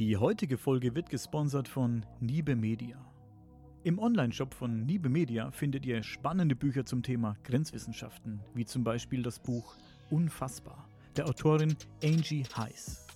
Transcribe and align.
Die 0.00 0.16
heutige 0.16 0.56
Folge 0.56 0.94
wird 0.94 1.10
gesponsert 1.10 1.68
von 1.68 2.06
Niebe 2.20 2.56
Media. 2.56 2.96
Im 3.84 3.98
Onlineshop 3.98 4.54
von 4.54 4.86
Niebe 4.86 5.10
Media 5.10 5.50
findet 5.50 5.84
ihr 5.84 6.02
spannende 6.02 6.56
Bücher 6.56 6.86
zum 6.86 7.02
Thema 7.02 7.36
Grenzwissenschaften, 7.44 8.40
wie 8.54 8.64
zum 8.64 8.82
Beispiel 8.82 9.22
das 9.22 9.38
Buch 9.38 9.76
Unfassbar 10.08 10.88
der 11.16 11.26
Autorin 11.26 11.76
Angie 12.02 12.46
Heiss. 12.56 13.06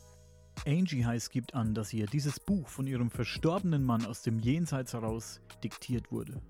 Angie 0.66 1.06
Heiss 1.06 1.30
gibt 1.30 1.54
an, 1.54 1.72
dass 1.72 1.94
ihr 1.94 2.04
dieses 2.04 2.38
Buch 2.38 2.68
von 2.68 2.86
ihrem 2.86 3.08
verstorbenen 3.08 3.82
Mann 3.82 4.04
aus 4.04 4.20
dem 4.20 4.38
Jenseits 4.38 4.92
heraus 4.92 5.40
diktiert 5.62 6.12
wurde. 6.12 6.42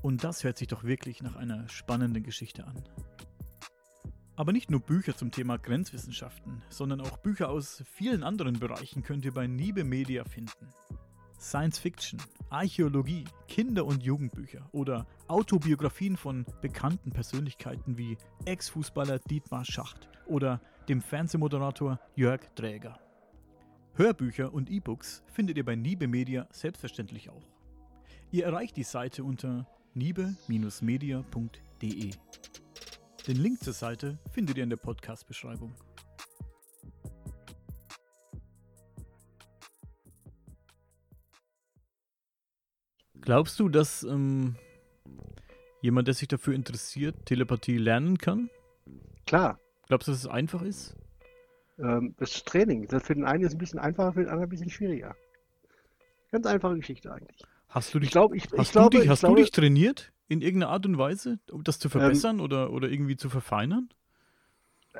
Und 0.00 0.24
das 0.24 0.42
hört 0.42 0.56
sich 0.56 0.68
doch 0.68 0.84
wirklich 0.84 1.22
nach 1.22 1.36
einer 1.36 1.68
spannenden 1.68 2.22
Geschichte 2.22 2.66
an. 2.66 2.82
Aber 4.40 4.52
nicht 4.54 4.70
nur 4.70 4.80
Bücher 4.80 5.14
zum 5.14 5.30
Thema 5.30 5.58
Grenzwissenschaften, 5.58 6.62
sondern 6.70 7.02
auch 7.02 7.18
Bücher 7.18 7.50
aus 7.50 7.84
vielen 7.92 8.22
anderen 8.22 8.58
Bereichen 8.58 9.02
könnt 9.02 9.26
ihr 9.26 9.34
bei 9.34 9.46
Niebe 9.46 9.84
Media 9.84 10.24
finden. 10.24 10.72
Science 11.38 11.78
Fiction, 11.78 12.18
Archäologie, 12.48 13.26
Kinder- 13.48 13.84
und 13.84 14.02
Jugendbücher 14.02 14.66
oder 14.72 15.06
Autobiografien 15.28 16.16
von 16.16 16.46
bekannten 16.62 17.10
Persönlichkeiten 17.10 17.98
wie 17.98 18.16
Ex-Fußballer 18.46 19.18
Dietmar 19.18 19.66
Schacht 19.66 20.08
oder 20.24 20.62
dem 20.88 21.02
Fernsehmoderator 21.02 22.00
Jörg 22.14 22.40
Dräger. 22.54 22.98
Hörbücher 23.92 24.54
und 24.54 24.70
E-Books 24.70 25.22
findet 25.26 25.58
ihr 25.58 25.66
bei 25.66 25.76
Niebe 25.76 26.08
Media 26.08 26.48
selbstverständlich 26.50 27.28
auch. 27.28 27.46
Ihr 28.30 28.46
erreicht 28.46 28.78
die 28.78 28.84
Seite 28.84 29.22
unter 29.22 29.66
niebe-media.de. 29.92 32.10
Den 33.26 33.36
Link 33.36 33.62
zur 33.62 33.72
Seite 33.72 34.18
findet 34.32 34.56
ihr 34.56 34.64
in 34.64 34.70
der 34.70 34.76
Podcast-Beschreibung. 34.76 35.74
Glaubst 43.20 43.60
du, 43.60 43.68
dass 43.68 44.02
ähm, 44.02 44.56
jemand, 45.82 46.08
der 46.08 46.14
sich 46.14 46.28
dafür 46.28 46.54
interessiert, 46.54 47.26
Telepathie 47.26 47.76
lernen 47.76 48.16
kann? 48.16 48.48
Klar. 49.26 49.60
Glaubst 49.86 50.08
du, 50.08 50.12
dass 50.12 50.20
es 50.20 50.26
einfach 50.26 50.62
ist? 50.62 50.96
Ähm, 51.78 52.14
das 52.18 52.34
ist 52.36 52.46
Training. 52.46 52.86
Das 52.88 53.02
für 53.02 53.14
den 53.14 53.24
einen 53.24 53.44
ist 53.44 53.52
ein 53.52 53.58
bisschen 53.58 53.78
einfacher, 53.78 54.12
für 54.12 54.20
den 54.20 54.28
anderen 54.28 54.46
ein 54.46 54.50
bisschen 54.50 54.70
schwieriger. 54.70 55.14
Ganz 56.32 56.46
einfache 56.46 56.76
Geschichte 56.76 57.12
eigentlich. 57.12 57.42
Hast 57.68 57.94
du 57.94 57.98
dich, 57.98 58.08
Ich 58.08 58.12
glaube, 58.12 58.36
ich, 58.36 58.44
hast, 58.44 58.52
ich 58.60 58.68
du, 58.68 58.72
glaube, 58.72 58.96
dich, 58.96 59.04
ich 59.04 59.10
hast 59.10 59.20
glaube, 59.20 59.36
du 59.36 59.42
dich 59.42 59.50
trainiert 59.50 60.12
in 60.30 60.40
irgendeiner 60.40 60.72
Art 60.72 60.86
und 60.86 60.96
Weise, 60.96 61.40
um 61.50 61.64
das 61.64 61.78
zu 61.78 61.88
Ähm, 61.88 61.92
verbessern 61.92 62.40
oder, 62.40 62.72
oder 62.72 62.88
irgendwie 62.88 63.16
zu 63.16 63.28
verfeinern? 63.28 63.90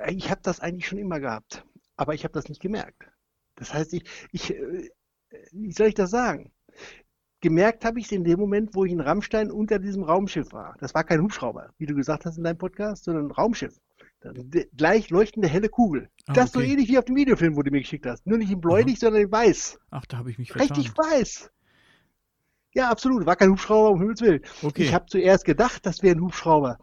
ich 0.09 0.31
habe 0.31 0.41
das 0.43 0.61
eigentlich 0.61 0.87
schon 0.87 0.99
immer 0.99 1.21
gehabt, 1.21 1.65
aber 1.97 2.15
ich 2.15 2.25
habe 2.25 2.35
das 2.35 2.49
nicht 2.49 2.61
gemerkt. 2.61 3.11
Das 3.57 3.73
heißt, 3.73 3.93
ich, 3.95 4.05
ich, 4.33 4.55
äh, 4.55 4.91
wie 5.53 5.73
soll 5.73 5.89
ich 5.89 5.95
das 5.95 6.11
sagen? 6.11 6.53
Gemerkt 7.41 7.85
habe 7.85 7.99
ich 8.01 8.07
es 8.07 8.13
in 8.13 8.25
dem 8.25 8.39
Moment, 8.39 8.75
wo 8.75 8.85
ich 8.85 8.93
in 8.93 9.01
Rammstein 9.01 9.51
unter 9.51 9.79
diesem 9.79 10.03
Raumschiff 10.03 10.53
war. 10.53 10.77
Das 10.79 10.95
war 10.95 11.05
kein 11.05 11.23
Hubschrauber, 11.23 11.73
wie 11.79 11.87
du 11.87 11.95
gesagt 11.95 12.25
hast 12.27 12.37
in 12.37 12.45
deinem 12.45 12.59
Podcast, 12.59 13.05
sondern 13.05 13.27
ein 13.27 13.31
Raumschiff. 13.31 13.81
Gleich 14.77 15.11
leuchtende 15.11 15.49
helle 15.49 15.69
Kugel. 15.71 16.11
Ah, 16.27 16.35
das 16.35 16.53
so 16.53 16.59
okay. 16.59 16.73
ähnlich 16.73 16.89
wie 16.89 16.99
auf 16.99 17.07
dem 17.07 17.17
Videofilm, 17.17 17.57
wo 17.57 17.63
du 17.63 17.71
mir 17.71 17.81
geschickt 17.81 18.05
hast. 18.05 18.27
Nur 18.27 18.37
nicht 18.37 18.51
in 18.51 18.61
bläulich, 18.61 18.99
sondern 18.99 19.23
in 19.23 19.33
weiß. 19.33 19.79
Ach, 19.91 20.05
da 20.07 20.19
habe 20.19 20.31
ich 20.31 20.39
mich 20.39 20.53
vertan. 20.53 20.77
Richtig 20.77 20.97
weiß. 20.97 21.51
Ja, 22.73 22.91
absolut. 22.91 23.27
War 23.27 23.37
kein 23.37 23.51
Hubschrauber, 23.51 23.91
um 23.91 24.01
Himmels 24.01 24.21
Willen. 24.21 24.43
Okay. 24.63 24.83
Ich 24.83 24.95
habe 24.95 25.07
zuerst 25.07 25.45
gedacht, 25.45 25.85
das 25.87 26.03
wäre 26.03 26.17
ein 26.17 26.21
Hubschrauber. 26.23 26.79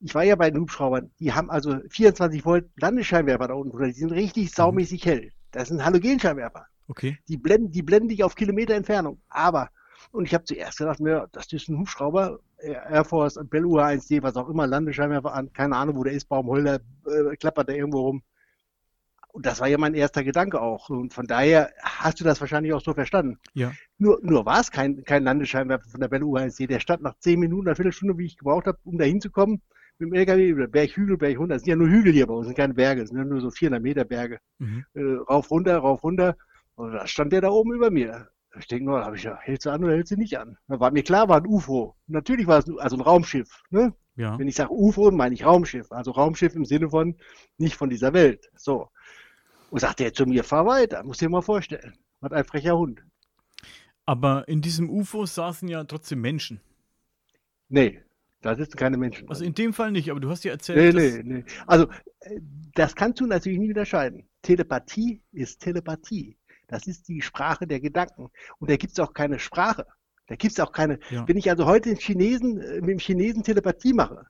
Ich 0.00 0.14
war 0.14 0.24
ja 0.24 0.34
bei 0.36 0.50
den 0.50 0.60
Hubschraubern. 0.60 1.10
Die 1.20 1.32
haben 1.32 1.50
also 1.50 1.78
24 1.90 2.44
Volt 2.44 2.68
Landesscheinwerfer 2.76 3.48
da 3.48 3.54
unten 3.54 3.70
drunter. 3.70 3.86
Die 3.86 3.92
sind 3.92 4.12
richtig 4.12 4.44
Mhm. 4.44 4.54
saumäßig 4.54 5.04
hell. 5.06 5.30
Das 5.52 5.68
sind 5.68 5.84
Halogenscheinwerfer. 5.84 6.66
okay. 6.88 7.18
Die 7.28 7.36
blenden, 7.36 7.70
die 7.70 7.82
blenden 7.82 8.08
dich 8.08 8.24
auf 8.24 8.34
Kilometer 8.34 8.74
Entfernung. 8.74 9.20
Aber, 9.28 9.68
und 10.10 10.24
ich 10.26 10.34
habe 10.34 10.44
zuerst 10.44 10.78
gedacht, 10.78 11.00
mir, 11.00 11.28
das 11.32 11.50
ist 11.52 11.68
ein 11.68 11.78
Hubschrauber, 11.78 12.40
Air 12.58 13.04
Force, 13.04 13.38
Bell 13.50 13.64
UH-1D, 13.64 14.22
was 14.22 14.36
auch 14.36 14.48
immer, 14.48 14.66
Landesscheinwerfer 14.66 15.32
an, 15.32 15.52
keine 15.52 15.76
Ahnung, 15.76 15.96
wo 15.96 16.04
der 16.04 16.12
ist, 16.14 16.28
Baumholder, 16.28 16.80
äh, 17.06 17.36
klappert 17.36 17.68
der 17.68 17.76
irgendwo 17.76 18.00
rum. 18.00 18.22
Und 19.32 19.46
das 19.46 19.60
war 19.60 19.68
ja 19.68 19.78
mein 19.78 19.94
erster 19.94 20.22
Gedanke 20.22 20.60
auch. 20.60 20.90
Und 20.90 21.14
von 21.14 21.26
daher 21.26 21.72
hast 21.82 22.20
du 22.20 22.24
das 22.24 22.40
wahrscheinlich 22.40 22.74
auch 22.74 22.82
so 22.82 22.92
verstanden. 22.92 23.38
Ja. 23.54 23.72
Nur, 23.96 24.20
nur 24.22 24.44
war 24.44 24.60
es 24.60 24.70
kein, 24.70 25.04
kein 25.04 25.24
Landesscheinwerfer 25.24 25.88
von 25.88 26.00
der 26.00 26.08
Bell 26.08 26.22
UH-1D. 26.22 26.66
Der 26.66 26.80
stand 26.80 27.02
nach 27.02 27.18
10 27.18 27.40
Minuten, 27.40 27.66
einer 27.66 27.76
Viertelstunde, 27.76 28.18
wie 28.18 28.26
ich 28.26 28.36
gebraucht 28.36 28.66
habe, 28.66 28.78
um 28.84 28.98
da 28.98 29.04
hinzukommen, 29.04 29.62
mit 29.98 30.10
dem 30.10 30.14
LKW, 30.14 30.48
über 30.48 30.68
Berg, 30.68 30.98
runter. 30.98 31.54
Das 31.54 31.62
sind 31.62 31.70
ja 31.70 31.76
nur 31.76 31.88
Hügel 31.88 32.12
hier 32.12 32.26
bei 32.26 32.34
uns, 32.34 32.46
sind 32.46 32.56
keine 32.56 32.74
Berge, 32.74 33.00
das 33.00 33.10
sind 33.10 33.18
ja 33.18 33.24
nur 33.24 33.40
so 33.40 33.50
400 33.50 33.82
Meter 33.82 34.04
Berge. 34.04 34.38
Mhm. 34.58 34.84
Äh, 34.92 35.02
rauf, 35.28 35.50
runter, 35.50 35.78
rauf, 35.78 36.04
runter. 36.04 36.36
Und 36.74 36.92
da 36.92 37.06
stand 37.06 37.32
der 37.32 37.40
da 37.40 37.48
oben 37.48 37.72
über 37.72 37.90
mir. 37.90 38.28
Ich 38.58 38.66
denke 38.66 38.84
nur, 38.84 39.02
habe 39.02 39.16
ich 39.16 39.22
ja, 39.22 39.38
hältst 39.40 39.64
du 39.64 39.70
an 39.70 39.82
oder 39.82 39.94
hältst 39.94 40.12
du 40.12 40.16
nicht 40.16 40.38
an? 40.38 40.58
Da 40.68 40.78
war 40.78 40.90
mir 40.90 41.02
klar, 41.02 41.28
war 41.28 41.38
ein 41.38 41.46
UFO. 41.46 41.96
Natürlich 42.06 42.46
war 42.46 42.58
es 42.58 42.66
also 42.78 42.96
ein 42.96 43.00
Raumschiff. 43.00 43.62
Ne? 43.70 43.94
Ja. 44.16 44.38
Wenn 44.38 44.48
ich 44.48 44.56
sage 44.56 44.72
UFO, 44.72 45.10
meine 45.10 45.34
ich 45.34 45.46
Raumschiff. 45.46 45.90
Also 45.90 46.10
Raumschiff 46.10 46.54
im 46.54 46.66
Sinne 46.66 46.90
von 46.90 47.16
nicht 47.56 47.76
von 47.76 47.88
dieser 47.88 48.12
Welt. 48.12 48.50
So. 48.54 48.88
Und 49.72 49.80
sagte 49.80 50.04
er 50.04 50.12
zu 50.12 50.26
mir, 50.26 50.44
fahr 50.44 50.66
weiter, 50.66 51.02
muss 51.02 51.16
dir 51.16 51.30
mal 51.30 51.40
vorstellen. 51.40 51.96
Was 52.20 52.30
ein 52.32 52.44
frecher 52.44 52.76
Hund. 52.76 53.02
Aber 54.04 54.46
in 54.46 54.60
diesem 54.60 54.90
UFO 54.90 55.24
saßen 55.24 55.66
ja 55.66 55.82
trotzdem 55.84 56.20
Menschen. 56.20 56.60
Nee, 57.70 58.02
da 58.42 58.54
sitzen 58.54 58.76
keine 58.76 58.98
Menschen. 58.98 59.26
Also 59.30 59.46
in 59.46 59.54
dem 59.54 59.72
Fall 59.72 59.90
nicht, 59.90 60.10
aber 60.10 60.20
du 60.20 60.28
hast 60.28 60.44
ja 60.44 60.50
nee, 60.50 60.56
erzählt, 60.56 60.94
dass, 60.94 61.02
nee, 61.02 61.22
nee. 61.24 61.44
Also, 61.66 61.88
äh, 62.20 62.38
das 62.74 62.94
kannst 62.94 63.20
du 63.20 63.26
natürlich 63.26 63.58
nie 63.58 63.70
unterscheiden. 63.70 64.28
Telepathie 64.42 65.22
ist 65.32 65.62
Telepathie. 65.62 66.36
Das 66.68 66.86
ist 66.86 67.08
die 67.08 67.22
Sprache 67.22 67.66
der 67.66 67.80
Gedanken. 67.80 68.28
Und 68.58 68.70
da 68.70 68.76
gibt 68.76 68.92
es 68.92 69.00
auch 69.00 69.14
keine 69.14 69.38
Sprache. 69.38 69.86
Da 70.26 70.36
gibt 70.36 70.52
es 70.52 70.60
auch 70.60 70.72
keine. 70.72 70.98
Ja. 71.08 71.26
Wenn 71.26 71.38
ich 71.38 71.48
also 71.48 71.64
heute 71.64 71.88
den 71.88 71.98
Chinesen, 71.98 72.60
äh, 72.60 72.80
mit 72.82 72.90
dem 72.90 72.98
Chinesen 72.98 73.42
Telepathie 73.42 73.94
mache, 73.94 74.26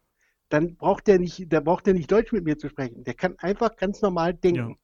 dann 0.50 0.76
braucht 0.76 1.08
der 1.08 1.18
nicht, 1.18 1.50
der 1.50 1.62
braucht 1.62 1.86
der 1.86 1.94
nicht 1.94 2.12
Deutsch 2.12 2.30
mit 2.30 2.44
mir 2.44 2.56
zu 2.56 2.68
sprechen. 2.68 3.02
Der 3.02 3.14
kann 3.14 3.36
einfach 3.40 3.74
ganz 3.74 4.02
normal 4.02 4.34
denken. 4.34 4.70
Ja. 4.70 4.76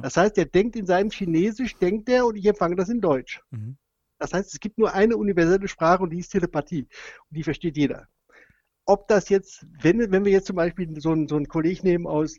Das 0.00 0.16
heißt, 0.16 0.36
der 0.36 0.46
denkt 0.46 0.76
in 0.76 0.86
seinem 0.86 1.10
Chinesisch, 1.10 1.76
denkt 1.76 2.08
er 2.08 2.26
und 2.26 2.36
ich 2.36 2.46
empfange 2.46 2.76
das 2.76 2.88
in 2.88 3.00
Deutsch. 3.00 3.40
Mhm. 3.50 3.76
Das 4.18 4.32
heißt, 4.32 4.54
es 4.54 4.60
gibt 4.60 4.78
nur 4.78 4.94
eine 4.94 5.16
universelle 5.16 5.66
Sprache 5.66 6.02
und 6.02 6.10
die 6.10 6.20
ist 6.20 6.30
Telepathie. 6.30 6.82
Und 6.82 7.36
die 7.36 7.42
versteht 7.42 7.76
jeder. 7.76 8.06
Ob 8.84 9.08
das 9.08 9.28
jetzt, 9.28 9.66
wenn, 9.80 10.10
wenn 10.12 10.24
wir 10.24 10.32
jetzt 10.32 10.46
zum 10.46 10.56
Beispiel 10.56 11.00
so 11.00 11.10
einen, 11.10 11.28
so 11.28 11.36
einen 11.36 11.48
Kollegen 11.48 11.86
nehmen 11.86 12.06
aus, 12.06 12.38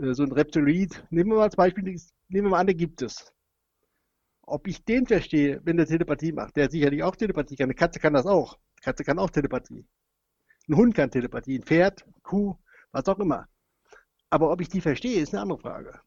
äh, 0.00 0.14
so 0.14 0.22
einen 0.22 0.32
Reptiloid, 0.32 1.04
nehmen 1.10 1.30
wir 1.30 1.36
mal 1.36 1.44
als 1.44 1.56
Beispiel, 1.56 1.84
nehmen 1.84 2.06
wir 2.28 2.42
mal 2.50 2.60
an, 2.60 2.66
der 2.66 2.74
gibt 2.74 3.02
es. 3.02 3.32
Ob 4.42 4.66
ich 4.66 4.84
den 4.84 5.06
verstehe, 5.06 5.60
wenn 5.64 5.76
der 5.76 5.86
Telepathie 5.86 6.32
macht, 6.32 6.56
der 6.56 6.70
sicherlich 6.70 7.02
auch 7.02 7.14
Telepathie 7.14 7.56
kann. 7.56 7.66
Eine 7.66 7.74
Katze 7.74 8.00
kann 8.00 8.14
das 8.14 8.24
auch. 8.24 8.54
Eine 8.54 8.82
Katze 8.82 9.04
kann 9.04 9.18
auch 9.18 9.30
Telepathie. 9.30 9.86
Ein 10.68 10.76
Hund 10.76 10.94
kann 10.94 11.10
Telepathie, 11.10 11.58
ein 11.58 11.62
Pferd, 11.62 12.06
Kuh, 12.22 12.56
was 12.92 13.06
auch 13.06 13.18
immer. 13.18 13.46
Aber 14.30 14.50
ob 14.50 14.60
ich 14.60 14.68
die 14.68 14.80
verstehe, 14.80 15.20
ist 15.20 15.34
eine 15.34 15.42
andere 15.42 15.58
Frage. 15.58 16.00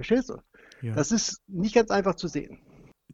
Verstehst 0.00 0.30
du? 0.30 0.38
Ja. 0.80 0.94
Das 0.94 1.12
ist 1.12 1.42
nicht 1.46 1.74
ganz 1.74 1.90
einfach 1.90 2.14
zu 2.14 2.26
sehen. 2.26 2.58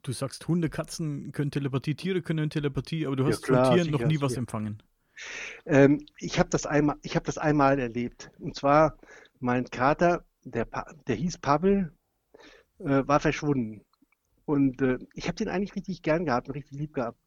Du 0.03 0.13
sagst, 0.13 0.47
Hunde, 0.47 0.69
Katzen 0.69 1.33
können 1.33 1.51
Telepathie, 1.51 1.95
Tiere 1.95 2.21
können 2.21 2.49
Telepathie, 2.49 3.05
aber 3.05 3.17
du 3.17 3.25
Ja, 3.27 3.35
hast 3.35 3.43
klar, 3.43 3.65
von 3.65 3.75
Tieren 3.75 3.87
sicher, 3.87 4.03
noch 4.03 4.05
nie 4.05 4.21
was 4.21 4.31
sicher. 4.31 4.39
empfangen. 4.39 4.81
Ähm, 5.65 6.05
ich 6.19 6.39
habe 6.39 6.49
das 6.49 6.65
einmal, 6.65 6.95
ich 7.01 7.15
habe 7.15 7.25
das 7.25 7.37
einmal 7.37 7.77
erlebt. 7.77 8.31
Und 8.39 8.55
zwar 8.55 8.97
mein 9.41 9.65
Kater, 9.65 10.23
der, 10.45 10.63
Pa- 10.63 10.93
der 11.07 11.15
hieß 11.15 11.39
Pavel, 11.39 11.91
äh, 12.79 13.03
war 13.07 13.19
verschwunden. 13.19 13.81
Und 14.45 14.81
äh, 14.81 14.97
ich 15.13 15.27
habe 15.27 15.35
den 15.35 15.49
eigentlich 15.49 15.75
richtig 15.75 16.01
gern 16.03 16.25
gehabt 16.25 16.47
und 16.47 16.55
richtig 16.55 16.79
lieb 16.79 16.93
gehabt. 16.93 17.19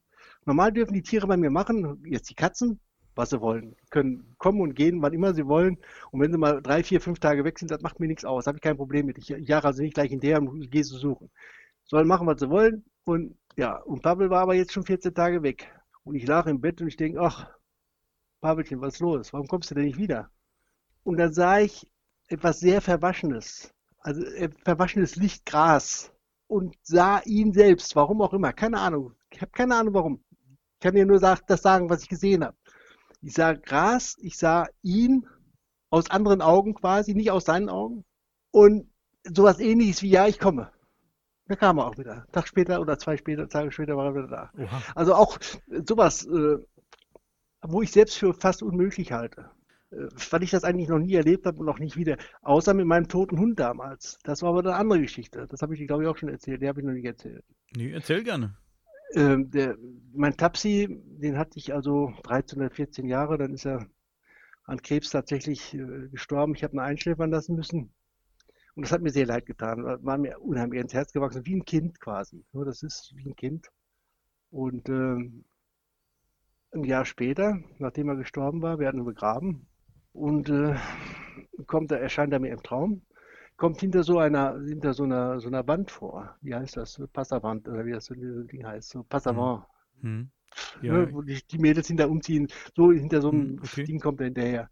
Normal 0.46 0.72
dürfen 0.72 0.94
die 0.94 1.02
Tiere 1.02 1.26
bei 1.26 1.36
mir 1.36 1.50
machen, 1.50 2.02
jetzt 2.06 2.30
die 2.30 2.34
Katzen, 2.34 2.80
was 3.14 3.30
sie 3.30 3.40
wollen. 3.40 3.76
Können 3.90 4.34
kommen 4.38 4.60
und 4.60 4.74
gehen, 4.74 5.02
wann 5.02 5.12
immer 5.12 5.34
sie 5.34 5.46
wollen. 5.46 5.78
Und 6.10 6.20
wenn 6.20 6.32
sie 6.32 6.38
mal 6.38 6.62
drei, 6.62 6.82
vier, 6.82 7.00
fünf 7.00 7.18
Tage 7.18 7.44
weg 7.44 7.58
sind, 7.58 7.70
das 7.70 7.82
macht 7.82 8.00
mir 8.00 8.06
nichts 8.06 8.24
aus. 8.24 8.46
Habe 8.46 8.58
ich 8.58 8.62
kein 8.62 8.76
Problem 8.76 9.06
mit. 9.06 9.18
Ich 9.18 9.28
jage 9.28 9.66
also 9.66 9.82
nicht 9.82 9.94
gleich 9.94 10.12
in 10.12 10.20
der 10.20 10.38
und 10.40 10.70
gehe 10.70 10.84
sie 10.84 10.98
suchen. 10.98 11.30
Sollen 11.84 12.08
machen, 12.08 12.26
was 12.26 12.40
sie 12.40 12.50
wollen. 12.50 12.84
Und 13.04 13.36
ja, 13.56 13.76
und 13.82 14.02
Pavel 14.02 14.30
war 14.30 14.42
aber 14.42 14.54
jetzt 14.54 14.72
schon 14.72 14.84
14 14.84 15.14
Tage 15.14 15.42
weg. 15.42 15.68
Und 16.04 16.14
ich 16.14 16.26
lag 16.26 16.46
im 16.46 16.60
Bett 16.60 16.80
und 16.80 16.88
ich 16.88 16.96
denke, 16.96 17.20
ach, 17.20 17.50
Pavelchen, 18.40 18.80
was 18.80 18.94
ist 18.94 19.00
los? 19.00 19.32
Warum 19.32 19.48
kommst 19.48 19.70
du 19.70 19.74
denn 19.74 19.84
nicht 19.84 19.98
wieder? 19.98 20.30
Und 21.02 21.18
dann 21.18 21.32
sah 21.32 21.58
ich 21.60 21.90
etwas 22.28 22.60
sehr 22.60 22.80
Verwaschenes, 22.80 23.74
also 23.98 24.22
äh, 24.22 24.48
verwaschenes 24.64 25.16
Lichtgras 25.16 26.12
und 26.46 26.76
sah 26.82 27.20
ihn 27.24 27.52
selbst, 27.52 27.94
warum 27.96 28.22
auch 28.22 28.32
immer, 28.32 28.52
keine 28.52 28.78
Ahnung. 28.80 29.14
Ich 29.30 29.40
habe 29.40 29.52
keine 29.52 29.76
Ahnung 29.76 29.94
warum. 29.94 30.24
Ich 30.40 30.80
kann 30.80 30.94
dir 30.94 31.06
nur 31.06 31.20
das 31.20 31.62
sagen, 31.62 31.90
was 31.90 32.02
ich 32.02 32.08
gesehen 32.08 32.44
habe. 32.44 32.56
Ich 33.22 33.34
sah 33.34 33.52
Gras, 33.52 34.16
ich 34.20 34.38
sah 34.38 34.66
ihn 34.82 35.26
aus 35.90 36.10
anderen 36.10 36.40
Augen 36.40 36.74
quasi, 36.74 37.14
nicht 37.14 37.30
aus 37.30 37.44
seinen 37.44 37.68
Augen. 37.68 38.04
Und 38.50 38.90
sowas 39.24 39.60
ähnliches 39.60 40.02
wie, 40.02 40.10
ja, 40.10 40.26
ich 40.26 40.38
komme. 40.38 40.70
Da 41.46 41.56
kam 41.56 41.78
er 41.78 41.86
auch 41.86 41.98
wieder. 41.98 42.12
Einen 42.12 42.32
Tag 42.32 42.46
später 42.46 42.80
oder 42.80 42.98
zwei 42.98 43.16
später, 43.16 43.48
Tage 43.48 43.72
später 43.72 43.96
war 43.96 44.06
er 44.06 44.14
wieder 44.14 44.28
da. 44.28 44.50
Oha. 44.56 44.82
Also 44.94 45.14
auch 45.14 45.38
sowas, 45.84 46.24
äh, 46.26 46.58
wo 47.62 47.82
ich 47.82 47.90
selbst 47.90 48.16
für 48.16 48.32
fast 48.32 48.62
unmöglich 48.62 49.12
halte. 49.12 49.50
Äh, 49.90 50.06
weil 50.30 50.42
ich 50.42 50.50
das 50.50 50.64
eigentlich 50.64 50.88
noch 50.88 50.98
nie 50.98 51.14
erlebt 51.14 51.46
habe 51.46 51.58
und 51.58 51.66
noch 51.66 51.80
nicht 51.80 51.96
wieder. 51.96 52.16
Außer 52.42 52.72
mit 52.72 52.86
meinem 52.86 53.08
toten 53.08 53.38
Hund 53.38 53.58
damals. 53.58 54.18
Das 54.22 54.42
war 54.42 54.50
aber 54.50 54.60
eine 54.60 54.76
andere 54.76 55.00
Geschichte. 55.00 55.46
Das 55.50 55.60
habe 55.60 55.74
ich 55.74 55.80
dir, 55.80 55.86
glaube 55.86 56.04
ich, 56.04 56.08
auch 56.08 56.16
schon 56.16 56.28
erzählt. 56.28 56.62
Die 56.62 56.68
habe 56.68 56.80
ich 56.80 56.86
noch 56.86 56.92
nicht 56.92 57.04
erzählt. 57.04 57.44
Nee, 57.74 57.90
erzähl 57.90 58.22
gerne. 58.22 58.56
Ähm, 59.14 59.50
der, 59.50 59.76
mein 60.12 60.36
Tapsi, 60.36 60.88
den 61.20 61.38
hatte 61.38 61.58
ich 61.58 61.74
also 61.74 62.12
13 62.22 62.60
oder 62.60 62.70
14 62.70 63.08
Jahre. 63.08 63.38
Dann 63.38 63.54
ist 63.54 63.66
er 63.66 63.86
an 64.64 64.82
Krebs 64.82 65.10
tatsächlich 65.10 65.74
äh, 65.74 66.08
gestorben. 66.10 66.54
Ich 66.54 66.62
habe 66.64 66.76
ihn 66.76 66.80
einschläfern 66.80 67.30
lassen 67.30 67.56
müssen. 67.56 67.92
Und 68.74 68.84
das 68.84 68.92
hat 68.92 69.02
mir 69.02 69.10
sehr 69.10 69.26
leid 69.26 69.46
getan. 69.46 69.84
War 69.84 70.18
mir 70.18 70.40
unheimlich 70.40 70.80
ins 70.80 70.94
Herz 70.94 71.12
gewachsen. 71.12 71.44
Wie 71.44 71.56
ein 71.56 71.64
Kind 71.64 72.00
quasi. 72.00 72.44
Nur 72.52 72.64
das 72.64 72.82
ist 72.82 73.12
wie 73.16 73.28
ein 73.28 73.36
Kind. 73.36 73.68
Und 74.50 74.88
ähm, 74.88 75.44
ein 76.72 76.84
Jahr 76.84 77.04
später, 77.04 77.58
nachdem 77.78 78.08
er 78.08 78.16
gestorben 78.16 78.62
war, 78.62 78.78
wir 78.78 78.86
hatten 78.86 78.98
ihn 78.98 79.04
begraben. 79.04 79.66
Und 80.12 80.48
äh, 80.48 80.76
kommt 81.66 81.90
er, 81.92 82.00
erscheint 82.00 82.32
er 82.32 82.40
mir 82.40 82.52
im 82.52 82.62
Traum, 82.62 83.02
kommt 83.60 83.80
hinter 83.80 84.02
so 84.02 84.18
einer, 84.18 84.58
hinter 84.66 84.94
so 84.94 85.04
einer, 85.04 85.40
so 85.40 85.48
einer 85.48 85.66
Wand 85.68 85.90
vor. 85.90 86.36
Wie 86.42 86.54
heißt 86.54 86.76
das? 86.76 87.00
Passavant 87.12 87.68
oder 87.68 87.84
wie 87.86 87.92
das 87.92 88.06
so 88.06 88.14
dieses 88.14 88.46
Ding 88.48 88.64
heißt. 88.66 88.90
So 88.90 89.04
Passavant. 89.04 89.64
Hm. 90.02 90.30
Ne, 90.82 90.88
Ja, 90.88 91.12
wo 91.12 91.22
die, 91.22 91.40
die 91.50 91.58
Mädels 91.58 91.88
hinter 91.88 92.10
umziehen. 92.10 92.48
So 92.76 92.92
hinter 92.92 93.20
so 93.22 93.30
einem 93.30 93.58
Hm, 93.58 93.60
okay. 93.62 93.84
Ding 93.84 94.00
kommt 94.00 94.20
er 94.20 94.26
hinterher. 94.26 94.70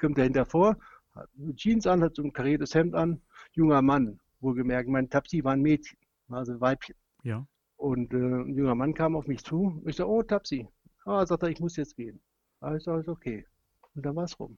Kommt 0.00 0.18
er 0.18 0.24
hinter 0.24 0.44
vor, 0.44 0.76
hat 1.14 1.28
Jeans 1.56 1.86
an, 1.86 2.02
hat 2.02 2.16
so 2.16 2.22
ein 2.22 2.32
kariertes 2.32 2.74
Hemd 2.74 2.94
an. 2.94 3.20
Junger 3.52 3.82
Mann, 3.82 4.20
wohlgemerkt. 4.40 4.88
Mein 4.88 5.08
Tapsi 5.08 5.44
war 5.44 5.52
ein 5.52 5.62
Mädchen, 5.62 5.98
also 6.28 6.52
ein 6.52 6.60
Weibchen. 6.60 6.96
ja. 7.22 7.46
Und 7.76 8.12
äh, 8.14 8.16
ein 8.16 8.56
junger 8.56 8.74
Mann 8.74 8.94
kam 8.94 9.16
auf 9.16 9.26
mich 9.26 9.44
zu. 9.44 9.82
Ich 9.86 9.96
sage, 9.96 10.10
oh, 10.10 10.22
Tapsi. 10.22 10.68
Ah, 11.04 11.26
sagt 11.26 11.42
er, 11.42 11.50
ich 11.50 11.60
muss 11.60 11.76
jetzt 11.76 11.96
gehen. 11.96 12.20
Ah, 12.60 12.74
ich 12.76 12.86
ist 12.86 13.08
okay. 13.08 13.46
Und 13.94 14.06
dann 14.06 14.16
war 14.16 14.24
es 14.24 14.38
rum. 14.40 14.56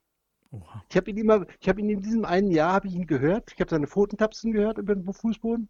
Oha. 0.51 0.85
Ich 0.91 0.97
habe 0.97 1.11
ihn 1.11 1.17
immer, 1.19 1.47
ich 1.61 1.69
habe 1.69 1.81
ihn 1.81 1.91
in 1.91 2.01
diesem 2.03 2.25
einen 2.25 2.51
Jahr, 2.51 2.73
habe 2.73 2.89
ich 2.89 2.95
ihn 2.95 3.07
gehört. 3.07 3.53
Ich 3.53 3.61
habe 3.61 3.71
seine 3.71 3.87
Pfotentapsen 3.87 4.53
gehört 4.53 4.79
über 4.79 4.95
den 4.95 5.05
Fußboden. 5.13 5.69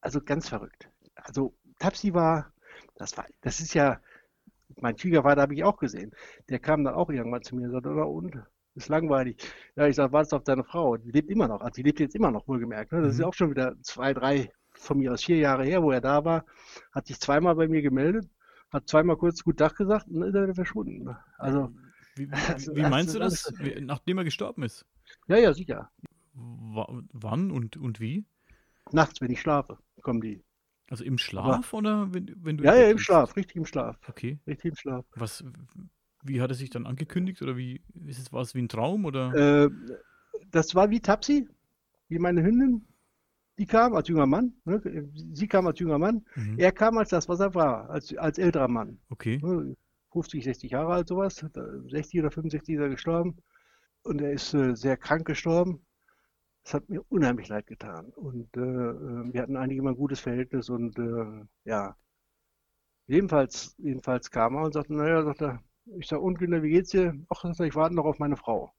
Also 0.00 0.20
ganz 0.20 0.48
verrückt. 0.48 0.88
Also 1.14 1.54
Tapsi 1.78 2.14
war, 2.14 2.52
das 2.96 3.16
war, 3.16 3.26
das 3.40 3.60
ist 3.60 3.74
ja, 3.74 4.00
mein 4.76 4.98
Schwiegervater 4.98 5.42
habe 5.42 5.54
ich 5.54 5.64
auch 5.64 5.78
gesehen. 5.78 6.12
Der 6.48 6.58
kam 6.58 6.84
dann 6.84 6.94
auch 6.94 7.10
irgendwann 7.10 7.42
zu 7.42 7.56
mir 7.56 7.66
und 7.66 7.72
sagte, 7.72 7.90
na 7.90 8.02
und, 8.04 8.38
ist 8.74 8.88
langweilig. 8.88 9.36
Ja, 9.76 9.86
ich 9.88 9.96
sage, 9.96 10.12
wartest 10.12 10.34
auf 10.34 10.44
deine 10.44 10.64
Frau. 10.64 10.96
Die 10.96 11.10
lebt 11.10 11.30
immer 11.30 11.48
noch. 11.48 11.60
Also 11.62 11.74
die 11.76 11.82
lebt 11.82 12.00
jetzt 12.00 12.14
immer 12.14 12.30
noch, 12.30 12.46
wohlgemerkt. 12.48 12.92
Ne? 12.92 13.02
Das 13.02 13.12
ist 13.12 13.18
Mhm. 13.18 13.22
ja 13.22 13.26
auch 13.28 13.34
schon 13.34 13.50
wieder 13.50 13.74
zwei, 13.82 14.14
drei, 14.14 14.52
von 14.72 14.98
mir 14.98 15.12
aus 15.12 15.24
vier 15.24 15.38
Jahre 15.38 15.64
her, 15.64 15.82
wo 15.82 15.90
er 15.92 16.00
da 16.00 16.24
war. 16.24 16.44
Hat 16.92 17.06
sich 17.08 17.18
zweimal 17.20 17.56
bei 17.56 17.68
mir 17.68 17.82
gemeldet, 17.82 18.28
hat 18.70 18.88
zweimal 18.88 19.16
kurz 19.16 19.42
Gut 19.44 19.58
Tag 19.58 19.76
gesagt 19.76 20.08
und 20.08 20.20
dann 20.20 20.28
ist 20.28 20.34
er 20.36 20.44
wieder 20.44 20.54
verschwunden. 20.54 21.04
ne? 21.04 21.18
Also, 21.38 21.72
Wie, 22.18 22.30
wie, 22.30 22.32
wie 22.76 22.82
meinst 22.82 23.14
du 23.14 23.18
das, 23.18 23.52
nachdem 23.80 24.18
er 24.18 24.24
gestorben 24.24 24.62
ist? 24.62 24.84
ja, 25.28 25.36
ja, 25.38 25.54
sicher. 25.54 25.90
Wa- 26.34 27.02
Wann 27.12 27.50
und, 27.50 27.76
und 27.76 28.00
wie? 28.00 28.24
Nachts, 28.92 29.20
wenn 29.20 29.30
ich 29.30 29.40
schlafe, 29.40 29.78
kommen 30.02 30.20
die. 30.20 30.42
Also 30.90 31.04
im 31.04 31.18
Schlaf 31.18 31.74
oder 31.74 32.12
wenn, 32.14 32.34
wenn 32.42 32.56
du 32.56 32.64
Ja, 32.64 32.74
ja, 32.74 32.84
im 32.84 32.92
liegst? 32.92 33.06
Schlaf, 33.06 33.36
richtig 33.36 33.56
im 33.56 33.66
Schlaf. 33.66 33.96
Okay. 34.08 34.38
Richtig 34.46 34.70
im 34.70 34.76
Schlaf. 34.76 35.04
Was, 35.14 35.44
wie 36.24 36.40
hat 36.40 36.50
er 36.50 36.54
sich 36.54 36.70
dann 36.70 36.86
angekündigt 36.86 37.42
oder 37.42 37.56
wie 37.56 37.82
ist 38.06 38.18
es, 38.18 38.32
war 38.32 38.40
es 38.42 38.54
wie 38.54 38.62
ein 38.62 38.68
Traum 38.68 39.04
oder? 39.04 39.34
Äh, 39.34 39.70
das 40.50 40.74
war 40.74 40.88
wie 40.90 41.00
Tapsi, 41.00 41.46
wie 42.08 42.18
meine 42.18 42.42
Hündin. 42.42 42.86
Die 43.58 43.66
kam 43.66 43.94
als 43.94 44.08
junger 44.08 44.26
Mann. 44.26 44.54
Ne? 44.64 44.80
Sie 45.34 45.48
kam 45.48 45.66
als 45.66 45.78
junger 45.80 45.98
Mann. 45.98 46.24
Mhm. 46.36 46.58
Er 46.58 46.72
kam 46.72 46.96
als 46.96 47.10
das, 47.10 47.28
was 47.28 47.40
er 47.40 47.54
war, 47.54 47.90
als, 47.90 48.16
als 48.16 48.38
älterer 48.38 48.68
Mann. 48.68 48.98
Okay. 49.10 49.38
Ne? 49.42 49.74
50, 50.12 50.44
60 50.44 50.72
Jahre 50.72 50.92
alt, 50.94 51.08
sowas. 51.08 51.44
60 51.88 52.20
oder 52.20 52.30
65 52.30 52.74
ist 52.76 52.80
er 52.80 52.88
gestorben. 52.88 53.36
Und 54.02 54.20
er 54.20 54.32
ist 54.32 54.54
äh, 54.54 54.74
sehr 54.76 54.96
krank 54.96 55.26
gestorben. 55.26 55.84
Das 56.64 56.74
hat 56.74 56.88
mir 56.90 57.02
unheimlich 57.08 57.48
leid 57.48 57.66
getan. 57.66 58.06
Und 58.14 58.56
äh, 58.56 58.60
äh, 58.60 59.32
wir 59.32 59.42
hatten 59.42 59.56
eigentlich 59.56 59.78
immer 59.78 59.90
ein 59.90 59.96
gutes 59.96 60.20
Verhältnis 60.20 60.68
und 60.70 60.98
äh, 60.98 61.46
ja. 61.64 61.96
Jedenfalls, 63.08 63.74
jedenfalls 63.78 64.30
kam 64.30 64.54
er 64.54 64.62
und 64.64 64.72
sagte, 64.74 64.94
naja, 64.94 65.24
sagt 65.24 65.42
er, 65.42 65.62
ich 65.98 66.06
sag, 66.06 66.20
und 66.20 66.38
Günther, 66.38 66.62
wie 66.62 66.70
geht's 66.70 66.90
dir? 66.90 67.14
Ach, 67.28 67.44
ich 67.44 67.74
warte 67.74 67.94
noch 67.94 68.04
auf 68.04 68.18
meine 68.18 68.36
Frau. 68.36 68.72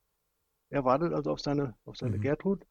Er 0.69 0.85
wartet 0.85 1.13
also 1.13 1.31
auf 1.31 1.39
seine, 1.41 1.75
auf 1.85 1.97
seine 1.97 2.17
Mhm. 2.17 2.21
Gertrud. 2.21 2.65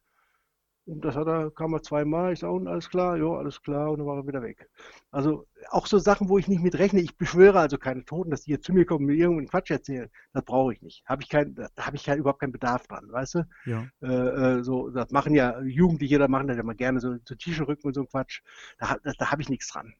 Und 0.88 1.04
das 1.04 1.16
hat 1.16 1.26
er, 1.26 1.50
kam 1.50 1.74
er 1.74 1.82
zweimal. 1.82 2.32
Ich 2.32 2.38
sage, 2.38 2.54
und 2.54 2.66
alles 2.66 2.88
klar? 2.88 3.18
Ja, 3.18 3.26
alles 3.26 3.60
klar. 3.60 3.90
Und 3.90 3.98
dann 3.98 4.06
war 4.06 4.16
er 4.16 4.26
wieder 4.26 4.40
weg. 4.40 4.70
Also 5.10 5.46
auch 5.68 5.86
so 5.86 5.98
Sachen, 5.98 6.30
wo 6.30 6.38
ich 6.38 6.48
nicht 6.48 6.62
mit 6.62 6.78
rechne. 6.78 7.00
Ich 7.00 7.18
beschwöre 7.18 7.60
also 7.60 7.76
keine 7.76 8.06
Toten, 8.06 8.30
dass 8.30 8.42
die 8.42 8.52
jetzt 8.52 8.64
zu 8.64 8.72
mir 8.72 8.86
kommen 8.86 9.00
und 9.04 9.06
mir 9.12 9.16
irgendeinen 9.16 9.48
Quatsch 9.48 9.70
erzählen. 9.70 10.08
Das 10.32 10.44
brauche 10.44 10.72
ich 10.72 10.80
nicht. 10.80 11.04
Habe 11.04 11.22
ich 11.22 11.28
kein, 11.28 11.54
da 11.54 11.68
habe 11.78 11.96
ich 11.96 12.04
kein, 12.04 12.18
überhaupt 12.18 12.40
keinen 12.40 12.52
Bedarf 12.52 12.86
dran, 12.86 13.04
weißt 13.10 13.34
du? 13.34 13.46
Ja. 13.66 13.86
Äh, 14.00 14.58
äh, 14.58 14.62
so, 14.64 14.88
das 14.88 15.10
machen 15.10 15.34
ja 15.34 15.60
Jugendliche, 15.60 16.18
da 16.18 16.26
machen 16.26 16.48
das 16.48 16.56
ja 16.56 16.62
mal 16.62 16.74
gerne 16.74 17.00
so, 17.00 17.16
so 17.22 17.34
T-Shirt-Rücken 17.34 17.86
und 17.86 17.94
so 17.94 18.00
ein 18.00 18.08
Quatsch. 18.08 18.40
Da, 18.78 18.96
da, 19.04 19.12
da 19.18 19.30
habe 19.30 19.42
ich 19.42 19.50
nichts 19.50 19.68
dran. 19.68 19.92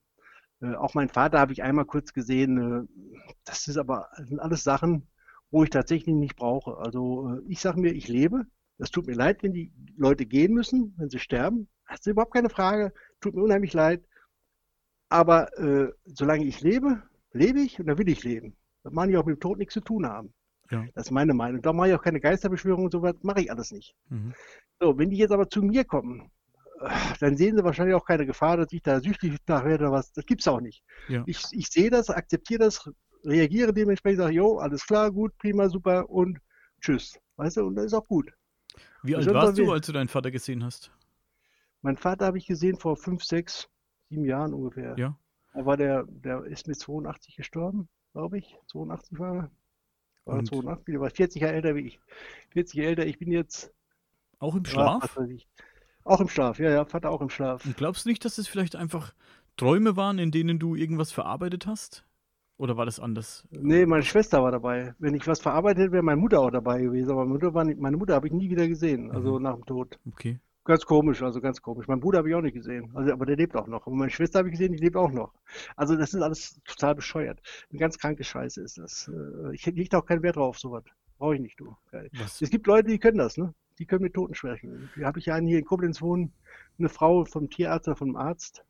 Äh, 0.62 0.75
auch 0.75 0.95
meinen 0.95 1.11
Vater 1.11 1.38
habe 1.38 1.52
ich 1.52 1.62
einmal 1.62 1.85
kurz 1.85 2.14
gesehen. 2.14 2.88
Äh, 2.88 3.04
das 3.45 3.68
ist 3.68 3.76
aber, 3.76 4.09
das 4.16 4.28
sind 4.28 4.40
alles 4.40 4.64
Sachen, 4.64 5.07
wo 5.50 5.64
ich 5.64 5.71
tatsächlich 5.71 6.14
nicht 6.14 6.37
brauche. 6.37 6.78
Also 6.78 7.35
äh, 7.35 7.42
ich 7.47 7.61
sage 7.61 7.78
mir, 7.78 7.92
ich 7.92 8.09
lebe. 8.09 8.47
Das 8.78 8.90
tut 8.90 9.06
mir 9.06 9.14
leid, 9.14 9.42
wenn 9.42 9.52
die 9.52 9.73
Leute 9.97 10.25
gehen 10.25 10.54
müssen, 10.54 10.94
wenn 10.97 11.11
sie 11.11 11.18
sterben. 11.18 11.68
Das 11.88 12.00
ist 12.00 12.06
überhaupt 12.06 12.32
keine 12.32 12.50
Frage. 12.50 12.92
Tut 13.20 13.35
mir 13.35 13.42
unheimlich 13.42 13.73
leid. 13.73 14.04
Aber 15.08 15.56
äh, 15.58 15.92
solange 16.04 16.44
ich 16.44 16.61
lebe, 16.61 17.02
lebe 17.32 17.61
ich 17.61 17.80
und 17.80 17.87
dann 17.87 17.99
will 17.99 18.08
ich 18.08 18.25
leben. 18.25 18.56
Das 18.85 18.92
mag 18.92 19.11
ich 19.11 19.16
auch 19.16 19.25
mit 19.25 19.37
dem 19.37 19.40
Tod 19.40 19.58
nichts 19.58 19.75
zu 19.75 19.80
tun 19.80 20.06
haben. 20.06 20.32
Ja. 20.70 20.85
Das 20.94 21.06
ist 21.06 21.11
meine 21.11 21.35
Meinung. 21.35 21.62
Da 21.62 21.73
mache 21.73 21.88
ich 21.88 21.94
auch 21.94 22.02
keine 22.02 22.20
Geisterbeschwörung 22.20 22.85
und 22.85 22.92
so 22.92 23.02
was, 23.02 23.14
mache 23.23 23.40
ich 23.40 23.50
alles 23.50 23.73
nicht. 23.73 23.94
Mhm. 24.11 24.35
So, 24.80 24.97
wenn 24.99 25.11
die 25.11 25.16
jetzt 25.16 25.32
aber 25.32 25.49
zu 25.49 25.62
mir 25.62 25.85
kommen, 25.85 26.30
dann 27.20 27.37
sehen 27.37 27.56
sie 27.56 27.64
wahrscheinlich 27.64 27.94
auch 27.94 28.04
keine 28.04 28.26
Gefahr, 28.26 28.56
dass 28.56 28.73
ich 28.73 28.82
da 28.82 29.00
süchtig 29.00 29.37
nach 29.47 29.64
werde 29.64 29.85
oder 29.85 29.92
was. 29.92 30.12
Das 30.12 30.26
gibt's 30.26 30.47
auch 30.47 30.61
nicht. 30.61 30.82
Ja. 31.08 31.25
Ich, 31.26 31.42
ich 31.50 31.68
sehe 31.68 31.90
das, 31.90 32.11
akzeptiere 32.11 32.61
das, 32.64 32.88
reagiere 33.25 33.73
dementsprechend, 33.73 34.20
sage, 34.20 34.35
jo, 34.35 34.58
alles 34.58 34.87
klar, 34.87 35.11
gut, 35.11 35.37
prima, 35.38 35.68
super 35.68 36.08
und 36.08 36.38
tschüss. 36.80 37.18
Weißt 37.37 37.56
du, 37.56 37.66
und 37.66 37.75
das 37.75 37.87
ist 37.87 37.94
auch 37.94 38.06
gut. 38.06 38.30
Wie 39.02 39.17
alt 39.17 39.33
warst 39.33 39.59
du, 39.59 39.73
als 39.73 39.87
du 39.87 39.93
deinen 39.93 40.09
Vater 40.09 40.31
gesehen 40.31 40.64
hast? 40.64 40.90
Mein 41.83 41.97
Vater 41.97 42.26
habe 42.26 42.38
ich 42.38 42.47
gesehen 42.47 42.76
vor 42.76 42.97
fünf, 42.97 43.25
sechs, 43.25 43.69
sieben 44.09 44.25
Jahren 44.25 44.52
ungefähr. 44.52 44.95
Ja. 44.99 45.17
Da 45.55 45.64
war 45.64 45.76
der, 45.76 46.05
der 46.09 46.45
ist 46.45 46.67
mit 46.67 46.78
82 46.78 47.37
gestorben, 47.37 47.88
glaube 48.12 48.38
ich. 48.38 48.57
82 48.69 49.19
war 49.19 49.35
er. 49.35 49.50
War 50.25 50.35
er 50.35 50.38
Und? 50.40 50.47
82, 50.47 50.93
der 50.93 51.00
war 51.00 51.11
40 51.11 51.43
Jahre 51.43 51.55
älter 51.55 51.75
wie 51.75 51.87
ich. 51.87 52.00
40 52.50 52.75
Jahre 52.76 52.88
älter, 52.90 53.07
ich 53.07 53.19
bin 53.19 53.31
jetzt. 53.31 53.73
Auch 54.38 54.55
im 54.55 54.64
ja, 54.64 54.71
Schlaf? 54.71 55.19
ich. 55.31 55.49
Auch 56.05 56.21
im 56.21 56.28
Schlaf, 56.28 56.59
ja, 56.59 56.71
ja, 56.71 56.85
Vater 56.85 57.11
auch 57.11 57.21
im 57.21 57.28
Schlaf. 57.28 57.64
Und 57.67 57.76
glaubst 57.76 58.05
du 58.05 58.09
nicht, 58.09 58.25
dass 58.25 58.38
es 58.38 58.49
vielleicht 58.49 58.76
einfach 58.76 59.12
Träume 59.57 59.97
waren, 59.97 60.19
in 60.19 60.31
denen 60.31 60.59
du 60.59 60.75
irgendwas 60.75 61.12
verarbeitet 61.12 61.67
hast? 61.67 62.05
Oder 62.59 62.77
war 62.77 62.87
das 62.87 62.99
anders? 63.00 63.47
Nee, 63.50 63.87
meine 63.87 64.03
Schwester 64.03 64.43
war 64.43 64.50
dabei. 64.50 64.95
Wenn 64.99 65.15
ich 65.15 65.27
was 65.29 65.41
verarbeitet 65.41 65.79
hätte, 65.85 65.93
wäre 65.93 66.03
meine 66.03 66.21
Mutter 66.21 66.41
auch 66.41 66.50
dabei 66.50 66.83
gewesen. 66.83 67.11
Aber 67.12 67.21
meine 67.21 67.31
Mutter, 67.35 67.55
war 67.55 67.65
nicht, 67.65 67.81
meine 67.81 67.97
Mutter 67.97 68.15
habe 68.15 68.27
ich 68.27 68.33
nie 68.33 68.50
wieder 68.50 68.67
gesehen, 68.67 69.11
also 69.12 69.37
Mhm. 69.37 69.43
nach 69.45 69.55
dem 69.55 69.65
Tod. 69.65 69.99
Okay. 70.12 70.38
Ganz 70.65 70.85
komisch, 70.85 71.23
also 71.23 71.41
ganz 71.41 71.62
komisch. 71.62 71.88
Mein 71.88 72.00
Bruder 72.00 72.19
habe 72.19 72.29
ich 72.29 72.35
auch 72.35 72.43
nicht 72.43 72.53
gesehen, 72.55 72.91
also, 72.95 73.11
aber 73.12 73.25
der 73.25 73.37
lebt 73.37 73.57
auch 73.57 73.69
noch. 73.69 73.87
Und 73.87 73.97
meine 73.97 74.11
Schwester 74.11 74.41
habe 74.41 74.49
ich 74.49 74.53
gesehen, 74.53 74.73
die 74.73 74.79
lebt 74.79 74.97
auch 74.97 75.11
noch. 75.11 75.33
Also 75.77 75.97
das 75.97 76.12
ist 76.12 76.21
alles 76.21 76.61
total 76.67 76.95
bescheuert. 76.95 77.41
Eine 77.71 77.79
ganz 77.79 77.97
kranke 77.97 78.23
Scheiße 78.25 78.61
ist 78.61 78.77
das. 78.77 79.09
Äh, 79.09 79.55
ich 79.55 79.65
lege 79.65 79.88
da 79.88 80.00
auch 80.00 80.05
keinen 80.07 80.23
Wert 80.23 80.37
drauf, 80.37 80.59
sowas. 80.59 80.85
Brauche 81.17 81.37
ich 81.37 81.41
nicht, 81.41 81.59
du. 81.59 81.75
Was? 82.21 82.43
Es 82.43 82.50
gibt 82.50 82.67
Leute, 82.67 82.88
die 82.88 82.99
können 82.99 83.19
das, 83.19 83.38
ne? 83.38 83.55
Die 83.79 83.87
können 83.87 84.03
mit 84.03 84.15
Toten 84.15 84.35
sprechen. 84.35 84.91
Hier 84.97 85.07
habe 85.07 85.21
ich 85.21 85.31
einen 85.33 85.47
hier 85.47 85.59
in 85.59 85.65
Koblenz 85.65 86.03
wohnen, 86.03 86.33
eine 86.79 86.88
Frau 86.88 87.25
vom 87.25 87.49
Tierarzt 87.49 87.88
oder 87.88 87.97
vom 87.97 88.17
Arzt, 88.17 88.59
äh, 88.59 88.62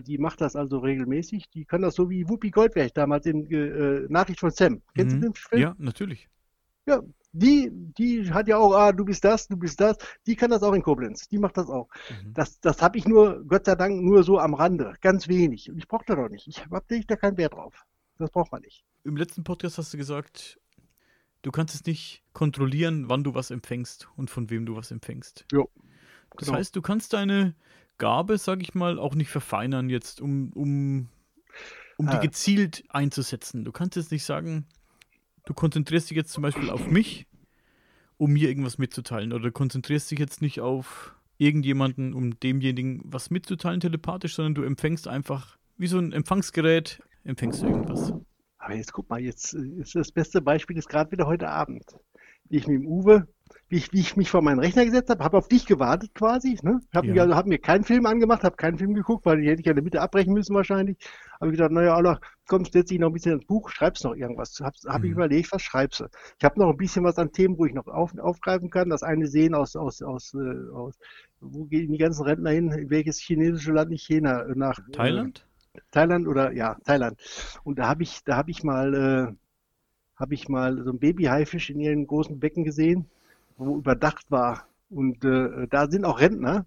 die 0.00 0.18
macht 0.18 0.40
das 0.40 0.56
also 0.56 0.78
regelmäßig. 0.78 1.50
Die 1.50 1.64
kann 1.64 1.82
das 1.82 1.94
so 1.94 2.08
wie 2.10 2.28
Whoopi 2.28 2.50
Goldberg 2.50 2.94
damals 2.94 3.26
in 3.26 3.50
äh, 3.50 4.06
Nachricht 4.08 4.40
von 4.40 4.50
Sam. 4.50 4.82
Kennst 4.94 5.16
mhm. 5.16 5.20
du 5.20 5.26
den 5.28 5.34
Film? 5.34 5.62
Ja, 5.62 5.74
natürlich. 5.78 6.28
Ja, 6.86 7.02
die, 7.32 7.70
die 7.72 8.32
hat 8.32 8.48
ja 8.48 8.56
auch, 8.56 8.72
ah, 8.72 8.92
du 8.92 9.04
bist 9.04 9.24
das, 9.24 9.48
du 9.48 9.56
bist 9.56 9.80
das, 9.80 9.96
die 10.26 10.36
kann 10.36 10.50
das 10.50 10.62
auch 10.62 10.72
in 10.72 10.82
Koblenz, 10.82 11.28
die 11.28 11.38
macht 11.38 11.56
das 11.56 11.68
auch. 11.68 11.88
Mhm. 12.08 12.32
Das, 12.32 12.60
das 12.60 12.80
habe 12.80 12.96
ich 12.96 13.06
nur, 13.06 13.44
Gott 13.44 13.66
sei 13.66 13.74
Dank, 13.74 14.02
nur 14.02 14.22
so 14.22 14.38
am 14.38 14.54
Rande, 14.54 14.94
ganz 15.00 15.28
wenig. 15.28 15.70
Und 15.70 15.78
ich 15.78 15.88
brauche 15.88 16.04
da 16.06 16.14
doch 16.14 16.28
nicht. 16.28 16.46
Ich 16.46 16.64
habe 16.64 17.04
da 17.06 17.16
keinen 17.16 17.36
Wert 17.36 17.54
drauf. 17.54 17.84
Das 18.18 18.30
braucht 18.30 18.52
man 18.52 18.62
nicht. 18.62 18.84
Im 19.04 19.16
letzten 19.16 19.44
Podcast 19.44 19.76
hast 19.76 19.92
du 19.92 19.98
gesagt, 19.98 20.58
du 21.42 21.50
kannst 21.50 21.74
es 21.74 21.84
nicht 21.84 22.22
kontrollieren, 22.32 23.08
wann 23.08 23.24
du 23.24 23.34
was 23.34 23.50
empfängst 23.50 24.08
und 24.16 24.30
von 24.30 24.48
wem 24.48 24.64
du 24.64 24.76
was 24.76 24.90
empfängst. 24.90 25.44
Jo. 25.52 25.68
Das 26.36 26.46
genau. 26.46 26.58
heißt, 26.58 26.74
du 26.74 26.82
kannst 26.82 27.12
deine 27.12 27.54
Gabe, 27.98 28.38
sag 28.38 28.62
ich 28.62 28.74
mal, 28.74 28.98
auch 28.98 29.14
nicht 29.14 29.30
verfeinern 29.30 29.88
jetzt, 29.88 30.20
um, 30.20 30.52
um, 30.54 31.08
um 31.96 32.08
ah. 32.08 32.16
die 32.16 32.26
gezielt 32.26 32.84
einzusetzen. 32.88 33.64
Du 33.64 33.72
kannst 33.72 33.96
jetzt 33.96 34.12
nicht 34.12 34.24
sagen, 34.24 34.66
du 35.44 35.54
konzentrierst 35.54 36.10
dich 36.10 36.16
jetzt 36.16 36.32
zum 36.32 36.42
Beispiel 36.42 36.70
auf 36.70 36.86
mich, 36.86 37.26
um 38.18 38.32
mir 38.32 38.48
irgendwas 38.48 38.78
mitzuteilen. 38.78 39.32
Oder 39.32 39.44
du 39.44 39.52
konzentrierst 39.52 40.10
dich 40.10 40.18
jetzt 40.18 40.42
nicht 40.42 40.60
auf 40.60 41.14
irgendjemanden, 41.38 42.14
um 42.14 42.38
demjenigen 42.40 43.00
was 43.04 43.30
mitzuteilen 43.30 43.80
telepathisch, 43.80 44.34
sondern 44.34 44.54
du 44.54 44.62
empfängst 44.62 45.08
einfach 45.08 45.58
wie 45.76 45.86
so 45.86 45.98
ein 45.98 46.12
Empfangsgerät, 46.12 47.02
empfängst 47.24 47.62
du 47.62 47.66
irgendwas. 47.66 48.12
Aber 48.58 48.74
jetzt 48.74 48.92
guck 48.92 49.08
mal, 49.10 49.20
jetzt 49.20 49.52
ist 49.54 49.94
das 49.94 50.10
beste 50.10 50.40
Beispiel 50.40 50.76
ist 50.76 50.88
gerade 50.88 51.10
wieder 51.12 51.26
heute 51.26 51.48
Abend. 51.48 51.84
Wie 52.48 52.56
ich 52.56 52.66
mit 52.66 52.80
dem 52.80 52.86
Uwe 52.86 53.26
wie 53.68 53.76
ich, 53.76 53.92
wie 53.92 54.00
ich 54.00 54.16
mich 54.16 54.30
vor 54.30 54.42
meinen 54.42 54.60
Rechner 54.60 54.84
gesetzt 54.84 55.10
habe, 55.10 55.24
habe 55.24 55.38
auf 55.38 55.48
dich 55.48 55.66
gewartet 55.66 56.14
quasi. 56.14 56.58
Ne? 56.62 56.80
Habe 56.94 57.08
ja. 57.08 57.22
also, 57.24 57.34
hab 57.34 57.46
mir 57.46 57.58
keinen 57.58 57.82
Film 57.82 58.06
angemacht, 58.06 58.44
habe 58.44 58.56
keinen 58.56 58.78
Film 58.78 58.94
geguckt, 58.94 59.26
weil 59.26 59.40
die 59.40 59.48
hätte 59.48 59.60
ich 59.60 59.66
ja 59.66 59.72
in 59.72 59.76
der 59.76 59.84
Mitte 59.84 60.00
abbrechen 60.00 60.32
müssen 60.32 60.54
wahrscheinlich. 60.54 60.96
Habe 61.40 61.50
gedacht, 61.50 61.72
naja, 61.72 61.94
Allah, 61.94 62.20
komm, 62.46 62.64
setz 62.64 62.88
dich 62.88 63.00
noch 63.00 63.08
ein 63.08 63.12
bisschen 63.12 63.32
ins 63.32 63.46
Buch, 63.46 63.68
schreibst 63.70 64.04
noch 64.04 64.14
irgendwas. 64.14 64.60
Habe 64.60 64.76
hab 64.86 65.00
mhm. 65.00 65.06
ich 65.06 65.12
überlegt, 65.12 65.52
was 65.52 65.62
schreibst 65.62 66.00
du? 66.00 66.06
Ich 66.38 66.44
habe 66.44 66.60
noch 66.60 66.70
ein 66.70 66.76
bisschen 66.76 67.04
was 67.04 67.18
an 67.18 67.32
Themen, 67.32 67.58
wo 67.58 67.66
ich 67.66 67.74
noch 67.74 67.86
auf, 67.88 68.16
aufgreifen 68.18 68.70
kann. 68.70 68.88
Das 68.88 69.02
eine 69.02 69.26
sehen 69.26 69.54
aus, 69.54 69.74
aus, 69.74 70.00
aus, 70.00 70.34
äh, 70.34 70.70
aus 70.72 70.96
wo 71.40 71.64
gehen 71.64 71.90
die 71.90 71.98
ganzen 71.98 72.24
Rentner 72.24 72.50
hin? 72.50 72.70
In 72.70 72.90
welches 72.90 73.18
chinesische 73.18 73.72
Land? 73.72 73.90
Nicht 73.90 74.06
China, 74.06 74.44
nach 74.54 74.78
äh, 74.78 74.92
Thailand? 74.92 75.44
Äh, 75.74 75.80
Thailand 75.90 76.28
oder 76.28 76.52
ja, 76.52 76.76
Thailand. 76.84 77.18
Und 77.64 77.80
da 77.80 77.88
habe 77.88 78.04
ich, 78.04 78.22
da 78.24 78.36
habe 78.36 78.50
ich 78.50 78.62
mal, 78.62 78.94
äh, 78.94 79.45
habe 80.16 80.34
ich 80.34 80.48
mal 80.48 80.82
so 80.82 80.90
ein 80.90 80.98
Babyhaifisch 80.98 81.70
in 81.70 81.80
ihren 81.80 82.06
großen 82.06 82.38
Becken 82.40 82.64
gesehen 82.64 83.06
wo 83.56 83.78
überdacht 83.78 84.30
war. 84.30 84.66
Und 84.90 85.24
äh, 85.24 85.66
da 85.68 85.88
sind 85.88 86.04
auch 86.04 86.20
Rentner. 86.20 86.66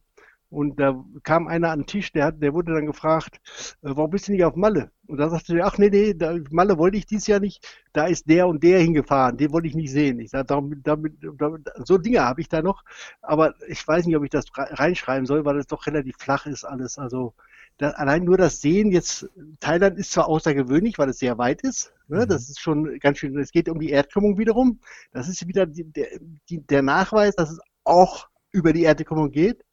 Und 0.51 0.79
da 0.79 1.05
kam 1.21 1.47
einer 1.47 1.69
an 1.69 1.81
den 1.81 1.85
Tisch, 1.85 2.11
der, 2.11 2.31
der 2.31 2.55
wurde 2.55 2.73
dann 2.73 2.87
gefragt, 2.87 3.39
äh, 3.83 3.89
warum 3.93 4.09
bist 4.09 4.27
du 4.27 4.31
nicht 4.31 4.43
auf 4.43 4.55
Malle? 4.55 4.89
Und 5.05 5.19
da 5.19 5.29
sagte 5.29 5.55
er, 5.55 5.67
ach 5.67 5.77
nee, 5.77 5.89
nee, 5.91 6.15
da, 6.15 6.37
Malle 6.49 6.79
wollte 6.79 6.97
ich 6.97 7.05
dies 7.05 7.27
Jahr 7.27 7.39
nicht, 7.39 7.67
da 7.93 8.07
ist 8.07 8.27
der 8.27 8.47
und 8.47 8.63
der 8.63 8.79
hingefahren, 8.79 9.37
den 9.37 9.51
wollte 9.51 9.67
ich 9.67 9.75
nicht 9.75 9.91
sehen. 9.91 10.19
Ich 10.19 10.31
sage, 10.31 10.45
damit, 10.47 10.87
damit, 10.87 11.13
damit, 11.37 11.69
so 11.85 11.99
Dinge 11.99 12.21
habe 12.21 12.41
ich 12.41 12.49
da 12.49 12.63
noch, 12.63 12.83
aber 13.21 13.53
ich 13.67 13.87
weiß 13.87 14.07
nicht, 14.07 14.15
ob 14.15 14.23
ich 14.23 14.31
das 14.31 14.45
reinschreiben 14.55 15.27
soll, 15.27 15.45
weil 15.45 15.59
es 15.59 15.67
doch 15.67 15.85
relativ 15.85 16.15
flach 16.17 16.47
ist 16.47 16.63
alles. 16.63 16.97
Also 16.97 17.35
allein 17.81 18.23
nur 18.23 18.37
das 18.37 18.61
Sehen 18.61 18.91
jetzt, 18.91 19.29
Thailand 19.59 19.97
ist 19.97 20.11
zwar 20.11 20.27
außergewöhnlich, 20.27 20.97
weil 20.97 21.09
es 21.09 21.19
sehr 21.19 21.37
weit 21.37 21.61
ist, 21.61 21.93
ne, 22.07 22.25
mhm. 22.25 22.29
das 22.29 22.49
ist 22.49 22.59
schon 22.59 22.99
ganz 22.99 23.19
schön, 23.19 23.37
es 23.37 23.51
geht 23.51 23.69
um 23.69 23.79
die 23.79 23.89
Erdkrümmung 23.89 24.37
wiederum, 24.37 24.79
das 25.11 25.27
ist 25.29 25.47
wieder 25.47 25.65
die, 25.65 25.83
der, 25.83 26.07
die, 26.49 26.61
der 26.65 26.81
Nachweis, 26.81 27.35
dass 27.35 27.51
es 27.51 27.59
auch 27.83 28.27
über 28.51 28.73
die 28.73 28.83
Erdkrümmung 28.83 29.31
geht, 29.31 29.63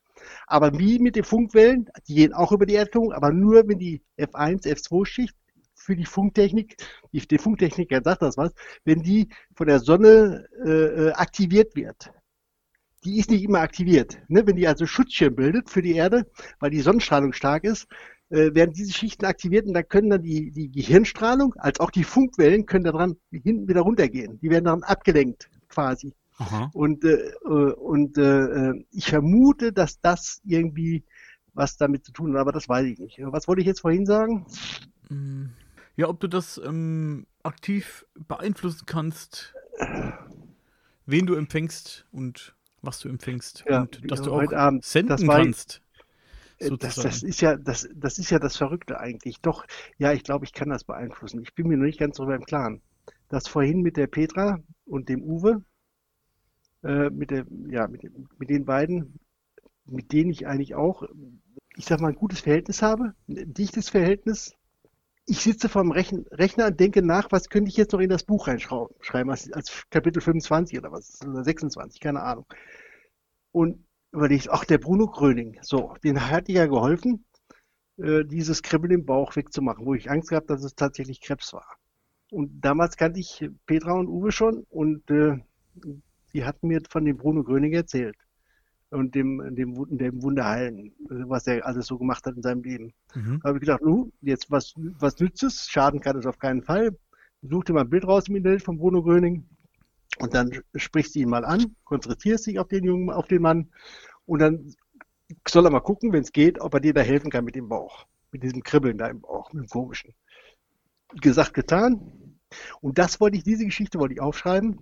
aber 0.47 0.79
wie 0.79 0.99
mit 0.99 1.17
den 1.17 1.25
Funkwellen, 1.25 1.89
die 2.09 2.15
gehen 2.15 2.33
auch 2.33 2.53
über 2.53 2.67
die 2.67 2.75
Erdkrümmung, 2.75 3.13
aber 3.13 3.33
nur 3.33 3.69
wenn 3.69 3.79
die 3.79 4.03
F1, 4.19 4.67
F2-Schicht 4.67 5.35
für 5.75 5.97
die 5.97 6.07
Funktechnik, 6.07 6.77
die, 7.13 7.21
die 7.21 7.39
Funktechniker 7.39 8.01
sagt 8.03 8.23
das 8.23 8.37
was, 8.37 8.53
wenn 8.85 9.03
die 9.03 9.29
von 9.55 9.67
der 9.67 9.81
Sonne 9.81 10.49
äh, 10.65 10.71
äh 11.09 11.13
aktiviert 11.13 11.77
wird 11.77 12.11
die 13.07 13.19
ist 13.19 13.31
nicht 13.31 13.45
immer 13.45 13.61
aktiviert. 13.61 14.19
Ne? 14.29 14.47
Wenn 14.47 14.57
die 14.57 14.67
also 14.67 14.85
Schutzschirm 14.85 15.37
bildet 15.37 15.71
für 15.71 15.81
die 15.81 15.95
Erde, 15.95 16.27
weil 16.59 16.71
die 16.71 16.81
Sonnenstrahlung 16.81 17.33
stark 17.33 17.63
ist, 17.65 17.87
äh, 18.31 18.53
werden 18.55 18.73
diese 18.73 18.93
Schichten 18.93 19.25
aktiviert 19.25 19.67
und 19.67 19.75
dann 19.75 19.89
können 19.89 20.11
dann 20.11 20.23
die, 20.23 20.51
die 20.51 20.71
Gehirnstrahlung 20.71 21.55
als 21.55 21.79
auch 21.79 21.93
die 21.93 22.03
Funkwellen 22.03 22.67
können 22.67 22.85
daran 22.85 23.17
hinten 23.31 23.69
wieder 23.69 23.83
runtergehen. 23.83 24.41
Die 24.41 24.51
werden 24.51 24.65
daran 24.65 24.83
abgelenkt 24.83 25.49
quasi. 25.69 26.13
Aha. 26.39 26.71
Und, 26.75 27.05
äh, 27.05 27.31
äh 27.45 27.73
und 27.75 28.19
äh, 28.19 28.73
ich 28.91 29.07
vermute, 29.07 29.73
dass 29.73 30.01
das 30.01 30.41
irgendwie 30.45 31.05
was 31.55 31.77
damit 31.77 32.05
zu 32.05 32.13
tun 32.13 32.35
hat, 32.35 32.41
aber 32.41 32.53
das 32.53 32.69
weiß 32.69 32.87
ich 32.87 32.99
nicht. 32.99 33.19
Was 33.23 33.47
wollte 33.47 33.61
ich 33.61 33.67
jetzt 33.67 33.81
vorhin 33.81 34.05
sagen? 34.05 34.45
Ja, 35.95 36.09
ob 36.09 36.21
du 36.21 36.27
das 36.27 36.61
ähm, 36.63 37.27
aktiv 37.45 38.05
beeinflussen 38.29 38.85
kannst, 38.85 39.55
wen 41.07 41.27
du 41.27 41.35
empfängst 41.35 42.07
und 42.11 42.56
was 42.87 43.01
du 43.01 43.09
empfängst 43.09 43.65
ja, 43.69 43.83
und 43.83 44.11
dass 44.11 44.23
du 44.23 44.33
auch 44.33 44.53
Abend, 44.53 44.85
senden 44.85 45.27
war, 45.27 45.43
kannst. 45.43 45.83
Äh, 46.59 46.71
das, 46.79 46.97
das, 46.97 47.23
ist 47.23 47.41
ja, 47.41 47.57
das, 47.57 47.89
das 47.95 48.19
ist 48.19 48.31
ja 48.31 48.39
das 48.39 48.57
Verrückte 48.57 48.99
eigentlich. 48.99 49.41
Doch, 49.41 49.67
ja, 49.99 50.13
ich 50.13 50.25
glaube, 50.25 50.45
ich 50.45 50.53
kann 50.53 50.71
das 50.71 50.85
beeinflussen. 50.85 51.43
Ich 51.43 51.55
bin 51.55 51.69
mir 51.69 51.77
noch 51.77 51.85
nicht 51.85 51.99
ganz 51.99 52.17
darüber 52.17 52.37
im 52.37 52.45
Klaren. 52.45 52.81
Das 53.29 53.49
vorhin 53.49 53.83
mit 53.83 53.97
der 53.97 54.07
Petra 54.07 54.61
und 54.85 55.09
dem 55.09 55.23
Uwe, 55.23 55.63
äh, 56.83 57.11
mit, 57.11 57.31
der, 57.31 57.45
ja, 57.69 57.89
mit, 57.89 58.03
mit 58.39 58.49
den 58.49 58.65
beiden, 58.65 59.19
mit 59.85 60.13
denen 60.13 60.31
ich 60.31 60.47
eigentlich 60.47 60.75
auch, 60.75 61.03
ich 61.77 61.85
sag 61.85 62.01
mal, 62.01 62.09
ein 62.09 62.15
gutes 62.15 62.41
Verhältnis 62.41 62.83
habe, 62.83 63.15
ein 63.29 63.53
dichtes 63.53 63.89
Verhältnis, 63.89 64.56
ich 65.27 65.41
sitze 65.41 65.69
vor 65.69 65.83
dem 65.83 65.91
Rechner 65.91 66.67
und 66.67 66.81
denke 66.81 67.03
nach, 67.03 67.33
was 67.33 67.49
könnte 67.49 67.69
ich 67.69 67.77
jetzt 67.77 67.93
noch 67.93 68.01
in 68.01 68.09
das 68.09 68.25
Buch 68.25 68.47
reinschreiben, 68.47 69.31
als, 69.31 69.53
als 69.53 69.85
Kapitel 69.91 70.21
25 70.21 70.79
oder 70.79 70.93
was, 70.93 71.21
oder 71.27 71.43
26, 71.43 72.01
keine 72.01 72.23
Ahnung. 72.23 72.47
Und 73.51 73.85
überlege, 74.13 74.53
ach, 74.53 74.65
der 74.65 74.79
Bruno 74.79 75.07
Gröning, 75.07 75.59
so, 75.63 75.95
den 76.05 76.31
hat 76.31 76.49
ja 76.49 76.67
geholfen, 76.67 77.25
äh, 77.99 78.25
dieses 78.25 78.63
Kribbeln 78.63 78.93
im 78.93 79.05
Bauch 79.05 79.35
wegzumachen, 79.35 79.85
wo 79.85 79.95
ich 79.95 80.11
Angst 80.11 80.31
gehabt, 80.31 80.49
dass 80.49 80.63
es 80.63 80.77
tatsächlich 80.77 81.21
Krebs 81.21 81.53
war. 81.53 81.77
Und 82.31 82.61
damals 82.61 82.97
kannte 82.97 83.19
ich 83.19 83.49
Petra 83.67 83.93
und 83.95 84.09
Uwe 84.09 84.31
schon 84.31 84.65
und 84.69 85.11
äh, 85.11 85.39
die 86.33 86.45
hatten 86.45 86.69
mir 86.69 86.83
von 86.89 87.05
dem 87.05 87.17
Bruno 87.17 87.43
Gröning 87.43 87.73
erzählt 87.73 88.17
und 88.91 89.15
dem, 89.15 89.55
dem, 89.55 89.99
dem 89.99 90.23
Wunderheilen, 90.23 90.93
was 91.09 91.47
er 91.47 91.67
alles 91.67 91.87
so 91.87 91.99
gemacht 91.99 92.25
hat 92.27 92.37
in 92.37 92.43
seinem 92.43 92.63
Leben. 92.63 92.93
Mhm. 93.15 93.41
Da 93.43 93.49
habe 93.49 93.59
ich 93.59 93.61
gedacht, 93.61 93.83
nu, 93.83 94.13
jetzt 94.21 94.51
was, 94.51 94.75
was 94.77 95.19
nützt 95.19 95.43
es? 95.43 95.69
Schaden 95.69 96.01
kann 96.01 96.17
es 96.19 96.27
auf 96.27 96.39
keinen 96.39 96.63
Fall. 96.63 96.97
Such 97.43 97.65
dir 97.65 97.73
mal 97.73 97.83
ein 97.83 97.91
Bild 97.91 98.07
raus 98.07 98.29
im 98.29 98.37
Internet 98.37 98.63
von 98.63 98.79
Bruno 98.79 99.03
Gröning 99.03 99.45
und 100.19 100.35
dann 100.35 100.51
sprichst 100.75 101.15
du 101.15 101.21
ihn 101.21 101.29
mal 101.29 101.45
an, 101.45 101.77
konzentrierst 101.85 102.47
dich 102.47 102.59
auf 102.59 102.69
den 102.69 102.85
Jungen, 102.85 103.11
auf 103.11 103.27
den 103.27 103.43
Mann 103.43 103.71
und 104.25 104.41
dann 104.41 104.73
soll 105.47 105.67
er 105.67 105.71
mal 105.71 105.81
gucken, 105.81 106.13
wenn 106.13 106.23
es 106.23 106.33
geht, 106.33 106.61
ob 106.61 106.75
er 106.75 106.81
dir 106.81 106.95
da 106.95 107.01
helfen 107.01 107.31
kann 107.31 107.45
mit 107.45 107.55
dem 107.55 107.69
Bauch, 107.69 108.07
mit 108.33 108.43
diesem 108.43 108.63
Kribbeln 108.63 108.99
da 108.99 109.09
im 109.09 109.21
Bauch, 109.21 109.53
mit 109.53 109.65
dem 109.65 109.69
komischen. 109.69 110.15
Gesagt, 111.21 111.55
getan. 111.55 112.39
Und 112.81 112.99
das 112.99 113.21
wollte 113.21 113.37
ich, 113.37 113.45
diese 113.45 113.65
Geschichte 113.65 113.99
wollte 113.99 114.15
ich 114.15 114.21
aufschreiben. 114.21 114.79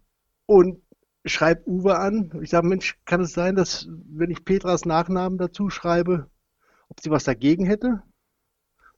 Und 0.46 0.82
schreibe 1.24 1.68
Uwe 1.68 1.98
an. 1.98 2.30
Ich 2.42 2.50
sage, 2.50 2.66
Mensch, 2.66 2.96
kann 3.04 3.20
es 3.20 3.32
sein, 3.32 3.54
dass 3.54 3.88
wenn 4.08 4.30
ich 4.30 4.44
Petras 4.44 4.84
Nachnamen 4.84 5.38
dazu 5.38 5.70
schreibe, 5.70 6.30
ob 6.88 7.00
sie 7.00 7.10
was 7.10 7.24
dagegen 7.24 7.66
hätte? 7.66 8.02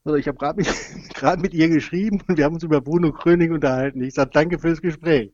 Also 0.05 0.17
ich 0.17 0.29
habe 0.29 0.39
gerade 0.39 0.61
mit, 0.61 0.69
mit 1.43 1.55
ihr 1.55 1.69
geschrieben 1.69 2.23
und 2.27 2.37
wir 2.37 2.45
haben 2.45 2.55
uns 2.55 2.63
über 2.63 2.81
Bruno 2.81 3.13
Kröning 3.13 3.53
unterhalten. 3.53 4.03
Ich 4.03 4.15
sage, 4.15 4.31
danke 4.33 4.59
fürs 4.59 4.81
Gespräch. 4.81 5.33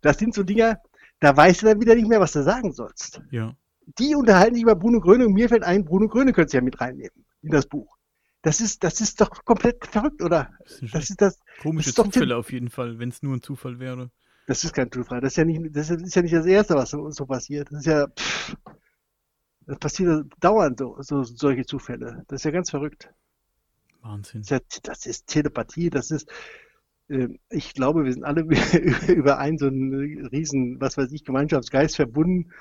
Das 0.00 0.18
sind 0.18 0.34
so 0.34 0.42
Dinge, 0.42 0.78
da 1.20 1.36
weißt 1.36 1.62
du 1.62 1.66
dann 1.66 1.80
wieder 1.80 1.94
nicht 1.94 2.08
mehr, 2.08 2.20
was 2.20 2.32
du 2.32 2.42
sagen 2.42 2.72
sollst. 2.72 3.20
Ja. 3.30 3.56
Die 3.98 4.14
unterhalten 4.14 4.54
sich 4.54 4.62
über 4.62 4.76
Bruno 4.76 5.00
Gröning 5.00 5.28
und 5.28 5.34
mir 5.34 5.48
fällt 5.48 5.64
ein, 5.64 5.84
Bruno 5.84 6.08
Gröning 6.08 6.34
könntest 6.34 6.54
du 6.54 6.58
ja 6.58 6.62
mit 6.64 6.80
reinnehmen 6.80 7.24
in 7.42 7.50
das 7.50 7.66
Buch. 7.66 7.96
Das 8.42 8.60
ist, 8.60 8.84
das 8.84 9.00
ist 9.00 9.20
doch 9.20 9.44
komplett 9.44 9.84
verrückt, 9.86 10.22
oder? 10.22 10.50
Das, 10.60 10.90
das 10.92 11.10
ist 11.10 11.20
das. 11.20 11.40
Komische 11.62 11.90
das 11.90 11.98
ist 12.06 12.12
Zufälle 12.12 12.36
auf 12.36 12.52
jeden 12.52 12.70
Fall, 12.70 12.98
wenn 12.98 13.08
es 13.08 13.22
nur 13.22 13.34
ein 13.34 13.42
Zufall 13.42 13.80
wäre. 13.80 14.10
Das 14.46 14.62
ist 14.62 14.72
kein 14.72 14.90
Zufall. 14.90 15.20
Das 15.20 15.32
ist 15.32 15.36
ja 15.36 15.44
nicht 15.44 15.76
das, 15.76 15.90
ist 15.90 16.14
ja 16.14 16.22
nicht 16.22 16.34
das 16.34 16.46
Erste, 16.46 16.74
was 16.76 16.90
so, 16.90 17.10
so 17.10 17.26
passiert. 17.26 17.70
Das 17.70 17.80
ist 17.80 17.86
ja, 17.86 18.06
pff, 18.06 18.56
das 19.66 19.78
passiert 19.78 20.32
dauernd 20.40 20.78
so, 20.78 20.96
so, 21.00 21.24
solche 21.24 21.66
Zufälle. 21.66 22.24
Das 22.28 22.40
ist 22.40 22.44
ja 22.44 22.52
ganz 22.52 22.70
verrückt. 22.70 23.10
Wahnsinn. 24.02 24.42
Das 24.42 24.50
ist, 24.50 24.50
ja, 24.50 24.80
das 24.84 25.06
ist 25.06 25.26
Telepathie, 25.26 25.90
das 25.90 26.12
ist, 26.12 26.30
äh, 27.08 27.28
ich 27.50 27.74
glaube, 27.74 28.04
wir 28.04 28.12
sind 28.12 28.24
alle 28.24 28.42
über 29.08 29.38
einen 29.38 29.58
so 29.58 29.66
einen 29.66 30.26
riesen, 30.26 30.80
was 30.80 30.96
weiß 30.96 31.10
ich, 31.10 31.24
Gemeinschaftsgeist 31.24 31.96
verbunden 31.96 32.52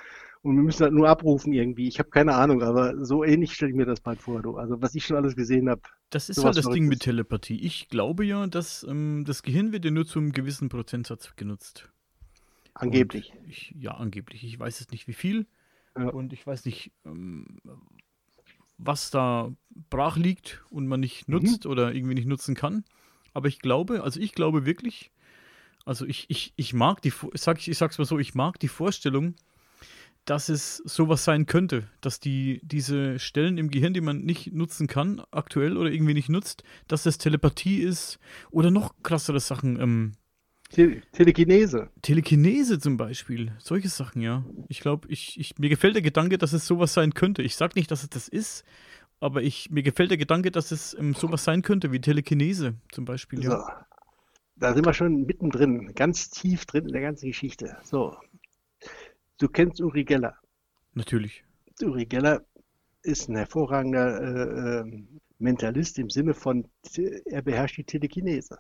Und 0.46 0.58
wir 0.58 0.62
müssen 0.62 0.84
das 0.84 0.92
nur 0.92 1.10
abrufen 1.10 1.54
irgendwie. 1.54 1.88
Ich 1.88 1.98
habe 1.98 2.12
keine 2.12 2.36
Ahnung, 2.36 2.62
aber 2.62 3.04
so 3.04 3.24
ähnlich 3.24 3.54
stelle 3.54 3.72
ich 3.72 3.76
mir 3.76 3.88
das 3.88 4.00
bald 4.00 4.22
vor. 4.22 4.44
Du. 4.44 4.58
Also 4.58 4.80
was 4.80 4.94
ich 4.94 5.04
schon 5.04 5.18
alles 5.18 5.36
gesehen 5.36 5.68
habe. 5.68 5.82
Das 6.12 6.30
ist 6.30 6.44
halt 6.44 6.56
das 6.56 6.70
Ding 6.70 6.88
mit 6.88 7.00
Telepathie. 7.00 7.60
Ich 7.60 7.90
glaube 7.90 8.26
ja, 8.26 8.46
dass 8.46 8.84
ähm, 8.84 9.24
das 9.26 9.42
Gehirn 9.42 9.72
wird 9.72 9.86
ja 9.86 9.90
nur 9.90 10.06
zu 10.06 10.20
einem 10.20 10.34
gewissen 10.34 10.70
Prozentsatz 10.70 11.36
genutzt. 11.36 11.90
Angeblich. 12.76 13.34
Ich, 13.50 13.74
ja, 13.76 13.96
angeblich. 13.96 14.44
Ich 14.44 14.60
weiß 14.60 14.82
es 14.82 14.92
nicht, 14.92 15.08
wie 15.08 15.14
viel. 15.14 15.48
Ja. 15.98 16.10
Und 16.10 16.32
ich 16.32 16.46
weiß 16.46 16.66
nicht, 16.66 16.92
ähm, 17.06 17.58
was 18.78 19.10
da 19.10 19.52
brach 19.90 20.16
liegt 20.16 20.64
und 20.70 20.86
man 20.86 21.00
nicht 21.00 21.28
mhm. 21.28 21.38
nutzt 21.38 21.66
mhm. 21.66 21.72
oder 21.72 21.92
irgendwie 21.92 22.14
nicht 22.14 22.28
nutzen 22.28 22.54
kann. 22.54 22.86
Aber 23.34 23.48
ich 23.48 23.58
glaube, 23.58 24.04
also 24.04 24.20
ich 24.20 24.34
glaube 24.34 24.68
wirklich, 24.68 25.12
also 25.86 26.06
ich, 26.06 26.30
ich, 26.30 26.54
ich 26.56 26.76
mag 26.76 27.02
die, 27.02 27.14
sag 27.34 27.58
ich, 27.58 27.68
ich 27.68 27.80
sag's 27.80 27.98
mal 27.98 28.06
so, 28.06 28.20
ich 28.20 28.36
mag 28.36 28.60
die 28.60 28.68
Vorstellung, 28.68 29.34
dass 30.26 30.50
es 30.50 30.78
sowas 30.78 31.24
sein 31.24 31.46
könnte, 31.46 31.88
dass 32.02 32.20
die, 32.20 32.60
diese 32.64 33.20
Stellen 33.20 33.58
im 33.58 33.70
Gehirn, 33.70 33.94
die 33.94 34.02
man 34.02 34.22
nicht 34.22 34.54
nutzen 34.54 34.88
kann, 34.88 35.22
aktuell 35.32 35.78
oder 35.78 35.92
irgendwie 35.92 36.16
nicht 36.16 36.30
nutzt, 36.30 36.64
dass 36.88 37.04
das 37.04 37.18
Telepathie 37.18 37.82
ist 37.82 38.20
oder 38.52 38.72
noch 38.72 38.96
krassere 39.04 39.40
Sachen, 39.40 39.80
ähm, 39.80 40.14
Te 40.70 41.02
Telekinese. 41.12 41.90
Telekinese 42.02 42.80
zum 42.80 42.98
Beispiel. 42.98 43.52
Solche 43.60 43.88
Sachen, 43.88 44.22
ja. 44.22 44.44
Ich 44.68 44.80
glaube, 44.80 45.08
ich, 45.10 45.40
ich, 45.40 45.60
mir 45.60 45.70
gefällt 45.70 45.94
der 45.96 46.02
Gedanke, 46.02 46.40
dass 46.40 46.54
es 46.54 46.66
sowas 46.66 46.94
sein 46.94 47.14
könnte. 47.14 47.44
Ich 47.44 47.56
sage 47.56 47.74
nicht, 47.76 47.92
dass 47.92 48.02
es 48.02 48.10
das 48.10 48.28
ist, 48.28 48.66
aber 49.20 49.44
ich, 49.44 49.70
mir 49.70 49.84
gefällt 49.84 50.10
der 50.10 50.18
Gedanke, 50.18 50.50
dass 50.52 50.72
es 50.72 50.96
ähm, 51.00 51.14
sowas 51.14 51.44
sein 51.44 51.62
könnte, 51.62 51.92
wie 51.92 52.02
Telekinese 52.02 52.76
zum 52.92 53.06
Beispiel. 53.06 53.44
Ja. 53.44 53.52
So. 53.52 53.58
Da 54.58 54.74
sind 54.74 54.86
wir 54.86 54.94
schon 54.94 55.26
mittendrin, 55.26 55.94
ganz 55.96 56.30
tief 56.30 56.66
drin 56.66 56.86
in 56.86 56.94
der 56.94 57.02
ganzen 57.02 57.28
Geschichte. 57.28 57.78
So. 57.84 58.16
Du 59.38 59.50
kennst 59.50 59.82
Uri 59.82 60.04
Geller. 60.06 60.38
Natürlich. 60.94 61.44
Uri 61.82 62.06
Geller 62.06 62.46
ist 63.02 63.30
ein 63.30 63.36
hervorragender 63.36 64.22
äh, 64.22 64.80
äh, 64.80 65.04
Mentalist 65.40 66.00
im 66.00 66.10
Sinne 66.10 66.34
von, 66.34 66.68
er 67.26 67.42
beherrscht 67.42 67.78
die 67.78 67.84
Telekinese. 67.84 68.58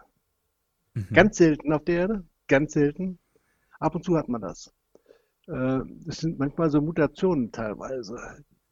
Mhm. 0.93 1.07
Ganz 1.13 1.37
selten 1.37 1.71
auf 1.71 1.83
der 1.85 1.95
Erde, 1.95 2.25
ganz 2.47 2.73
selten. 2.73 3.19
Ab 3.79 3.95
und 3.95 4.03
zu 4.03 4.17
hat 4.17 4.27
man 4.27 4.41
das. 4.41 4.73
Äh, 5.47 5.81
es 6.07 6.17
sind 6.17 6.39
manchmal 6.39 6.69
so 6.69 6.81
Mutationen 6.81 7.51
teilweise. 7.51 8.17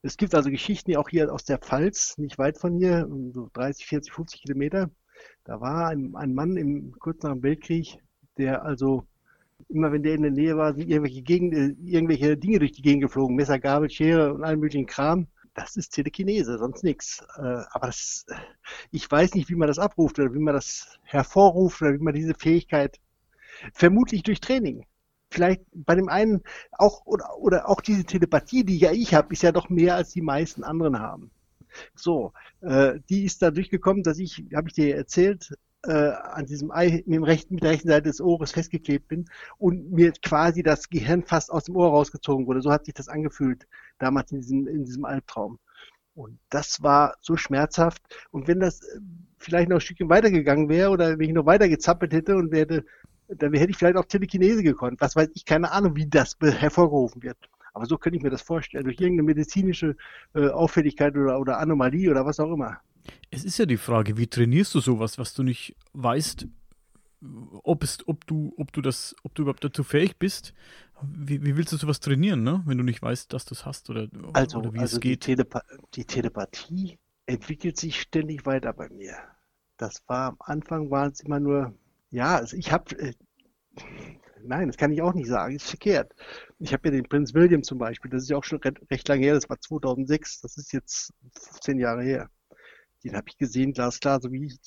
Es 0.02 0.18
gibt 0.18 0.36
also 0.36 0.50
Geschichten, 0.50 0.92
die 0.92 0.98
auch 0.98 1.08
hier 1.08 1.32
aus 1.34 1.46
der 1.46 1.60
Pfalz, 1.60 2.18
nicht 2.18 2.38
weit 2.38 2.58
von 2.58 2.78
hier, 2.78 3.08
so 3.32 3.50
30, 3.54 3.86
40, 3.86 4.12
50 4.12 4.42
Kilometer. 4.42 4.92
Da 5.46 5.62
war 5.62 5.88
ein, 5.88 6.14
ein 6.16 6.34
Mann 6.34 6.58
im, 6.58 6.92
kurz 7.00 7.24
nach 7.24 7.32
dem 7.32 7.44
Weltkrieg, 7.44 7.98
der 8.38 8.64
also 8.64 9.08
immer 9.70 9.92
wenn 9.92 10.04
der 10.04 10.16
in 10.16 10.24
der 10.24 10.32
Nähe 10.32 10.58
war, 10.58 10.74
sind 10.74 10.90
irgendwelche, 10.90 11.22
Gegend, 11.22 11.54
äh, 11.54 11.76
irgendwelche 11.86 12.38
Dinge 12.38 12.60
durch 12.60 12.72
die 12.74 12.82
Gegend 12.82 13.04
geflogen, 13.04 13.36
Messer, 13.36 13.60
Gabel, 13.60 13.90
Schere 13.90 14.34
und 14.34 14.44
allen 14.44 14.60
möglichen 14.60 14.86
Kram 14.86 15.28
das 15.54 15.76
ist 15.76 15.90
Telekinese, 15.90 16.58
sonst 16.58 16.84
nichts. 16.84 17.24
Äh, 17.38 17.64
aber 17.72 17.88
das, 17.88 18.26
ich 18.92 19.10
weiß 19.10 19.36
nicht, 19.36 19.50
wie 19.50 19.56
man 19.56 19.68
das 19.68 19.80
abruft 19.80 20.20
oder 20.20 20.34
wie 20.34 20.40
man 20.40 20.54
das 20.54 21.00
hervorruft 21.04 21.82
oder 21.82 21.94
wie 21.94 22.04
man 22.04 22.14
diese 22.14 22.34
Fähigkeit, 22.34 23.00
vermutlich 23.74 24.24
durch 24.24 24.40
Training. 24.40 24.86
Vielleicht 25.30 25.62
bei 25.74 25.96
dem 25.96 26.10
einen 26.10 26.42
auch, 26.72 27.06
oder, 27.06 27.38
oder 27.40 27.70
auch 27.70 27.82
diese 27.82 28.04
Telepathie, 28.04 28.64
die 28.64 28.78
ja 28.78 28.92
ich 28.92 29.14
habe, 29.14 29.34
ist 29.34 29.44
ja 29.44 29.52
doch 29.52 29.70
mehr 29.70 29.96
als 29.96 30.12
die 30.12 30.22
meisten 30.22 30.64
anderen 30.64 31.00
haben. 31.00 31.32
So, 31.96 32.34
äh, 32.62 33.00
die 33.10 33.24
ist 33.24 33.42
da 33.42 33.50
durchgekommen, 33.50 34.04
dass 34.04 34.20
ich, 34.20 34.46
habe 34.54 34.68
ich 34.68 34.76
dir 34.76 34.96
erzählt, 34.96 35.56
äh, 35.86 36.12
an 36.12 36.46
diesem 36.46 36.72
Ei 36.72 37.04
mit, 37.06 37.16
dem 37.16 37.24
rechten, 37.24 37.56
mit 37.56 37.64
der 37.64 37.72
rechten 37.72 37.90
Seite 37.90 38.10
des 38.10 38.22
Ohres 38.22 38.52
festgeklebt 38.52 39.08
bin 39.08 39.26
und 39.58 39.92
mir 39.92 40.14
quasi 40.22 40.64
das 40.64 40.90
Gehirn 40.90 41.24
fast 41.24 41.52
aus 41.52 41.66
dem 41.66 41.76
Ohr 41.76 41.90
rausgezogen 41.90 42.48
wurde. 42.48 42.62
So 42.62 42.72
hat 42.72 42.86
sich 42.86 42.94
das 42.94 43.10
angefühlt 43.10 43.68
damals 44.00 44.32
in 44.32 44.42
diesem, 44.42 44.68
in 44.68 44.86
diesem 44.86 45.06
Albtraum. 45.06 45.60
Und 46.16 46.40
das 46.50 46.84
war 46.84 47.16
so 47.22 47.38
schmerzhaft. 47.38 48.02
Und 48.32 48.48
wenn 48.48 48.60
das 48.60 48.82
äh, 48.82 49.00
vielleicht 49.38 49.70
noch 49.70 49.78
ein 49.78 49.82
Stückchen 49.82 50.10
weitergegangen 50.10 50.70
wäre 50.70 50.90
oder 50.90 51.18
wenn 51.18 51.28
ich 51.28 51.34
noch 51.34 51.46
weiter 51.46 51.68
gezappelt 51.68 52.14
hätte 52.14 52.36
und 52.36 52.52
werde, 52.52 52.86
dann 53.28 53.54
hätte 53.54 53.72
ich 53.72 53.78
vielleicht 53.78 53.98
auch 53.98 54.06
Telekinese 54.06 54.64
gekonnt. 54.64 55.02
Was 55.02 55.16
weiß 55.16 55.30
ich, 55.34 55.46
keine 55.46 55.72
Ahnung, 55.72 55.96
wie 55.96 56.08
das 56.08 56.38
hervorgerufen 56.42 57.24
wird. 57.24 57.38
Aber 57.74 57.88
so 57.88 57.98
könnte 57.98 58.18
ich 58.18 58.24
mir 58.24 58.30
das 58.30 58.44
vorstellen, 58.44 58.84
durch 58.84 59.00
irgendeine 59.00 59.24
medizinische 59.24 59.96
äh, 60.36 60.50
Auffälligkeit 60.50 61.16
oder, 61.18 61.40
oder 61.40 61.58
Anomalie 61.58 62.12
oder 62.12 62.26
was 62.26 62.40
auch 62.40 62.54
immer. 62.54 62.80
Es 63.32 63.44
ist 63.44 63.58
ja 63.58 63.66
die 63.66 63.78
Frage, 63.78 64.18
wie 64.18 64.28
trainierst 64.28 64.74
du 64.76 64.80
sowas, 64.80 65.18
was 65.18 65.34
du 65.34 65.44
nicht 65.44 65.76
weißt, 65.94 66.48
ob, 67.64 67.84
es, 67.84 68.08
ob, 68.08 68.26
du, 68.28 68.54
ob, 68.58 68.72
du 68.74 68.82
das, 68.82 69.16
ob 69.24 69.34
du 69.36 69.44
überhaupt 69.44 69.64
dazu 69.64 69.84
fähig 69.84 70.18
bist. 70.18 70.54
Wie, 71.02 71.44
wie 71.44 71.58
willst 71.58 71.74
du 71.74 71.78
sowas 71.78 72.00
trainieren, 72.00 72.44
ne? 72.44 72.64
wenn 72.66 72.78
du 72.78 72.84
nicht 72.84 73.02
weißt, 73.02 73.34
dass 73.34 73.46
du 73.46 73.56
es 73.56 73.66
hast 73.66 73.90
oder, 73.90 74.08
also, 74.34 74.60
oder 74.60 74.74
wie 74.74 74.80
also 74.80 74.98
es 74.98 75.02
geht? 75.02 75.26
Die, 75.26 75.36
Telepa 75.36 75.62
die 75.96 76.06
Telepathie 76.06 76.98
entwickelt 77.26 77.78
sich 77.78 78.00
ständig 78.00 78.46
weiter 78.46 78.74
bei 78.74 78.90
mir. 78.90 79.16
Das 79.78 80.04
war 80.08 80.30
am 80.30 80.38
Anfang 80.40 80.92
waren 80.92 81.12
es 81.12 81.20
immer 81.22 81.40
nur, 81.40 81.74
ja, 82.12 82.36
also 82.36 82.56
ich 82.56 82.72
habe, 82.72 82.98
äh, 83.00 83.14
nein, 84.44 84.68
das 84.68 84.78
kann 84.78 84.92
ich 84.92 85.02
auch 85.02 85.14
nicht 85.14 85.28
sagen, 85.28 85.56
ist 85.56 85.70
verkehrt. 85.70 86.14
Ich 86.60 86.74
habe 86.74 86.88
ja 86.88 86.92
den 86.92 87.04
Prinz 87.04 87.34
William 87.34 87.64
zum 87.64 87.80
Beispiel, 87.80 88.12
das 88.12 88.24
ist 88.24 88.30
ja 88.30 88.38
auch 88.38 88.44
schon 88.44 88.60
recht, 88.60 88.80
recht 88.90 89.08
lange 89.08 89.26
her, 89.26 89.34
das 89.34 89.50
war 89.50 89.60
2006, 89.60 90.42
das 90.42 90.58
ist 90.58 90.72
jetzt 90.72 91.14
15 91.34 91.80
Jahre 91.80 92.04
her. 92.04 92.30
Den 93.04 93.16
habe 93.16 93.28
ich 93.30 93.38
gesehen, 93.38 93.74
glasklar, 93.74 94.22
so 94.22 94.32
wie 94.32 94.46
ich, 94.46 94.58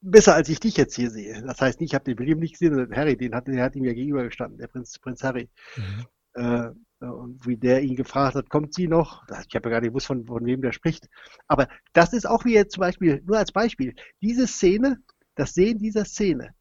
besser 0.00 0.34
als 0.34 0.48
ich 0.48 0.60
dich 0.60 0.76
jetzt 0.76 0.94
hier 0.94 1.10
sehe. 1.10 1.42
Das 1.42 1.60
heißt 1.60 1.80
nicht, 1.80 1.90
ich 1.90 1.94
habe 1.94 2.04
den 2.04 2.18
William 2.18 2.38
nicht 2.38 2.52
gesehen, 2.52 2.74
sondern 2.74 2.96
Harry, 2.96 3.16
den 3.16 3.34
hat, 3.34 3.48
der 3.48 3.62
hat 3.62 3.76
ihm 3.76 3.84
ja 3.84 3.92
gegenübergestanden, 3.92 4.58
der 4.58 4.68
Prinz, 4.68 4.98
Prinz 4.98 5.22
Harry. 5.22 5.48
Mhm. 5.76 6.06
Äh, 6.34 6.70
und 7.00 7.46
wie 7.46 7.56
der 7.56 7.82
ihn 7.82 7.96
gefragt 7.96 8.34
hat, 8.34 8.48
kommt 8.48 8.74
sie 8.74 8.88
noch? 8.88 9.24
Ich 9.46 9.54
habe 9.54 9.68
ja 9.68 9.74
gar 9.74 9.80
nicht 9.80 9.90
gewusst, 9.90 10.06
von, 10.06 10.24
von 10.26 10.44
wem 10.46 10.62
der 10.62 10.72
spricht. 10.72 11.08
Aber 11.48 11.68
das 11.92 12.12
ist 12.12 12.26
auch 12.26 12.44
wie 12.44 12.54
jetzt 12.54 12.74
zum 12.74 12.80
Beispiel, 12.80 13.22
nur 13.26 13.36
als 13.36 13.52
Beispiel, 13.52 13.94
diese 14.22 14.46
Szene, 14.46 14.98
das 15.34 15.52
Sehen 15.52 15.78
dieser 15.78 16.04
Szene. 16.04 16.54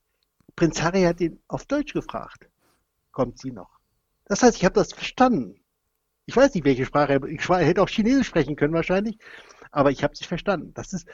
Prinz 0.55 0.81
Harry 0.81 1.03
hat 1.03 1.21
ihn 1.21 1.41
auf 1.47 1.65
Deutsch 1.65 1.93
gefragt, 1.93 2.49
kommt 3.11 3.39
sie 3.39 3.51
noch? 3.51 3.79
Das 4.25 4.43
heißt, 4.43 4.57
ich 4.57 4.65
habe 4.65 4.75
das 4.75 4.93
verstanden. 4.93 5.62
Ich 6.25 6.35
weiß 6.35 6.53
nicht, 6.53 6.65
welche 6.65 6.85
Sprache 6.85 7.13
er, 7.13 7.23
ich 7.25 7.47
hätte 7.49 7.81
auch 7.81 7.89
Chinesisch 7.89 8.27
sprechen 8.27 8.55
können 8.55 8.73
wahrscheinlich, 8.73 9.17
aber 9.71 9.91
ich 9.91 10.03
habe 10.03 10.13
es 10.13 10.25
verstanden. 10.25 10.73
Das 10.73 10.93
ist 10.93 11.07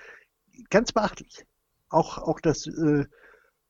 ganz 0.69 0.91
beachtlich. 0.91 1.45
Auch, 1.89 2.19
auch 2.19 2.39
das, 2.39 2.67
äh, 2.67 3.05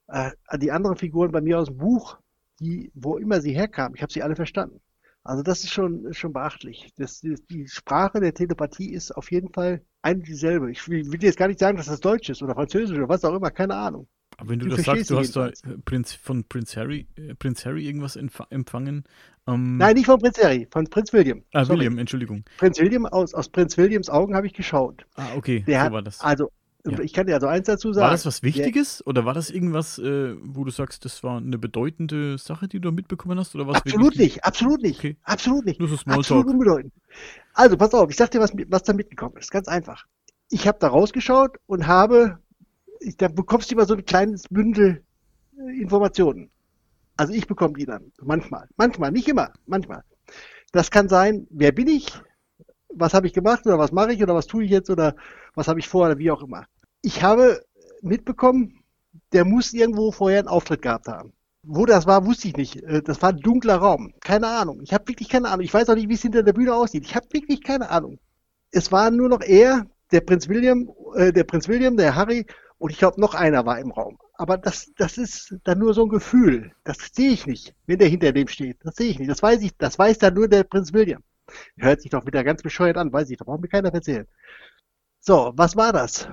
äh, 0.08 0.32
die 0.58 0.72
anderen 0.72 0.98
Figuren 0.98 1.32
bei 1.32 1.42
mir 1.42 1.60
aus 1.60 1.68
dem 1.68 1.78
Buch, 1.78 2.20
die, 2.60 2.92
wo 2.94 3.18
immer 3.18 3.40
sie 3.42 3.54
herkamen, 3.54 3.96
ich 3.96 4.02
habe 4.02 4.12
sie 4.12 4.24
alle 4.24 4.36
verstanden. 4.36 4.82
Also 5.24 5.44
das 5.44 5.64
ist 5.64 5.72
schon, 5.72 6.14
schon 6.14 6.34
beachtlich. 6.34 6.92
Das, 6.98 7.22
die, 7.22 7.36
die 7.50 7.68
Sprache 7.68 8.20
der 8.20 8.34
Telepathie 8.34 8.92
ist 8.94 9.12
auf 9.12 9.32
jeden 9.32 9.54
Fall 9.54 9.82
eine 10.02 10.22
dieselbe. 10.24 10.72
Ich 10.72 10.88
will, 10.90 11.12
will 11.12 11.24
jetzt 11.24 11.38
gar 11.38 11.48
nicht 11.48 11.60
sagen, 11.60 11.78
dass 11.78 11.88
das 11.88 12.00
Deutsch 12.00 12.30
ist 12.30 12.42
oder 12.42 12.56
Französisch 12.56 12.98
oder 12.98 13.10
was 13.10 13.24
auch 13.24 13.36
immer, 13.36 13.52
keine 13.52 13.76
Ahnung. 13.76 14.08
Aber 14.40 14.50
wenn 14.50 14.60
du, 14.60 14.68
du 14.68 14.76
das 14.76 14.86
sagst, 14.86 15.10
du 15.10 15.18
hast 15.18 15.36
da 15.36 15.52
Prinz, 15.86 16.14
von 16.14 16.44
Prinz 16.46 16.78
Harry, 16.78 17.08
äh, 17.18 17.36
Prinz 17.36 17.66
Harry 17.66 17.86
irgendwas 17.86 18.16
empfangen. 18.16 19.04
Ähm 19.48 19.78
Nein, 19.78 19.96
nicht 19.96 20.06
von 20.06 20.20
Prinz 20.20 20.38
Harry, 20.42 20.68
von 20.72 20.86
Prinz 20.86 21.12
William. 21.12 21.44
Ah, 21.54 21.66
Sorry. 21.66 21.80
William, 21.80 21.98
Entschuldigung. 21.98 22.46
Prinz 22.58 22.80
William, 22.80 23.06
aus, 23.06 23.34
aus 23.34 23.50
Prinz 23.50 23.78
Williams 23.78 24.10
Augen 24.10 24.36
habe 24.36 24.48
ich 24.48 24.54
geschaut. 24.54 25.06
Ah, 25.16 25.28
okay, 25.36 25.64
Der 25.68 25.80
so 25.80 25.86
hat, 25.86 25.92
war 25.92 26.02
das. 26.02 26.22
Also, 26.22 26.52
ja. 26.86 27.00
ich 27.00 27.12
kann 27.12 27.28
dir 27.28 27.34
also 27.34 27.48
eins 27.48 27.68
dazu 27.68 27.92
sagen. 27.92 28.06
War 28.06 28.12
das 28.12 28.26
was 28.26 28.44
Wichtiges 28.44 29.00
der, 29.00 29.08
oder 29.08 29.26
war 29.26 29.34
das 29.34 29.50
irgendwas, 29.50 30.00
äh, 30.00 30.36
wo 30.42 30.64
du 30.64 30.72
sagst, 30.72 31.04
das 31.04 31.22
war 31.24 31.38
eine 31.38 31.58
bedeutende 31.58 32.38
Sache, 32.38 32.70
die 32.70 32.80
du 32.80 32.92
mitbekommen 32.92 33.38
hast? 33.38 33.56
Oder 33.56 33.68
was 33.68 33.78
absolut 33.78 34.16
nicht, 34.16 34.46
absolut 34.46 34.82
nicht, 34.82 35.00
okay. 35.00 35.18
absolut 35.24 35.66
nicht. 35.66 35.80
Nur 35.80 35.90
so 35.90 35.98
absolut 36.08 36.48
unbedeutend. 36.48 36.94
Also, 37.54 37.76
pass 37.76 37.94
auf, 37.94 38.10
ich 38.10 38.16
sag 38.16 38.32
dir, 38.32 38.40
was, 38.40 38.54
was 38.70 38.84
da 38.84 38.94
mitgekommen 38.94 39.36
ist. 39.38 39.52
Ganz 39.52 39.68
einfach. 39.68 40.06
Ich 40.50 40.68
habe 40.68 40.78
da 40.80 40.88
rausgeschaut 40.88 41.58
und 41.68 41.88
habe 41.88 42.40
da 43.18 43.28
bekommst 43.28 43.70
du 43.70 43.76
immer 43.76 43.86
so 43.86 43.96
ein 43.96 44.06
kleines 44.06 44.48
Bündel 44.50 45.04
äh, 45.58 45.82
Informationen. 45.82 46.50
Also 47.18 47.34
ich 47.34 47.48
bekomme 47.48 47.74
die 47.74 47.86
dann 47.86 48.12
manchmal. 48.22 48.68
Manchmal, 48.78 49.12
nicht 49.12 49.28
immer, 49.28 49.52
manchmal. 49.66 50.04
Das 50.72 50.92
kann 50.92 51.10
sein, 51.10 51.48
wer 51.50 51.72
bin 51.72 51.88
ich, 51.88 52.08
was 52.94 53.14
habe 53.14 53.28
ich 53.28 53.34
gemacht 53.34 53.66
oder 53.66 53.80
was 53.80 53.92
mache 53.92 54.14
ich 54.14 54.24
oder 54.24 54.36
was 54.36 54.48
tue 54.48 54.64
ich 54.64 54.72
jetzt 54.72 54.90
oder 54.90 55.16
was 55.56 55.68
habe 55.68 55.80
ich 55.80 55.88
vor 55.88 56.06
oder 56.06 56.18
wie 56.18 56.32
auch 56.32 56.44
immer. 56.44 56.66
Ich 57.02 57.24
habe 57.24 57.64
mitbekommen, 58.02 58.84
der 59.34 59.46
muss 59.46 59.74
irgendwo 59.74 60.12
vorher 60.12 60.40
einen 60.40 60.48
Auftritt 60.48 60.82
gehabt 60.82 61.08
haben. 61.08 61.34
Wo 61.64 61.86
das 61.86 62.08
war, 62.08 62.26
wusste 62.26 62.48
ich 62.48 62.56
nicht. 62.56 62.78
Äh, 62.84 63.02
das 63.02 63.22
war 63.22 63.30
ein 63.30 63.40
dunkler 63.40 63.76
Raum. 63.76 64.14
Keine 64.22 64.48
Ahnung. 64.48 64.82
Ich 64.82 64.94
habe 64.94 65.08
wirklich 65.08 65.30
keine 65.30 65.50
Ahnung. 65.50 65.66
Ich 65.66 65.74
weiß 65.74 65.90
auch 65.90 65.96
nicht, 65.96 66.10
wie 66.10 66.14
es 66.14 66.22
hinter 66.22 66.44
der 66.44 66.54
Bühne 66.54 66.74
aussieht. 66.74 67.06
Ich 67.06 67.16
habe 67.16 67.28
wirklich 67.32 67.62
keine 67.62 67.90
Ahnung. 67.90 68.20
Es 68.72 68.92
war 68.92 69.12
nur 69.12 69.30
noch 69.30 69.42
er, 69.42 69.86
der 70.12 70.22
Prinz 70.22 70.48
William, 70.48 70.90
äh, 71.16 71.34
der 71.34 71.44
Prinz 71.44 71.68
William, 71.68 71.98
der 71.98 72.16
Harry 72.16 72.46
und 72.80 72.92
ich 72.92 72.98
glaube, 72.98 73.20
noch 73.22 73.36
einer 73.36 73.66
war 73.66 73.78
im 73.80 73.92
Raum. 73.92 74.18
Aber 74.36 74.58
das, 74.58 74.92
das 74.98 75.18
ist 75.18 75.56
dann 75.66 75.80
nur 75.80 75.94
so 75.94 76.04
ein 76.04 76.10
Gefühl. 76.10 76.72
Das 76.86 76.98
sehe 77.14 77.32
ich 77.32 77.46
nicht, 77.46 77.76
wenn 77.86 78.00
der 78.00 78.08
hinter 78.08 78.32
dem 78.32 78.48
steht. 78.48 78.78
Das 78.84 78.96
sehe 78.96 79.12
ich 79.12 79.20
nicht. 79.20 79.30
Das 79.30 79.44
weiß 79.44 79.62
ich, 79.62 79.76
das 79.78 80.00
weiß 80.00 80.18
dann 80.18 80.34
nur 80.34 80.48
der 80.48 80.64
Prinz 80.64 80.94
William. 80.94 81.22
Hört 81.78 82.02
sich 82.02 82.12
doch 82.12 82.26
wieder 82.26 82.44
ganz 82.44 82.64
bescheuert 82.64 82.98
an, 82.98 83.12
weiß 83.12 83.30
ich, 83.30 83.38
da 83.38 83.44
braucht 83.44 83.62
mir 83.62 83.68
keiner 83.68 83.94
erzählen. 83.94 84.28
So, 85.20 85.52
was 85.56 85.76
war 85.76 85.92
das? 85.92 86.30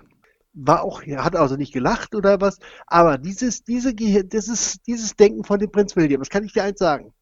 War 0.53 0.83
auch, 0.83 1.03
er 1.03 1.25
hat 1.25 1.35
also 1.37 1.57
nicht 1.57 1.73
gelacht 1.73 2.15
oder 2.15 2.41
was, 2.41 2.59
aber 2.87 3.19
dieses, 3.19 3.65
diese, 3.65 3.95
dieses, 3.95 4.81
dieses 4.83 5.17
Denken 5.17 5.45
von 5.45 5.59
dem 5.59 5.71
Prinz 5.71 5.97
William, 5.97 6.21
das 6.21 6.31
kann 6.31 6.45
ich 6.45 6.53
dir 6.53 6.63
eins 6.63 6.79
sagen. 6.79 7.13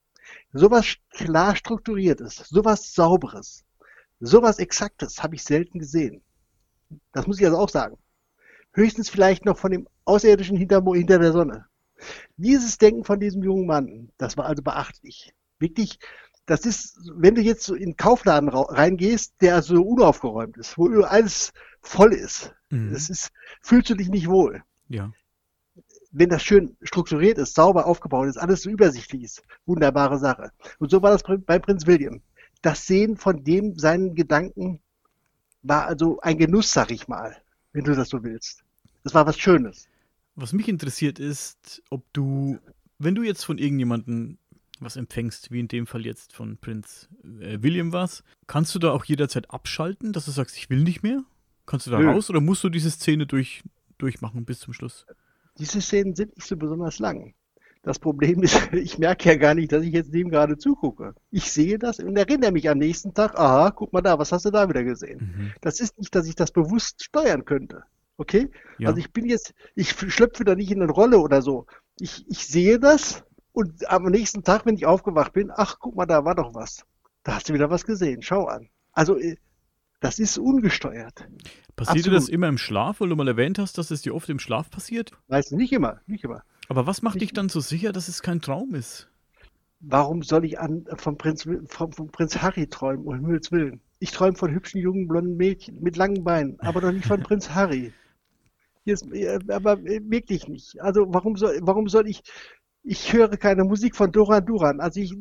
Sowas 0.53 0.97
klar 1.11 1.57
strukturiertes, 1.57 2.37
sowas 2.49 2.93
sauberes, 2.93 3.65
sowas 4.21 4.59
exaktes 4.59 5.23
habe 5.23 5.35
ich 5.35 5.43
selten 5.43 5.79
gesehen. 5.79 6.23
Das 7.13 7.27
muss 7.27 7.41
ich 7.41 7.47
also 7.47 7.59
auch 7.59 7.71
sagen. 7.71 7.97
Höchstens 8.75 9.09
vielleicht 9.09 9.45
noch 9.45 9.57
von 9.57 9.71
dem 9.71 9.89
Außerirdischen 10.05 10.57
hinter, 10.57 10.83
hinter 10.93 11.19
der 11.19 11.33
Sonne. 11.33 11.67
Dieses 12.37 12.77
Denken 12.79 13.05
von 13.05 13.21
diesem 13.21 13.43
jungen 13.43 13.67
Mann, 13.67 14.11
das 14.19 14.37
war 14.37 14.47
also 14.47 14.63
beachtlich. 14.63 15.33
Wirklich, 15.59 15.99
das 16.47 16.67
ist, 16.67 16.99
wenn 17.15 17.35
du 17.35 17.41
jetzt 17.41 17.63
so 17.63 17.75
in 17.75 17.91
den 17.91 17.97
Kaufladen 17.97 18.49
reingehst, 18.49 19.35
der 19.41 19.63
so 19.63 19.83
unaufgeräumt 19.83 20.57
ist, 20.57 20.77
wo 20.77 20.89
alles 21.03 21.53
voll 21.81 22.13
ist, 22.13 22.55
mhm. 22.71 22.93
das 22.93 23.09
ist, 23.09 23.31
fühlst 23.63 23.91
du 23.91 23.95
dich 23.95 24.09
nicht 24.09 24.29
wohl. 24.29 24.63
Ja. 24.89 25.11
Wenn 26.11 26.29
das 26.29 26.43
schön 26.43 26.77
strukturiert 26.83 27.39
ist, 27.39 27.55
sauber 27.55 27.87
aufgebaut 27.87 28.29
ist, 28.29 28.37
alles 28.37 28.63
so 28.63 28.71
übersichtlich 28.71 29.23
ist, 29.23 29.43
wunderbare 29.67 30.19
Sache. 30.19 30.51
Und 30.79 30.91
so 30.91 31.03
war 31.03 31.11
das 31.11 31.23
bei 31.23 31.59
Prinz 31.59 31.87
William. 31.87 32.23
Das 32.63 32.87
Sehen 32.87 33.17
von 33.17 33.43
dem, 33.43 33.77
seinen 33.79 34.15
Gedanken, 34.15 34.81
war 35.63 35.87
also 35.87 36.21
ein 36.21 36.39
Genuss, 36.39 36.73
sag 36.73 36.91
ich 36.91 37.09
mal, 37.09 37.37
wenn 37.73 37.85
du 37.85 37.95
das 37.95 38.11
so 38.11 38.23
willst. 38.23 38.64
Das 39.05 39.15
war 39.15 39.27
was 39.27 39.39
Schönes. 39.39 39.89
Was 40.35 40.53
mich 40.53 40.69
interessiert 40.69 41.21
ist, 41.21 41.83
ob 41.91 42.05
du, 42.13 42.59
wenn 42.99 43.15
du 43.15 43.23
jetzt 43.23 43.45
von 43.45 43.59
irgendjemandem 43.59 44.39
was 44.81 44.97
empfängst, 44.97 45.53
wie 45.53 45.61
in 45.61 45.69
dem 45.69 45.87
Fall 45.87 46.05
jetzt 46.05 46.33
von 46.33 46.59
Prinz 46.59 47.09
äh, 47.41 47.59
William 47.63 47.93
was, 47.93 48.25
kannst 48.47 48.75
du 48.75 48.81
da 48.81 48.91
auch 48.91 49.05
jederzeit 49.05 49.51
abschalten, 49.51 50.13
dass 50.13 50.25
du 50.25 50.33
sagst, 50.33 50.57
ich 50.57 50.69
will 50.69 50.83
nicht 50.83 51.03
mehr? 51.03 51.23
Kannst 51.67 51.87
du 51.87 51.91
da 51.91 51.99
Nö. 51.99 52.11
raus 52.11 52.29
oder 52.29 52.41
musst 52.41 52.65
du 52.65 52.69
diese 52.69 52.91
Szene 52.91 53.27
durch, 53.27 53.63
durchmachen 53.99 54.45
bis 54.45 54.61
zum 54.61 54.75
Schluss? 54.75 55.07
Diese 55.59 55.81
Szenen 55.81 56.17
sind 56.17 56.35
nicht 56.37 56.49
so 56.49 56.57
besonders 56.57 56.99
lang. 56.99 57.35
Das 57.83 57.99
Problem 57.99 58.43
ist, 58.43 58.59
ich 58.73 58.99
merke 58.99 59.29
ja 59.29 59.37
gar 59.37 59.55
nicht, 59.55 59.71
dass 59.71 59.85
ich 59.85 59.93
jetzt 59.93 60.13
dem 60.13 60.31
gerade 60.31 60.59
zugucke. 60.59 61.15
Ich 61.31 61.53
sehe 61.53 61.79
das 61.79 62.01
und 62.01 62.17
erinnere 62.17 62.51
mich 62.51 62.69
am 62.69 62.79
nächsten 62.79 63.15
Tag, 63.15 63.39
aha, 63.39 63.71
guck 63.71 63.93
mal 63.93 64.01
da, 64.03 64.19
was 64.19 64.33
hast 64.33 64.47
du 64.47 64.51
da 64.51 64.69
wieder 64.69 64.83
gesehen? 64.83 65.35
Mhm. 65.37 65.53
Das 65.61 65.81
ist 65.81 65.99
nicht, 65.99 66.15
dass 66.15 66.27
ich 66.27 66.35
das 66.35 66.51
bewusst 66.51 67.05
steuern 67.05 67.45
könnte. 67.45 67.85
Okay? 68.17 68.51
Ja. 68.79 68.89
Also 68.89 69.01
ich 69.01 69.13
bin 69.13 69.27
jetzt, 69.27 69.55
ich 69.75 69.91
schlüpfe 69.91 70.45
da 70.45 70.55
nicht 70.55 70.71
in 70.71 70.83
eine 70.83 70.93
Rolle 70.93 71.19
oder 71.19 71.43
so. 71.43 71.67
Ich, 71.99 72.25
ich 72.29 72.47
sehe 72.47 72.79
das 72.79 73.25
und 73.53 73.89
am 73.89 74.05
nächsten 74.07 74.43
Tag, 74.43 74.67
wenn 74.67 74.75
ich 74.75 74.87
aufgewacht 74.87 75.33
bin, 75.33 75.51
ach, 75.55 75.79
guck 75.79 75.95
mal, 75.95 76.07
da 76.07 76.25
war 76.25 76.35
doch 76.35 76.55
was. 76.55 76.85
Da 77.23 77.37
hast 77.37 77.49
du 77.49 77.55
wieder 77.55 77.71
was 77.71 77.85
gesehen. 77.85 78.21
Schau 78.23 78.47
an. 78.47 78.69
Also, 78.93 79.17
äh, 79.19 79.37
das 80.01 80.19
ist 80.19 80.39
ungesteuert. 80.39 81.27
Passiert 81.77 82.07
dir 82.07 82.11
das 82.11 82.29
immer 82.29 82.49
im 82.49 82.59
Schlaf, 82.59 83.01
weil 83.01 83.09
du 83.09 83.17
mal 83.17 83.27
erwähnt 83.27 83.59
hast, 83.59 83.79
dass 83.79 83.91
es 83.91 84.03
dir 84.03 84.15
oft 84.15 84.29
im 84.29 84.39
Schlaf 84.39 84.71
passiert? 84.71 85.13
Weißt 85.29 85.53
du, 85.53 85.57
nicht 85.57 85.73
immer, 85.73 86.01
nicht 86.07 86.25
immer. 86.25 86.43
Aber 86.69 86.87
was 86.87 87.03
macht 87.03 87.15
nicht 87.15 87.23
dich 87.23 87.33
dann 87.33 87.49
so 87.49 87.61
sicher, 87.61 87.93
dass 87.93 88.09
es 88.09 88.23
kein 88.23 88.41
Traum 88.41 88.75
ist? 88.75 89.09
Warum 89.81 90.23
soll 90.23 90.45
ich 90.45 90.59
an, 90.59 90.85
vom, 90.97 91.17
Prinz, 91.17 91.49
vom, 91.67 91.93
vom 91.93 92.09
Prinz 92.09 92.39
Harry 92.43 92.67
träumen, 92.67 93.07
um 93.07 93.15
Himmels 93.15 93.53
Willen? 93.53 93.81
Ich 93.99 94.11
träume 94.13 94.37
von 94.37 94.51
hübschen, 94.51 94.81
jungen, 94.81 95.09
blonden 95.09 95.37
Mädchen 95.37 95.81
mit 95.81 95.97
langen 95.97 96.25
Beinen, 96.25 96.59
aber 96.61 96.81
doch 96.81 96.93
nicht 96.93 97.07
von 97.07 97.23
Prinz 97.23 97.51
Harry. 97.51 97.93
Jetzt, 98.85 99.07
aber 99.49 99.83
wirklich 99.83 100.47
nicht. 100.49 100.81
Also 100.81 101.07
warum 101.09 101.37
soll, 101.37 101.59
warum 101.63 101.89
soll 101.89 102.07
ich, 102.07 102.23
ich 102.83 103.13
höre 103.15 103.37
keine 103.39 103.65
Musik 103.65 103.97
von 103.97 104.13
Duran 104.13 104.45
Duran. 104.45 104.81
Also 104.81 105.01
ich, 105.01 105.15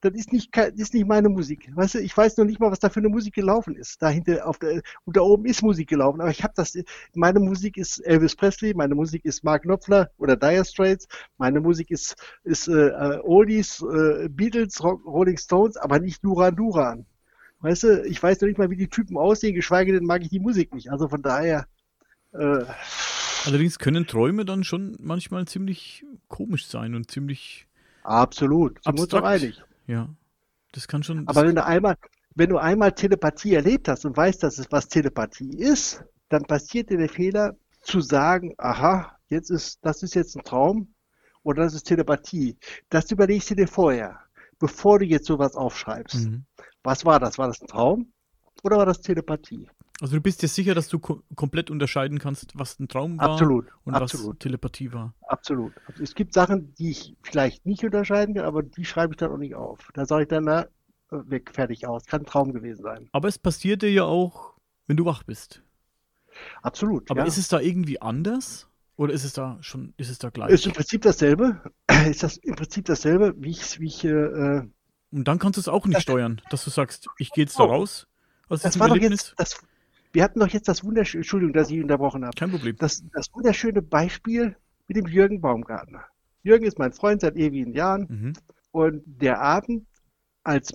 das 0.00 0.14
ist 0.14 0.32
nicht, 0.32 0.56
das 0.56 0.70
ist 0.76 0.94
nicht 0.94 1.06
meine 1.06 1.28
Musik. 1.28 1.68
Weißt 1.74 1.94
du, 1.94 1.98
ich 1.98 2.16
weiß 2.16 2.36
noch 2.36 2.44
nicht 2.44 2.60
mal, 2.60 2.70
was 2.70 2.78
da 2.78 2.88
für 2.90 3.00
eine 3.00 3.08
Musik 3.08 3.34
gelaufen 3.34 3.74
ist. 3.74 4.00
Dahinter 4.00 4.46
auf 4.46 4.58
der, 4.58 4.82
und 5.04 5.16
da 5.16 5.22
oben 5.22 5.46
ist 5.46 5.62
Musik 5.62 5.88
gelaufen. 5.88 6.20
Aber 6.20 6.30
ich 6.30 6.44
habe 6.44 6.54
das, 6.56 6.78
meine 7.14 7.40
Musik 7.40 7.76
ist 7.76 7.98
Elvis 7.98 8.36
Presley, 8.36 8.72
meine 8.72 8.94
Musik 8.94 9.24
ist 9.24 9.42
Mark 9.42 9.62
Knopfler 9.62 10.10
oder 10.18 10.36
Dire 10.36 10.64
Straits, 10.64 11.08
meine 11.38 11.60
Musik 11.60 11.90
ist, 11.90 12.14
ist 12.44 12.68
äh, 12.68 13.18
Oldies, 13.24 13.82
äh, 13.82 14.28
Beatles, 14.28 14.82
Rolling 14.82 15.38
Stones, 15.38 15.76
aber 15.76 15.98
nicht 15.98 16.24
Duran 16.24 16.54
Duran. 16.54 17.06
Weißt 17.60 17.82
du, 17.82 18.04
ich 18.04 18.22
weiß 18.22 18.40
noch 18.40 18.48
nicht 18.48 18.58
mal, 18.58 18.70
wie 18.70 18.76
die 18.76 18.88
Typen 18.88 19.16
aussehen, 19.16 19.54
geschweige 19.54 19.92
denn 19.92 20.04
mag 20.04 20.22
ich 20.22 20.30
die 20.30 20.40
Musik 20.40 20.74
nicht. 20.74 20.90
Also 20.90 21.08
von 21.08 21.22
daher, 21.22 21.66
äh, 22.32 22.64
Allerdings 23.44 23.78
können 23.78 24.06
Träume 24.06 24.44
dann 24.44 24.64
schon 24.64 24.96
manchmal 25.00 25.46
ziemlich 25.46 26.04
komisch 26.28 26.66
sein 26.66 26.94
und 26.94 27.10
ziemlich. 27.10 27.66
Absolut, 28.04 28.78
wir 28.84 28.92
uns 28.92 29.08
doch 29.08 29.22
einig. 29.22 29.62
Ja, 29.86 30.08
das 30.72 30.88
kann 30.88 31.02
schon. 31.02 31.26
Aber 31.26 31.42
wenn 31.42 31.54
du 31.54 31.64
einmal, 31.64 31.96
wenn 32.34 32.50
du 32.50 32.58
einmal 32.58 32.92
Telepathie 32.92 33.54
erlebt 33.54 33.88
hast 33.88 34.04
und 34.04 34.16
weißt, 34.16 34.42
dass 34.42 34.58
es 34.58 34.70
was 34.70 34.88
Telepathie 34.88 35.56
ist, 35.58 36.04
dann 36.28 36.44
passiert 36.44 36.90
dir 36.90 36.98
der 36.98 37.08
Fehler 37.08 37.56
zu 37.82 38.00
sagen, 38.00 38.54
aha, 38.58 39.18
jetzt 39.28 39.50
ist, 39.50 39.78
das 39.82 40.02
ist 40.02 40.14
jetzt 40.14 40.36
ein 40.36 40.44
Traum 40.44 40.94
oder 41.42 41.64
das 41.64 41.74
ist 41.74 41.84
Telepathie. 41.84 42.56
Das 42.90 43.10
überlegst 43.10 43.50
du 43.50 43.56
dir 43.56 43.68
vorher, 43.68 44.20
bevor 44.58 45.00
du 45.00 45.04
jetzt 45.04 45.26
sowas 45.26 45.56
aufschreibst. 45.56 46.28
Mhm. 46.28 46.44
Was 46.84 47.04
war 47.04 47.18
das? 47.18 47.38
War 47.38 47.48
das 47.48 47.60
ein 47.60 47.66
Traum 47.66 48.12
oder 48.62 48.78
war 48.78 48.86
das 48.86 49.00
Telepathie? 49.00 49.68
Also 50.00 50.16
du 50.16 50.22
bist 50.22 50.42
dir 50.42 50.48
sicher, 50.48 50.74
dass 50.74 50.88
du 50.88 50.98
ko 50.98 51.22
komplett 51.36 51.70
unterscheiden 51.70 52.18
kannst, 52.18 52.58
was 52.58 52.78
ein 52.80 52.88
Traum 52.88 53.18
war 53.18 53.30
absolut, 53.30 53.66
und 53.84 53.94
absolut. 53.94 54.34
was 54.34 54.38
Telepathie 54.38 54.92
war. 54.92 55.14
Absolut. 55.28 55.72
Es 56.00 56.14
gibt 56.14 56.34
Sachen, 56.34 56.74
die 56.74 56.90
ich 56.90 57.16
vielleicht 57.22 57.66
nicht 57.66 57.84
unterscheiden 57.84 58.34
kann, 58.34 58.44
aber 58.44 58.62
die 58.62 58.84
schreibe 58.84 59.12
ich 59.12 59.18
dann 59.18 59.30
auch 59.30 59.38
nicht 59.38 59.54
auf. 59.54 59.90
Da 59.94 60.06
sage 60.06 60.22
ich 60.22 60.28
dann, 60.28 60.44
na, 60.44 60.66
weg, 61.10 61.50
fertig 61.52 61.86
aus. 61.86 62.06
Kann 62.06 62.22
ein 62.22 62.26
Traum 62.26 62.52
gewesen 62.52 62.82
sein. 62.82 63.08
Aber 63.12 63.28
es 63.28 63.38
passiert 63.38 63.82
dir 63.82 63.92
ja 63.92 64.04
auch, 64.04 64.54
wenn 64.86 64.96
du 64.96 65.04
wach 65.04 65.22
bist. 65.22 65.62
Absolut. 66.62 67.10
Aber 67.10 67.20
ja. 67.20 67.26
ist 67.26 67.38
es 67.38 67.48
da 67.48 67.60
irgendwie 67.60 68.00
anders? 68.00 68.68
Oder 68.96 69.12
ist 69.12 69.24
es 69.24 69.32
da 69.32 69.58
schon, 69.60 69.94
ist 69.96 70.10
es 70.10 70.18
da 70.18 70.30
gleich? 70.30 70.50
Ist 70.50 70.66
im 70.66 70.72
Prinzip 70.72 71.02
dasselbe. 71.02 71.60
Ist 72.06 72.22
das 72.22 72.36
im 72.38 72.56
Prinzip 72.56 72.84
dasselbe, 72.86 73.34
wie 73.36 73.50
ich, 73.50 73.80
wie 73.80 73.86
ich 73.86 74.04
äh, 74.04 74.62
Und 75.12 75.24
dann 75.24 75.38
kannst 75.38 75.56
du 75.56 75.60
es 75.60 75.68
auch 75.68 75.86
nicht 75.86 76.02
steuern, 76.02 76.40
dass 76.50 76.64
du 76.64 76.70
sagst, 76.70 77.06
ich 77.18 77.30
gehe 77.30 77.44
jetzt 77.44 77.58
da 77.58 77.64
raus. 77.64 78.06
Was 78.48 78.62
das 78.62 78.78
war 78.78 78.88
doch 78.88 78.96
jetzt, 78.96 79.34
das, 79.36 79.62
wir 80.12 80.22
hatten 80.22 80.40
doch 80.40 80.48
jetzt 80.48 80.68
das 80.68 80.84
wunderschöne, 80.84 81.20
Entschuldigung, 81.20 81.52
dass 81.54 81.70
ich 81.70 81.80
unterbrochen 81.80 82.24
habe. 82.24 82.36
Kein 82.36 82.50
Problem. 82.50 82.76
Das, 82.78 83.02
das 83.12 83.32
wunderschöne 83.32 83.82
Beispiel 83.82 84.56
mit 84.88 84.96
dem 84.96 85.06
Jürgen 85.06 85.40
Baumgartner. 85.40 86.04
Jürgen 86.42 86.64
ist 86.64 86.78
mein 86.78 86.92
Freund 86.92 87.20
seit 87.20 87.36
ewigen 87.36 87.72
Jahren 87.72 88.06
mhm. 88.08 88.32
und 88.72 89.02
der 89.06 89.40
Abend, 89.40 89.86
als 90.44 90.72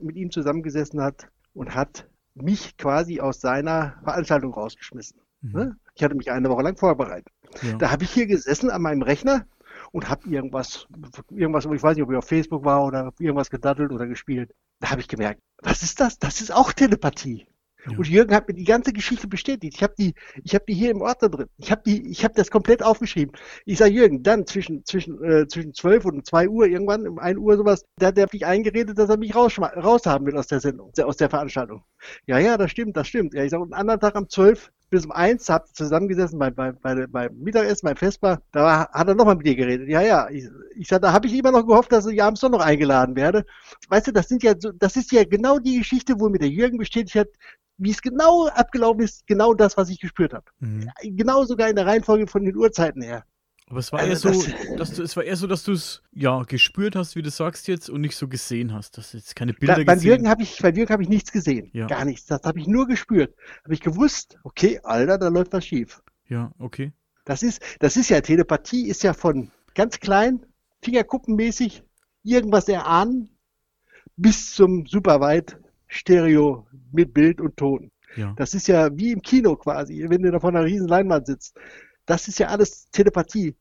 mit 0.00 0.16
ihm 0.16 0.30
zusammengesessen 0.30 1.02
hat 1.02 1.28
und 1.54 1.74
hat 1.74 2.08
mich 2.34 2.76
quasi 2.76 3.20
aus 3.20 3.40
seiner 3.40 3.98
Veranstaltung 4.04 4.52
rausgeschmissen. 4.54 5.20
Mhm. 5.40 5.52
Ne? 5.52 5.76
Ich 5.94 6.04
hatte 6.04 6.14
mich 6.14 6.30
eine 6.30 6.48
Woche 6.48 6.62
lang 6.62 6.76
vorbereitet. 6.76 7.32
Ja. 7.62 7.76
Da 7.76 7.90
habe 7.90 8.04
ich 8.04 8.10
hier 8.10 8.26
gesessen 8.26 8.70
an 8.70 8.82
meinem 8.82 9.02
Rechner 9.02 9.46
und 9.92 10.08
habe 10.08 10.28
irgendwas, 10.28 10.86
irgendwas, 11.30 11.64
ich 11.64 11.82
weiß 11.82 11.96
nicht, 11.96 12.04
ob 12.04 12.10
ich 12.10 12.16
auf 12.16 12.26
Facebook 12.26 12.64
war 12.64 12.84
oder 12.84 13.12
irgendwas 13.18 13.50
gedattelt 13.50 13.90
oder 13.90 14.06
gespielt. 14.06 14.54
Da 14.80 14.90
habe 14.90 15.00
ich 15.00 15.08
gemerkt, 15.08 15.40
was 15.62 15.82
ist 15.82 16.00
das? 16.00 16.18
Das 16.18 16.40
ist 16.40 16.52
auch 16.52 16.72
Telepathie. 16.72 17.46
Ja. 17.90 17.98
Und 17.98 18.08
Jürgen 18.08 18.34
hat 18.34 18.48
mir 18.48 18.54
die 18.54 18.64
ganze 18.64 18.92
Geschichte 18.92 19.28
bestätigt. 19.28 19.74
Ich 19.76 19.82
habe 19.82 19.94
die, 19.98 20.14
ich 20.44 20.54
habe 20.54 20.64
die 20.68 20.74
hier 20.74 20.90
im 20.90 21.00
Ordner 21.00 21.28
drin. 21.28 21.46
Ich 21.58 21.70
habe 21.70 21.82
die, 21.84 22.08
ich 22.10 22.24
habe 22.24 22.34
das 22.34 22.50
komplett 22.50 22.82
aufgeschrieben. 22.82 23.34
Ich 23.64 23.78
sage 23.78 23.92
Jürgen, 23.92 24.22
dann 24.22 24.46
zwischen 24.46 24.84
zwischen 24.84 25.22
äh, 25.22 25.46
zwischen 25.48 25.74
12 25.74 26.04
und 26.04 26.26
2 26.26 26.48
Uhr 26.48 26.66
irgendwann 26.66 27.06
um 27.06 27.18
1 27.18 27.38
Uhr 27.38 27.56
sowas, 27.56 27.84
da 27.96 28.08
hat 28.08 28.18
er 28.18 28.28
mich 28.32 28.46
eingeredet, 28.46 28.98
dass 28.98 29.08
er 29.10 29.16
mich 29.16 29.34
raus 29.34 29.58
raushaben 29.58 30.26
will 30.26 30.36
aus 30.36 30.46
der 30.46 30.60
Sendung, 30.60 30.92
aus 31.02 31.16
der 31.16 31.30
Veranstaltung. 31.30 31.82
Ja, 32.26 32.38
ja, 32.38 32.56
das 32.56 32.70
stimmt, 32.70 32.96
das 32.96 33.08
stimmt. 33.08 33.34
Ja, 33.34 33.44
ich 33.44 33.50
sage, 33.50 33.62
einen 33.62 33.74
anderen 33.74 34.00
Tag 34.00 34.16
um 34.16 34.28
12 34.28 34.70
bis 34.90 35.04
um 35.04 35.12
eins 35.12 35.48
habt 35.48 35.70
ihr 35.70 35.74
zusammengesessen 35.74 36.38
beim, 36.38 36.54
beim, 36.54 36.78
beim, 36.80 37.10
beim 37.10 37.38
Mittagessen, 37.38 37.86
beim 37.86 37.96
Festbar. 37.96 38.40
Da 38.52 38.88
hat 38.90 39.08
er 39.08 39.14
nochmal 39.14 39.36
mit 39.36 39.46
dir 39.46 39.56
geredet. 39.56 39.88
Ja, 39.88 40.00
ja. 40.00 40.28
Ich, 40.30 40.44
ich 40.76 40.88
sag, 40.88 41.02
da 41.02 41.12
habe 41.12 41.26
ich 41.26 41.34
immer 41.34 41.50
noch 41.50 41.66
gehofft, 41.66 41.92
dass 41.92 42.06
ich 42.06 42.22
abends 42.22 42.40
doch 42.40 42.48
noch 42.48 42.60
eingeladen 42.60 43.16
werde. 43.16 43.44
Weißt 43.88 44.06
du, 44.06 44.12
das 44.12 44.28
sind 44.28 44.42
ja 44.42 44.54
so, 44.58 44.72
das 44.72 44.96
ist 44.96 45.12
ja 45.12 45.24
genau 45.24 45.58
die 45.58 45.78
Geschichte, 45.78 46.18
wo 46.18 46.28
mir 46.28 46.38
der 46.38 46.48
Jürgen 46.48 46.78
bestätigt 46.78 47.16
hat, 47.16 47.28
wie 47.78 47.90
es 47.90 48.02
genau 48.02 48.48
abgelaufen 48.48 49.02
ist, 49.02 49.26
genau 49.26 49.54
das, 49.54 49.76
was 49.76 49.88
ich 49.88 50.00
gespürt 50.00 50.34
habe. 50.34 50.44
Mhm. 50.58 50.90
Genau 51.02 51.44
sogar 51.44 51.68
in 51.70 51.76
der 51.76 51.86
Reihenfolge 51.86 52.26
von 52.26 52.44
den 52.44 52.56
Uhrzeiten 52.56 53.02
her. 53.02 53.24
Aber 53.70 53.80
es 53.80 53.92
war 53.92 54.00
also 54.00 54.28
eher 54.28 54.34
so, 54.34 54.50
dass 54.76 54.92
du, 54.94 55.02
es 55.02 55.16
war 55.16 55.24
eher 55.24 55.36
so, 55.36 55.46
dass 55.46 55.62
du 55.62 55.72
es 55.72 56.02
ja 56.12 56.42
gespürt 56.42 56.96
hast, 56.96 57.16
wie 57.16 57.22
du 57.22 57.30
sagst 57.30 57.68
jetzt, 57.68 57.90
und 57.90 58.00
nicht 58.00 58.16
so 58.16 58.26
gesehen 58.26 58.72
hast, 58.72 58.96
dass 58.96 59.12
jetzt 59.12 59.36
keine 59.36 59.52
Bilder 59.52 59.76
da, 59.76 59.84
beim. 59.84 60.00
Jürgen 60.00 60.28
habe 60.28 60.42
ich, 60.42 60.58
bei 60.60 60.70
Jürgen 60.70 60.92
habe 60.92 61.02
ich 61.02 61.08
nichts 61.08 61.32
gesehen, 61.32 61.70
ja. 61.72 61.86
gar 61.86 62.04
nichts. 62.04 62.26
Das 62.26 62.42
habe 62.44 62.58
ich 62.58 62.66
nur 62.66 62.86
gespürt. 62.86 63.34
Habe 63.64 63.74
ich 63.74 63.80
gewusst, 63.80 64.38
okay, 64.42 64.80
Alter, 64.82 65.18
da 65.18 65.28
läuft 65.28 65.52
was 65.52 65.66
schief. 65.66 66.02
Ja, 66.28 66.52
okay. 66.58 66.92
Das 67.24 67.42
ist, 67.42 67.60
das 67.78 67.96
ist 67.96 68.08
ja 68.08 68.20
Telepathie, 68.22 68.88
ist 68.88 69.02
ja 69.02 69.12
von 69.12 69.50
ganz 69.74 70.00
klein, 70.00 70.46
Fingerkuppenmäßig, 70.82 71.82
irgendwas 72.22 72.68
erahnen, 72.68 73.28
bis 74.16 74.54
zum 74.54 74.86
super 74.86 75.20
weit 75.20 75.58
Stereo 75.88 76.66
mit 76.92 77.12
Bild 77.12 77.40
und 77.40 77.56
Ton. 77.56 77.90
Ja. 78.16 78.34
Das 78.36 78.54
ist 78.54 78.68
ja 78.68 78.96
wie 78.96 79.12
im 79.12 79.22
Kino 79.22 79.56
quasi, 79.56 80.06
wenn 80.08 80.22
du 80.22 80.30
da 80.30 80.40
vor 80.40 80.50
einer 80.50 80.64
riesen 80.64 80.88
Leinwand 80.88 81.26
sitzt. 81.26 81.58
Das 82.06 82.28
ist 82.28 82.38
ja 82.38 82.48
alles 82.48 82.88
Telepathie. 82.90 83.56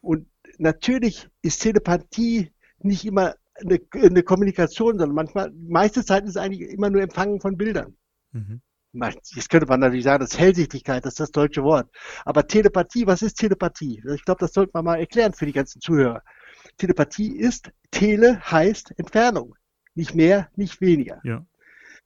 Und 0.00 0.26
natürlich 0.58 1.28
ist 1.42 1.62
Telepathie 1.62 2.52
nicht 2.80 3.04
immer 3.04 3.34
eine, 3.54 3.80
eine 3.92 4.22
Kommunikation, 4.22 4.98
sondern 4.98 5.14
manchmal, 5.14 5.52
meiste 5.52 6.04
Zeit 6.04 6.24
ist 6.24 6.30
es 6.30 6.36
eigentlich 6.36 6.60
immer 6.70 6.90
nur 6.90 7.02
Empfangen 7.02 7.40
von 7.40 7.56
Bildern. 7.56 7.96
Mhm. 8.32 8.60
Jetzt 8.92 9.50
könnte 9.50 9.66
man 9.66 9.80
natürlich 9.80 10.04
sagen, 10.04 10.20
das 10.20 10.32
ist 10.32 10.38
Hellsichtigkeit, 10.38 11.04
das 11.04 11.14
ist 11.14 11.20
das 11.20 11.30
deutsche 11.30 11.62
Wort. 11.62 11.90
Aber 12.24 12.46
Telepathie, 12.46 13.06
was 13.06 13.22
ist 13.22 13.34
Telepathie? 13.34 14.02
Ich 14.14 14.24
glaube, 14.24 14.40
das 14.40 14.52
sollte 14.52 14.70
man 14.74 14.84
mal 14.84 14.98
erklären 14.98 15.34
für 15.34 15.46
die 15.46 15.52
ganzen 15.52 15.80
Zuhörer. 15.80 16.22
Telepathie 16.78 17.36
ist, 17.36 17.70
Tele 17.90 18.40
heißt 18.40 18.94
Entfernung. 18.96 19.54
Nicht 19.94 20.14
mehr, 20.14 20.48
nicht 20.56 20.80
weniger. 20.80 21.20
Ja. 21.22 21.44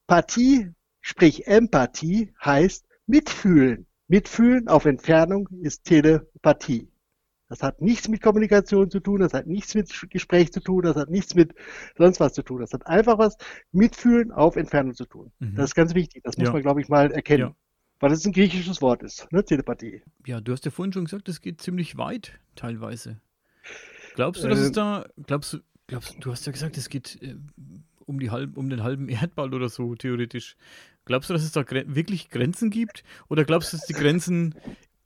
Pathie, 0.06 0.70
sprich 1.00 1.46
Empathie, 1.46 2.32
heißt 2.44 2.86
mitfühlen. 3.06 3.86
Mitfühlen 4.08 4.68
auf 4.68 4.84
Entfernung 4.84 5.48
ist 5.62 5.84
Telepathie. 5.84 6.88
Das 7.48 7.62
hat 7.62 7.82
nichts 7.82 8.08
mit 8.08 8.22
Kommunikation 8.22 8.90
zu 8.90 9.00
tun, 9.00 9.20
das 9.20 9.34
hat 9.34 9.46
nichts 9.46 9.74
mit 9.74 9.90
Gespräch 10.10 10.52
zu 10.52 10.60
tun, 10.60 10.82
das 10.82 10.96
hat 10.96 11.10
nichts 11.10 11.34
mit 11.34 11.54
sonst 11.98 12.18
was 12.18 12.32
zu 12.32 12.42
tun. 12.42 12.60
Das 12.60 12.72
hat 12.72 12.86
einfach 12.86 13.18
was 13.18 13.36
mitfühlen 13.72 14.32
auf 14.32 14.56
Entfernung 14.56 14.94
zu 14.94 15.04
tun. 15.04 15.30
Mhm. 15.38 15.54
Das 15.56 15.66
ist 15.66 15.74
ganz 15.74 15.94
wichtig. 15.94 16.22
Das 16.24 16.38
muss 16.38 16.46
Ja. 16.48 16.52
man, 16.52 16.62
glaube 16.62 16.80
ich, 16.80 16.88
mal 16.88 17.10
erkennen. 17.12 17.48
Ja. 17.48 17.54
Weil 18.00 18.12
es 18.12 18.24
ein 18.24 18.32
griechisches 18.32 18.80
Wort 18.80 19.02
ist, 19.02 19.30
ne? 19.32 19.44
Telepathie. 19.44 20.02
Ja, 20.26 20.40
du 20.40 20.52
hast 20.52 20.64
ja 20.64 20.70
vorhin 20.70 20.92
schon 20.92 21.04
gesagt, 21.04 21.28
es 21.28 21.40
geht 21.42 21.60
ziemlich 21.60 21.96
weit, 21.98 22.40
teilweise. 22.56 23.20
Glaubst 24.14 24.42
du, 24.42 24.48
dass 24.48 24.58
es 24.58 24.68
Ähm. 24.68 24.72
da, 24.72 25.06
glaubst 25.26 25.52
du, 25.52 25.58
glaubst 25.86 26.16
du, 26.24 26.32
hast 26.32 26.46
ja 26.46 26.52
gesagt, 26.52 26.76
es 26.78 26.88
geht 26.88 27.18
äh, 27.22 27.36
um, 28.06 28.20
die 28.20 28.30
halb, 28.30 28.56
um 28.56 28.70
den 28.70 28.82
halben 28.82 29.08
Erdball 29.08 29.54
oder 29.54 29.68
so, 29.68 29.94
theoretisch. 29.94 30.56
Glaubst 31.04 31.30
du, 31.30 31.34
dass 31.34 31.42
es 31.42 31.52
da 31.52 31.62
gre 31.62 31.84
wirklich 31.86 32.28
Grenzen 32.30 32.70
gibt? 32.70 33.02
Oder 33.28 33.44
glaubst 33.44 33.72
du, 33.72 33.76
dass 33.76 33.86
die 33.86 33.92
Grenzen 33.92 34.54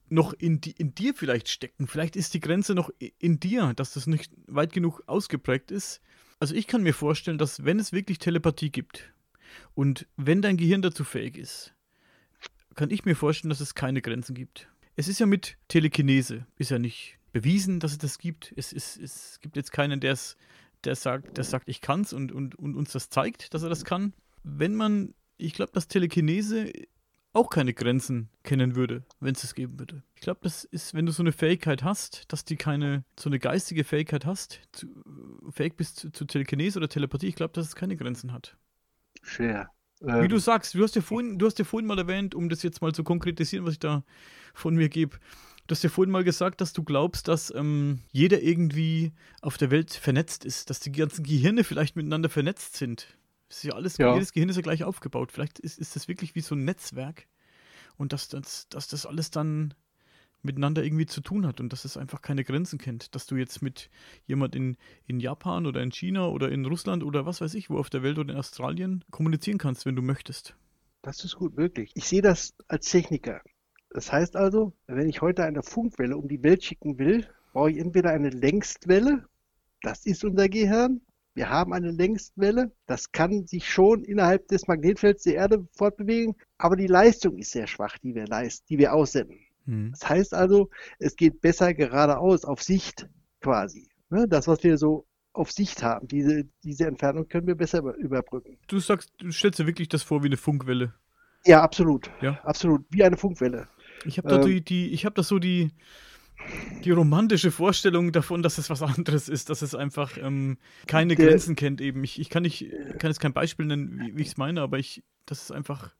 noch 0.08 0.32
in, 0.34 0.60
die, 0.60 0.72
in 0.72 0.94
dir 0.94 1.14
vielleicht 1.14 1.48
stecken? 1.48 1.86
Vielleicht 1.86 2.16
ist 2.16 2.34
die 2.34 2.40
Grenze 2.40 2.74
noch 2.74 2.90
in 3.18 3.40
dir, 3.40 3.72
dass 3.74 3.94
das 3.94 4.06
nicht 4.06 4.32
weit 4.46 4.72
genug 4.72 5.02
ausgeprägt 5.06 5.70
ist. 5.70 6.00
Also 6.38 6.54
ich 6.54 6.66
kann 6.66 6.82
mir 6.82 6.94
vorstellen, 6.94 7.38
dass 7.38 7.64
wenn 7.64 7.78
es 7.78 7.92
wirklich 7.92 8.18
Telepathie 8.18 8.70
gibt 8.70 9.12
und 9.74 10.06
wenn 10.16 10.42
dein 10.42 10.58
Gehirn 10.58 10.82
dazu 10.82 11.02
fähig 11.02 11.38
ist, 11.38 11.72
kann 12.74 12.90
ich 12.90 13.06
mir 13.06 13.16
vorstellen, 13.16 13.48
dass 13.48 13.60
es 13.60 13.74
keine 13.74 14.02
Grenzen 14.02 14.34
gibt. 14.34 14.68
Es 14.96 15.08
ist 15.08 15.18
ja 15.18 15.26
mit 15.26 15.56
Telekinese, 15.68 16.46
ist 16.56 16.70
ja 16.70 16.78
nicht 16.78 17.18
bewiesen, 17.32 17.80
dass 17.80 17.92
es 17.92 17.98
das 17.98 18.18
gibt. 18.18 18.52
Es, 18.56 18.72
ist, 18.72 18.96
es 18.96 19.40
gibt 19.40 19.56
jetzt 19.56 19.72
keinen, 19.72 20.00
der 20.00 20.12
es, 20.12 20.36
der 20.84 20.96
sagt, 20.96 21.36
der 21.36 21.44
sagt, 21.44 21.68
ich 21.68 21.80
kann's 21.80 22.12
und, 22.12 22.32
und, 22.32 22.54
und 22.56 22.74
uns 22.74 22.92
das 22.92 23.08
zeigt, 23.10 23.54
dass 23.54 23.62
er 23.62 23.68
das 23.68 23.84
kann. 23.84 24.12
Wenn 24.42 24.74
man, 24.74 25.14
ich 25.36 25.54
glaube, 25.54 25.72
dass 25.72 25.88
Telekinese 25.88 26.72
auch 27.36 27.50
keine 27.50 27.74
Grenzen 27.74 28.30
kennen 28.44 28.76
würde, 28.76 29.04
wenn 29.20 29.34
es 29.34 29.44
es 29.44 29.54
geben 29.54 29.78
würde. 29.78 30.02
Ich 30.14 30.22
glaube, 30.22 30.40
das 30.42 30.64
ist, 30.64 30.94
wenn 30.94 31.04
du 31.04 31.12
so 31.12 31.22
eine 31.22 31.32
Fähigkeit 31.32 31.84
hast, 31.84 32.32
dass 32.32 32.46
die 32.46 32.56
keine, 32.56 33.04
so 33.18 33.28
eine 33.28 33.38
geistige 33.38 33.84
Fähigkeit 33.84 34.24
hast, 34.24 34.62
zu, 34.72 34.86
fähig 35.50 35.76
bist 35.76 36.00
zu, 36.00 36.10
zu 36.10 36.24
Telekinese 36.24 36.78
oder 36.78 36.88
Telepathie, 36.88 37.26
ich 37.26 37.34
glaube, 37.34 37.52
dass 37.52 37.66
es 37.66 37.76
keine 37.76 37.96
Grenzen 37.96 38.32
hat. 38.32 38.56
Schwer. 39.22 39.70
Wie 40.00 40.10
Ähm, 40.10 40.28
du 40.28 40.38
sagst, 40.38 40.74
du 40.74 40.82
hast 40.82 40.96
ja 40.96 41.02
vorhin, 41.02 41.38
du 41.38 41.46
hast 41.46 41.58
ja 41.58 41.64
vorhin 41.64 41.86
mal 41.86 41.98
erwähnt, 41.98 42.34
um 42.34 42.48
das 42.48 42.62
jetzt 42.62 42.80
mal 42.80 42.92
zu 42.92 43.04
konkretisieren, 43.04 43.66
was 43.66 43.74
ich 43.74 43.80
da 43.80 44.02
von 44.54 44.74
mir 44.74 44.88
gebe. 44.88 45.18
Du 45.66 45.72
hast 45.72 45.82
ja 45.82 45.90
vorhin 45.90 46.12
mal 46.12 46.24
gesagt, 46.24 46.60
dass 46.60 46.72
du 46.72 46.84
glaubst, 46.84 47.28
dass 47.28 47.52
ähm, 47.54 48.00
jeder 48.12 48.40
irgendwie 48.40 49.12
auf 49.40 49.58
der 49.58 49.70
Welt 49.70 49.92
vernetzt 49.92 50.44
ist, 50.44 50.70
dass 50.70 50.78
die 50.80 50.92
ganzen 50.92 51.24
Gehirne 51.24 51.64
vielleicht 51.64 51.96
miteinander 51.96 52.28
vernetzt 52.28 52.76
sind. 52.76 53.16
Das 53.48 53.58
ist 53.58 53.64
ja 53.64 53.74
alles, 53.74 53.98
Ja. 53.98 54.14
jedes 54.14 54.32
Gehirn 54.32 54.48
ist 54.48 54.56
ja 54.56 54.62
gleich 54.62 54.84
aufgebaut. 54.84 55.32
Vielleicht 55.32 55.58
ist, 55.58 55.78
ist 55.78 55.96
das 55.96 56.08
wirklich 56.08 56.34
wie 56.34 56.40
so 56.40 56.54
ein 56.54 56.64
Netzwerk 56.64 57.26
und 57.96 58.12
dass 58.12 58.28
das, 58.28 58.68
dass 58.68 58.86
das 58.88 59.06
alles 59.06 59.30
dann 59.30 59.74
miteinander 60.42 60.84
irgendwie 60.84 61.06
zu 61.06 61.20
tun 61.20 61.46
hat 61.46 61.60
und 61.60 61.72
dass 61.72 61.84
es 61.84 61.96
einfach 61.96 62.22
keine 62.22 62.44
Grenzen 62.44 62.78
kennt. 62.78 63.14
Dass 63.16 63.26
du 63.26 63.34
jetzt 63.34 63.60
mit 63.62 63.90
jemand 64.26 64.54
in, 64.54 64.76
in 65.06 65.18
Japan 65.18 65.66
oder 65.66 65.82
in 65.82 65.90
China 65.90 66.28
oder 66.28 66.50
in 66.50 66.64
Russland 66.64 67.02
oder 67.02 67.26
was 67.26 67.40
weiß 67.40 67.54
ich, 67.54 67.70
wo 67.70 67.78
auf 67.78 67.90
der 67.90 68.04
Welt 68.04 68.18
oder 68.18 68.32
in 68.32 68.38
Australien 68.38 69.04
kommunizieren 69.10 69.58
kannst, 69.58 69.84
wenn 69.86 69.96
du 69.96 70.02
möchtest. 70.02 70.54
Das 71.02 71.24
ist 71.24 71.36
gut 71.36 71.56
möglich. 71.56 71.90
Ich 71.94 72.04
sehe 72.04 72.22
das 72.22 72.54
als 72.68 72.88
Techniker. 72.88 73.42
Das 73.96 74.12
heißt 74.12 74.36
also, 74.36 74.74
wenn 74.88 75.08
ich 75.08 75.22
heute 75.22 75.42
eine 75.44 75.62
Funkwelle 75.62 76.18
um 76.18 76.28
die 76.28 76.42
Welt 76.42 76.62
schicken 76.62 76.98
will, 76.98 77.26
brauche 77.54 77.70
ich 77.70 77.78
entweder 77.78 78.10
eine 78.10 78.28
Längstwelle, 78.28 79.24
das 79.80 80.04
ist 80.04 80.22
unser 80.22 80.50
Gehirn. 80.50 81.00
Wir 81.32 81.48
haben 81.48 81.72
eine 81.72 81.92
Längstwelle, 81.92 82.72
das 82.84 83.10
kann 83.10 83.46
sich 83.46 83.70
schon 83.70 84.04
innerhalb 84.04 84.48
des 84.48 84.68
Magnetfelds 84.68 85.22
der 85.22 85.36
Erde 85.36 85.66
fortbewegen, 85.72 86.34
aber 86.58 86.76
die 86.76 86.88
Leistung 86.88 87.38
ist 87.38 87.52
sehr 87.52 87.66
schwach, 87.66 87.96
die 87.96 88.14
wir 88.14 88.26
leisten, 88.26 88.66
die 88.68 88.76
wir 88.76 88.92
aussenden. 88.92 89.38
Hm. 89.64 89.92
Das 89.92 90.06
heißt 90.06 90.34
also, 90.34 90.68
es 90.98 91.16
geht 91.16 91.40
besser 91.40 91.72
geradeaus, 91.72 92.44
auf 92.44 92.62
Sicht 92.62 93.08
quasi. 93.40 93.88
Ne, 94.10 94.28
Das, 94.28 94.46
was 94.46 94.62
wir 94.62 94.76
so 94.76 95.06
auf 95.32 95.50
Sicht 95.52 95.82
haben, 95.82 96.06
diese, 96.06 96.44
diese 96.64 96.86
Entfernung 96.86 97.28
können 97.28 97.46
wir 97.46 97.54
besser 97.54 97.78
über- 97.78 97.96
überbrücken. 97.96 98.58
Du 98.68 98.78
sagst, 98.78 99.10
du 99.16 99.30
stellst 99.30 99.58
dir 99.58 99.66
wirklich 99.66 99.88
das 99.88 100.02
vor 100.02 100.22
wie 100.22 100.26
eine 100.26 100.36
Funkwelle. 100.36 100.92
Ja, 101.46 101.62
absolut. 101.62 102.10
Ja. 102.20 102.40
Absolut. 102.42 102.84
Wie 102.90 103.04
eine 103.04 103.16
Funkwelle. 103.16 103.68
Ich 104.04 104.18
habe 104.18 104.28
da 104.28 104.36
Ähm. 104.36 104.38
die, 104.38 104.64
die, 104.64 104.88
ich 104.92 105.04
habe 105.04 105.14
da 105.14 105.22
so 105.22 105.38
die, 105.38 105.70
die 106.84 106.90
romantische 106.90 107.50
Vorstellung 107.50 108.12
davon, 108.12 108.42
dass 108.42 108.58
es 108.58 108.70
was 108.70 108.82
anderes 108.82 109.28
ist, 109.28 109.50
dass 109.50 109.62
es 109.62 109.74
einfach 109.74 110.16
ähm, 110.18 110.58
keine 110.86 111.16
Der- 111.16 111.28
Grenzen 111.28 111.56
kennt 111.56 111.80
eben. 111.80 112.04
Ich, 112.04 112.20
ich 112.20 112.30
kann 112.30 112.42
nicht, 112.42 112.66
kann 112.98 113.10
jetzt 113.10 113.20
kein 113.20 113.32
Beispiel 113.32 113.66
nennen, 113.66 113.98
wie, 113.98 114.16
wie 114.16 114.22
ich 114.22 114.28
es 114.28 114.36
meine, 114.36 114.60
aber 114.60 114.78
ich, 114.78 115.02
dass 115.26 115.42
es 115.42 115.50
einfach 115.50 115.94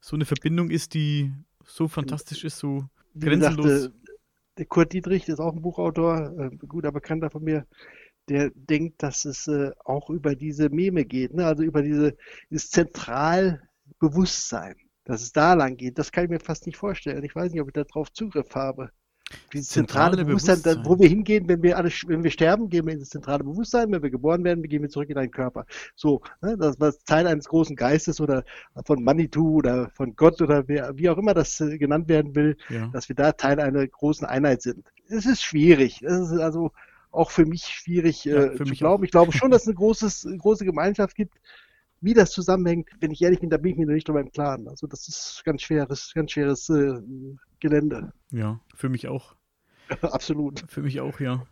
so 0.00 0.16
eine 0.16 0.24
Verbindung 0.24 0.70
ist, 0.70 0.94
die 0.94 1.32
so 1.64 1.88
fantastisch 1.88 2.44
ist, 2.44 2.58
so 2.58 2.84
Wie 3.14 3.28
gesagt, 3.30 3.56
grenzenlos. 3.56 3.86
äh, 3.86 3.90
der 4.58 4.66
Kurt 4.66 4.92
Dietrich, 4.92 5.28
ist 5.28 5.40
auch 5.40 5.52
ein 5.52 5.62
Buchautor, 5.62 6.32
äh, 6.38 6.42
ein 6.44 6.58
guter 6.58 6.92
Bekannter 6.92 7.30
von 7.30 7.42
mir, 7.42 7.66
der 8.28 8.50
denkt, 8.54 9.02
dass 9.02 9.24
es 9.24 9.48
äh, 9.48 9.72
auch 9.84 10.08
über 10.10 10.36
diese 10.36 10.68
Meme 10.70 11.04
geht, 11.04 11.34
ne? 11.34 11.46
also 11.46 11.62
über 11.64 11.82
diese, 11.82 12.16
dieses 12.50 12.70
Zentralbewusstsein, 12.70 14.76
dass 15.10 15.22
es 15.22 15.32
da 15.32 15.54
lang 15.54 15.76
geht. 15.76 15.98
Das 15.98 16.12
kann 16.12 16.24
ich 16.24 16.30
mir 16.30 16.40
fast 16.40 16.66
nicht 16.66 16.76
vorstellen. 16.76 17.24
Ich 17.24 17.34
weiß 17.34 17.50
nicht, 17.52 17.60
ob 17.60 17.68
ich 17.68 17.74
darauf 17.74 18.12
Zugriff 18.12 18.54
habe. 18.54 18.90
Dieses 19.52 19.68
zentrale, 19.68 20.16
Zentrale 20.16 20.24
Bewusstsein, 20.24 20.62
da, 20.62 20.70
wo 20.70 20.74
Bewusstsein. 20.74 20.98
wir 21.00 21.08
hingehen, 21.08 21.48
wenn 21.48 21.62
wir 21.62 21.76
alle, 21.76 21.90
wenn 22.06 22.22
wir 22.22 22.30
sterben, 22.30 22.68
gehen 22.68 22.86
wir 22.86 22.94
ins 22.94 23.10
zentrale 23.10 23.42
Bewusstsein. 23.44 23.90
Wenn 23.90 24.02
wir 24.02 24.10
geboren 24.10 24.44
werden, 24.44 24.62
gehen 24.62 24.82
wir 24.82 24.88
zurück 24.88 25.10
in 25.10 25.18
einen 25.18 25.30
Körper. 25.30 25.66
So, 25.96 26.22
ne? 26.42 26.56
das 26.56 26.78
war 26.78 26.92
Teil 27.06 27.26
eines 27.26 27.48
großen 27.48 27.74
Geistes 27.76 28.20
oder 28.20 28.44
von 28.84 29.02
Manitou 29.02 29.56
oder 29.56 29.90
von 29.90 30.14
Gott 30.14 30.40
oder 30.42 30.68
wer, 30.68 30.96
wie 30.96 31.08
auch 31.08 31.18
immer 31.18 31.34
das 31.34 31.60
äh, 31.60 31.78
genannt 31.78 32.08
werden 32.08 32.34
will 32.34 32.56
ja. 32.68 32.88
dass 32.92 33.08
wir 33.08 33.16
da 33.16 33.32
Teil 33.32 33.60
einer 33.60 33.86
großen 33.86 34.26
Einheit 34.26 34.62
sind. 34.62 34.86
Es 35.08 35.26
ist 35.26 35.42
schwierig. 35.42 36.02
Es 36.02 36.30
ist 36.30 36.38
also 36.38 36.70
auch 37.10 37.30
für 37.30 37.46
mich 37.46 37.62
schwierig 37.64 38.24
Ja, 38.24 38.44
äh, 38.44 38.50
für 38.56 38.64
zu 38.64 38.70
mich 38.70 38.78
glauben. 38.80 39.02
auch. 39.02 39.04
Ich 39.04 39.10
glaube 39.10 39.32
schon, 39.32 39.50
dass 39.50 39.62
es 39.62 39.68
eine 39.68 39.74
großes, 39.74 40.26
eine 40.26 40.38
große 40.38 40.64
Gemeinschaft 40.64 41.16
gibt. 41.16 41.34
Wie 42.00 42.14
das 42.14 42.30
zusammenhängt, 42.30 42.88
wenn 43.00 43.10
ich 43.10 43.20
ehrlich 43.20 43.40
bin, 43.40 43.50
da 43.50 43.58
bin 43.58 43.72
ich 43.72 43.78
mir 43.78 43.86
noch 43.86 43.92
nicht 43.94 44.08
drüber 44.08 44.20
im 44.20 44.32
Klaren. 44.32 44.68
Also 44.68 44.86
das 44.86 45.08
ist 45.08 45.42
ganz 45.44 45.62
schweres, 45.62 46.12
ganz 46.14 46.32
schweres 46.32 46.68
äh, 46.70 46.94
Gelände. 47.60 48.12
ja, 48.30 48.60
für 48.74 48.88
mich 48.88 49.08
auch. 49.08 49.34
Absolut. 50.00 50.64
Für 50.68 50.82
mich 50.82 51.00
auch, 51.00 51.20
ja. 51.20 51.46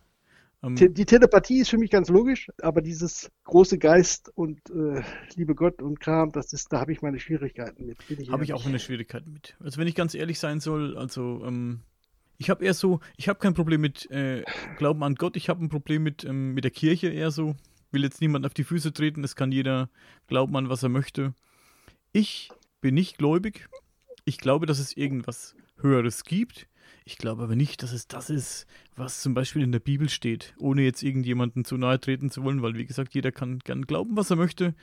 Ähm, 0.62 0.74
Te 0.74 0.90
die 0.90 1.04
Telepathie 1.04 1.60
ist 1.60 1.70
für 1.70 1.78
mich 1.78 1.90
ganz 1.90 2.08
logisch, 2.08 2.48
aber 2.62 2.82
dieses 2.82 3.30
große 3.44 3.78
Geist 3.78 4.30
und 4.34 4.58
äh, 4.70 5.02
liebe 5.36 5.54
Gott 5.54 5.82
und 5.82 6.00
Kram, 6.00 6.32
das 6.32 6.52
ist, 6.52 6.72
da 6.72 6.80
habe 6.80 6.92
ich 6.92 7.00
meine 7.00 7.20
Schwierigkeiten 7.20 7.86
mit. 7.86 7.98
Habe 8.30 8.44
ich 8.44 8.52
auch 8.52 8.66
eine 8.66 8.78
Schwierigkeit 8.80 9.26
mit. 9.26 9.56
Also 9.60 9.78
wenn 9.78 9.86
ich 9.86 9.94
ganz 9.94 10.14
ehrlich 10.14 10.38
sein 10.38 10.58
soll, 10.58 10.98
also 10.98 11.44
ähm, 11.44 11.80
ich 12.38 12.50
habe 12.50 12.64
eher 12.64 12.74
so, 12.74 13.00
ich 13.16 13.28
habe 13.28 13.38
kein 13.38 13.54
Problem 13.54 13.80
mit 13.80 14.10
äh, 14.10 14.44
Glauben 14.78 15.02
an 15.04 15.14
Gott, 15.14 15.36
ich 15.36 15.48
habe 15.48 15.64
ein 15.64 15.68
Problem 15.68 16.02
mit, 16.02 16.24
ähm, 16.24 16.54
mit 16.54 16.64
der 16.64 16.70
Kirche 16.72 17.08
eher 17.08 17.30
so. 17.30 17.54
Will 17.90 18.02
jetzt 18.02 18.20
niemand 18.20 18.44
auf 18.46 18.54
die 18.54 18.64
Füße 18.64 18.92
treten, 18.92 19.24
es 19.24 19.36
kann 19.36 19.52
jeder 19.52 19.88
glauben 20.26 20.56
an, 20.56 20.68
was 20.68 20.82
er 20.82 20.88
möchte. 20.88 21.34
Ich 22.12 22.50
bin 22.80 22.94
nicht 22.94 23.18
gläubig. 23.18 23.68
Ich 24.24 24.38
glaube, 24.38 24.66
dass 24.66 24.78
es 24.78 24.96
irgendwas 24.96 25.54
Höheres 25.76 26.24
gibt. 26.24 26.68
Ich 27.04 27.16
glaube 27.16 27.42
aber 27.44 27.56
nicht, 27.56 27.82
dass 27.82 27.92
es 27.92 28.06
das 28.06 28.28
ist, 28.28 28.66
was 28.94 29.22
zum 29.22 29.32
Beispiel 29.32 29.62
in 29.62 29.72
der 29.72 29.78
Bibel 29.78 30.10
steht, 30.10 30.54
ohne 30.58 30.82
jetzt 30.82 31.02
irgendjemanden 31.02 31.64
zu 31.64 31.78
nahe 31.78 31.98
treten 31.98 32.30
zu 32.30 32.44
wollen, 32.44 32.60
weil 32.60 32.74
wie 32.74 32.84
gesagt, 32.84 33.14
jeder 33.14 33.32
kann 33.32 33.60
gern 33.60 33.86
glauben, 33.86 34.16
was 34.16 34.28
er 34.28 34.36
möchte. 34.36 34.74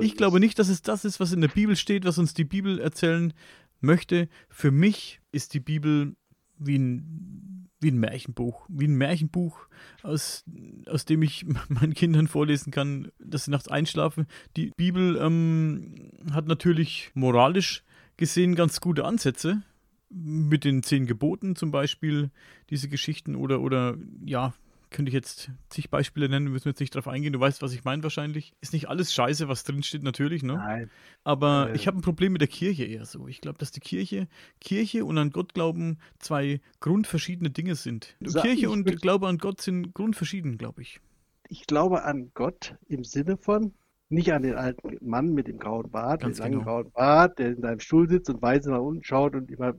Ich 0.00 0.16
glaube 0.16 0.40
nicht, 0.40 0.58
dass 0.58 0.68
es 0.68 0.80
das 0.80 1.04
ist, 1.04 1.20
was 1.20 1.32
in 1.32 1.42
der 1.42 1.48
Bibel 1.48 1.76
steht, 1.76 2.06
was 2.06 2.16
uns 2.16 2.32
die 2.32 2.44
Bibel 2.44 2.78
erzählen 2.78 3.34
möchte. 3.80 4.28
Für 4.48 4.70
mich 4.70 5.20
ist 5.30 5.52
die 5.52 5.60
Bibel 5.60 6.16
wie 6.58 6.78
ein, 6.78 7.63
wie 7.84 7.90
ein 7.90 7.98
Märchenbuch. 7.98 8.66
Wie 8.68 8.88
ein 8.88 8.96
Märchenbuch, 8.96 9.68
aus, 10.02 10.44
aus 10.86 11.04
dem 11.04 11.22
ich 11.22 11.46
meinen 11.68 11.94
Kindern 11.94 12.26
vorlesen 12.26 12.72
kann, 12.72 13.12
dass 13.20 13.44
sie 13.44 13.52
nachts 13.52 13.68
einschlafen. 13.68 14.26
Die 14.56 14.72
Bibel 14.76 15.16
ähm, 15.20 16.10
hat 16.32 16.46
natürlich 16.46 17.12
moralisch 17.14 17.84
gesehen 18.16 18.56
ganz 18.56 18.80
gute 18.80 19.04
Ansätze. 19.04 19.62
Mit 20.10 20.64
den 20.64 20.82
zehn 20.82 21.06
Geboten 21.06 21.56
zum 21.56 21.70
Beispiel, 21.70 22.30
diese 22.70 22.88
Geschichten 22.88 23.34
oder, 23.34 23.60
oder 23.60 23.96
ja, 24.24 24.54
könnte 24.94 25.10
ich 25.10 25.14
jetzt 25.14 25.50
zig 25.68 25.90
Beispiele 25.90 26.28
nennen, 26.28 26.46
müssen 26.50 26.64
wir 26.64 26.70
jetzt 26.70 26.80
nicht 26.80 26.94
drauf 26.94 27.08
eingehen. 27.08 27.32
Du 27.34 27.40
weißt, 27.40 27.60
was 27.60 27.72
ich 27.74 27.84
meine 27.84 28.02
wahrscheinlich. 28.02 28.54
Ist 28.62 28.72
nicht 28.72 28.88
alles 28.88 29.12
scheiße, 29.12 29.48
was 29.48 29.64
drinsteht, 29.64 30.02
natürlich, 30.02 30.42
ne? 30.42 30.54
Nein. 30.54 30.90
Aber 31.24 31.70
Äh. 31.70 31.76
ich 31.76 31.86
habe 31.86 31.98
ein 31.98 32.02
Problem 32.02 32.32
mit 32.32 32.40
der 32.40 32.48
Kirche 32.48 32.84
eher 32.84 33.04
so. 33.04 33.28
Ich 33.28 33.40
glaube, 33.40 33.58
dass 33.58 33.72
die 33.72 33.80
Kirche, 33.80 34.28
Kirche 34.60 35.04
und 35.04 35.18
an 35.18 35.30
Gott 35.30 35.52
glauben 35.52 35.98
zwei 36.20 36.60
grundverschiedene 36.80 37.50
Dinge 37.50 37.74
sind. 37.74 38.16
Sa- 38.20 38.40
Kirche 38.42 38.70
und 38.70 38.84
Glaube 39.02 39.28
an 39.28 39.38
Gott 39.38 39.60
sind 39.60 39.92
grundverschieden, 39.94 40.56
glaube 40.58 40.82
ich. 40.82 41.00
ich 41.48 41.66
glaube 41.66 42.04
an 42.04 42.30
Gott 42.34 42.76
im 42.88 43.04
Sinne 43.04 43.36
von, 43.36 43.74
nicht 44.08 44.32
an 44.32 44.42
den 44.42 44.54
alten 44.54 44.98
Mann 45.00 45.32
mit 45.32 45.48
dem 45.48 45.58
grauen 45.58 45.90
Bart, 45.90 46.22
Ganz 46.22 46.36
dem 46.36 46.42
langen 46.42 46.58
genau. 46.58 46.64
grauen 46.64 46.90
Bart, 46.92 47.38
der 47.38 47.48
in 47.48 47.60
seinem 47.60 47.80
Stuhl 47.80 48.08
sitzt 48.08 48.30
und 48.30 48.42
weise 48.42 48.70
nach 48.70 48.80
unten 48.80 49.02
schaut 49.02 49.34
und 49.34 49.50
immer 49.50 49.74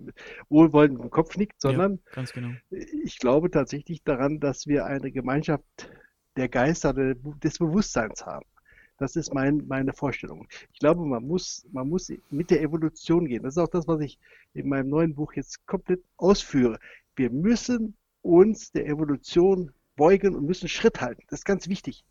wohlwollend 0.50 0.96
mit 0.96 1.04
dem 1.04 1.12
Kopf 1.12 1.38
nickt, 1.38 1.62
sondern 1.62 1.94
ja, 1.94 2.12
ganz 2.14 2.34
genau. 2.34 2.50
ich 2.70 3.20
glaube 3.20 3.52
tatsächlich 3.52 4.04
daran, 4.04 4.40
dass 4.40 4.68
wir 4.68 4.86
eine 4.86 5.12
Gemeinschaft 5.12 5.64
der 6.38 6.50
Geister 6.50 6.94
des 6.94 7.60
Bewusstseins 7.60 8.26
haben. 8.26 8.46
Das 8.98 9.16
ist 9.16 9.34
mein, 9.34 9.66
meine 9.68 9.94
Vorstellung. 9.94 10.48
Ich 10.72 10.80
glaube, 10.80 11.06
man 11.06 11.26
muss, 11.26 11.66
man 11.72 11.90
muss 11.90 12.12
mit 12.30 12.50
der 12.50 12.62
Evolution 12.62 13.26
gehen. 13.26 13.44
Das 13.44 13.56
ist 13.56 13.62
auch 13.62 13.70
das, 13.70 13.88
was 13.88 14.00
ich 14.02 14.18
in 14.54 14.70
meinem 14.70 14.90
neuen 14.90 15.16
Buch 15.16 15.34
jetzt 15.34 15.66
komplett 15.66 16.02
ausführe. 16.18 16.80
Wir 17.16 17.30
müssen 17.30 17.96
uns 18.22 18.72
der 18.72 18.88
Evolution 18.88 19.72
beugen 19.98 20.36
und 20.36 20.46
müssen 20.46 20.70
Schritt 20.70 21.02
halten. 21.02 21.24
Das 21.30 21.42
ist 21.42 21.46
ganz 21.46 21.68
wichtig. 21.68 22.06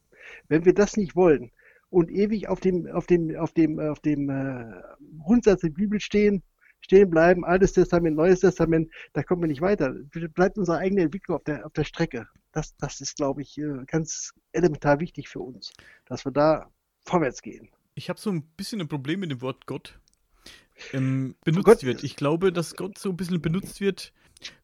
Wenn 0.48 0.64
wir 0.64 0.74
das 0.74 0.96
nicht 0.96 1.16
wollen 1.16 1.50
und 1.94 2.11
ewig 2.11 2.48
auf 2.48 2.61
dem, 2.61 2.87
auf 2.88 3.07
dem, 3.07 3.35
auf 3.37 3.52
dem, 3.52 3.78
auf 3.78 4.00
dem 4.00 4.28
äh, 4.28 4.83
Grundsatz 5.22 5.61
der 5.61 5.70
Bibel 5.70 6.00
stehen, 6.00 6.42
stehen 6.80 7.09
bleiben, 7.09 7.44
Altes 7.44 7.72
Testament, 7.72 8.16
Neues 8.16 8.40
Testament, 8.40 8.90
da 9.12 9.22
kommen 9.22 9.42
wir 9.42 9.48
nicht 9.48 9.61
weiter. 9.61 9.94
Bleibt 10.35 10.59
unsere 10.59 10.78
eigene 10.78 11.02
Entwicklung 11.02 11.37
auf 11.37 11.44
der, 11.44 11.64
auf 11.64 11.72
der 11.72 11.85
Strecke. 11.85 12.26
Das, 12.52 12.76
das 12.76 13.00
ist, 13.00 13.16
glaube 13.16 13.42
ich, 13.42 13.57
äh, 13.59 13.85
ganz 13.87 14.33
elementar 14.52 15.00
wichtig 15.00 15.28
für 15.28 15.40
uns, 15.40 15.72
dass 16.07 16.24
wir 16.24 16.33
da 16.33 16.68
vorwärts 17.04 17.42
gehen. 17.42 17.68
Ich 17.94 18.09
habe 18.09 18.20
so 18.20 18.30
ein 18.30 18.42
bisschen 18.57 18.80
ein 18.80 18.88
Problem 18.88 19.20
mit 19.20 19.30
dem 19.30 19.40
Wort 19.40 19.66
Gott. 19.66 19.98
Ähm, 20.92 21.37
benutzt 21.44 21.64
Gott 21.64 21.83
wird. 21.85 22.02
Ich 22.02 22.16
glaube, 22.16 22.52
dass 22.52 22.74
Gott 22.74 22.98
so 22.98 23.11
ein 23.11 23.16
bisschen 23.16 23.40
benutzt 23.40 23.80
wird. 23.80 24.12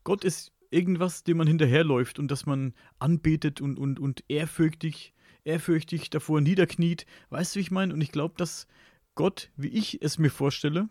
Gott 0.03 0.25
ist 0.25 0.53
irgendwas, 0.71 1.23
dem 1.23 1.37
man 1.37 1.47
hinterherläuft 1.47 2.19
und 2.19 2.29
dass 2.31 2.45
man 2.45 2.75
anbetet 2.99 3.61
und, 3.61 3.79
und, 3.79 4.01
und 4.01 4.25
ehrfürchtig, 4.29 5.15
ehrfürchtig 5.45 6.11
davor 6.11 6.41
niederkniet. 6.41 7.07
Weißt 7.31 7.55
du, 7.55 7.59
wie 7.59 7.63
ich 7.63 7.71
meine? 7.71 7.95
Und 7.95 8.01
ich 8.01 8.13
glaube, 8.13 8.35
dass 8.37 8.67
Gott, 9.15 9.51
wie 9.57 9.69
ich 9.69 10.03
es 10.03 10.19
mir 10.19 10.31
vorstelle, 10.31 10.89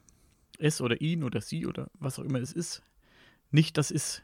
es 0.57 0.81
oder 0.81 1.01
ihn 1.01 1.23
oder 1.23 1.41
sie 1.41 1.65
oder 1.65 1.89
was 1.93 2.19
auch 2.19 2.23
immer 2.23 2.39
es 2.39 2.53
ist, 2.53 2.83
nicht 3.51 3.77
das 3.77 3.91
ist, 3.91 4.23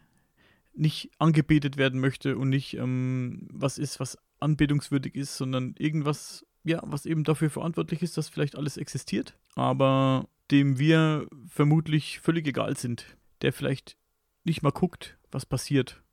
nicht 0.73 1.09
angebetet 1.17 1.77
werden 1.77 1.99
möchte 1.99 2.37
und 2.37 2.49
nicht 2.49 2.75
ähm, 2.75 3.47
was 3.51 3.77
ist, 3.77 3.99
was 3.99 4.17
anbetungswürdig 4.39 5.15
ist, 5.15 5.37
sondern 5.37 5.75
irgendwas, 5.79 6.45
ja, 6.63 6.81
was 6.85 7.05
eben 7.05 7.23
dafür 7.23 7.49
verantwortlich 7.49 8.01
ist, 8.01 8.17
dass 8.17 8.29
vielleicht 8.29 8.55
alles 8.57 8.77
existiert, 8.77 9.37
aber 9.55 10.27
dem 10.51 10.77
wir 10.77 11.27
vermutlich 11.47 12.19
völlig 12.19 12.47
egal 12.47 12.77
sind, 12.77 13.17
der 13.41 13.53
vielleicht 13.53 13.97
nicht 14.43 14.61
mal 14.61 14.71
guckt, 14.71 15.17
was 15.31 15.45
passiert. 15.45 16.03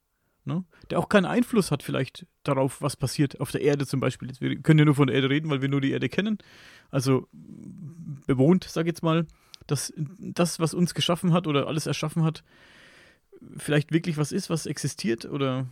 Ne? 0.44 0.64
Der 0.90 0.98
auch 0.98 1.08
keinen 1.08 1.26
Einfluss 1.26 1.70
hat 1.70 1.82
vielleicht 1.82 2.26
darauf, 2.42 2.82
was 2.82 2.96
passiert 2.96 3.40
auf 3.40 3.52
der 3.52 3.60
Erde 3.60 3.86
zum 3.86 4.00
Beispiel. 4.00 4.30
Wir 4.40 4.60
können 4.60 4.80
ja 4.80 4.84
nur 4.84 4.96
von 4.96 5.06
der 5.06 5.16
Erde 5.16 5.30
reden, 5.30 5.50
weil 5.50 5.62
wir 5.62 5.68
nur 5.68 5.80
die 5.80 5.92
Erde 5.92 6.08
kennen. 6.08 6.38
Also 6.90 7.28
bewohnt, 7.30 8.64
sag 8.64 8.82
ich 8.82 8.88
jetzt 8.88 9.02
mal, 9.02 9.26
dass 9.66 9.92
das, 9.96 10.58
was 10.58 10.74
uns 10.74 10.94
geschaffen 10.94 11.32
hat 11.32 11.46
oder 11.46 11.68
alles 11.68 11.86
erschaffen 11.86 12.24
hat, 12.24 12.42
vielleicht 13.56 13.92
wirklich 13.92 14.16
was 14.16 14.32
ist, 14.32 14.50
was 14.50 14.66
existiert 14.66 15.24
oder 15.24 15.68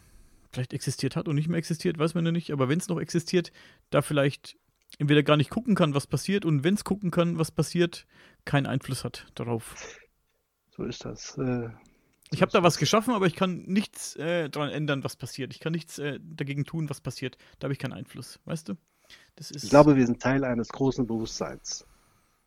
vielleicht 0.53 0.73
existiert 0.73 1.17
hat 1.17 1.29
und 1.29 1.35
nicht 1.35 1.49
mehr 1.49 1.59
existiert, 1.59 1.99
weiß 1.99 2.15
man 2.15 2.27
ja 2.27 2.33
nicht. 2.33 2.53
Aber 2.53 2.69
wenn 2.69 2.79
es 2.79 2.89
noch 2.89 3.01
existiert, 3.01 3.53
da 3.91 4.03
vielleicht 4.03 4.57
entweder 4.99 5.23
gar 5.23 5.37
nicht 5.37 5.51
gucken 5.51 5.75
kann, 5.75 5.95
was 5.95 6.07
passiert 6.07 6.45
und 6.45 6.65
wenn 6.65 6.75
es 6.75 6.85
gucken 6.85 7.11
kann, 7.11 7.39
was 7.39 7.51
passiert, 7.51 8.07
keinen 8.45 8.67
Einfluss 8.67 9.05
hat 9.05 9.27
darauf. 9.35 9.99
So 10.77 10.85
ist 10.85 11.05
das. 11.05 11.37
Äh, 11.39 11.71
ich 12.33 12.43
habe 12.43 12.53
da 12.53 12.63
was 12.63 12.79
geschaffen, 12.79 13.15
aber 13.15 13.27
ich 13.27 13.35
kann 13.35 13.63
nichts 13.67 14.17
äh, 14.17 14.49
daran 14.49 14.71
ändern, 14.71 15.03
was 15.03 15.17
passiert. 15.17 15.53
Ich 15.53 15.61
kann 15.61 15.73
nichts 15.73 15.99
äh, 15.99 16.21
dagegen 16.23 16.65
tun, 16.65 16.89
was 16.89 17.01
passiert. 17.01 17.37
Da 17.59 17.67
habe 17.67 17.73
ich 17.73 17.79
keinen 17.79 17.93
Einfluss, 17.93 18.39
weißt 18.45 18.69
du? 18.69 18.75
Das 19.35 19.51
ist, 19.51 19.65
ich 19.65 19.71
glaube, 19.71 19.97
wir 19.97 20.07
sind 20.07 20.21
Teil 20.21 20.45
eines 20.45 20.69
großen 20.69 21.07
Bewusstseins. 21.07 21.87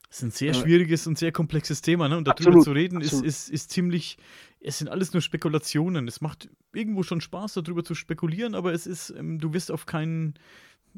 Das 0.07 0.19
ist 0.19 0.23
ein 0.23 0.31
sehr 0.31 0.53
schwieriges 0.53 1.07
und 1.07 1.17
sehr 1.17 1.31
komplexes 1.31 1.81
Thema, 1.81 2.07
ne? 2.07 2.17
Und 2.17 2.27
darüber 2.27 2.49
absolut, 2.49 2.63
zu 2.65 2.71
reden 2.71 3.01
ist, 3.01 3.13
ist, 3.13 3.49
ist 3.49 3.71
ziemlich, 3.71 4.17
es 4.59 4.77
sind 4.77 4.87
alles 4.87 5.11
nur 5.11 5.21
Spekulationen. 5.21 6.07
Es 6.07 6.21
macht 6.21 6.49
irgendwo 6.71 7.01
schon 7.01 7.19
Spaß, 7.19 7.55
darüber 7.55 7.83
zu 7.83 7.95
spekulieren, 7.95 8.53
aber 8.53 8.73
es 8.73 8.85
ist, 8.85 9.09
ähm, 9.09 9.39
du 9.39 9.53
wirst 9.53 9.71
auf 9.71 9.87
keinen. 9.87 10.35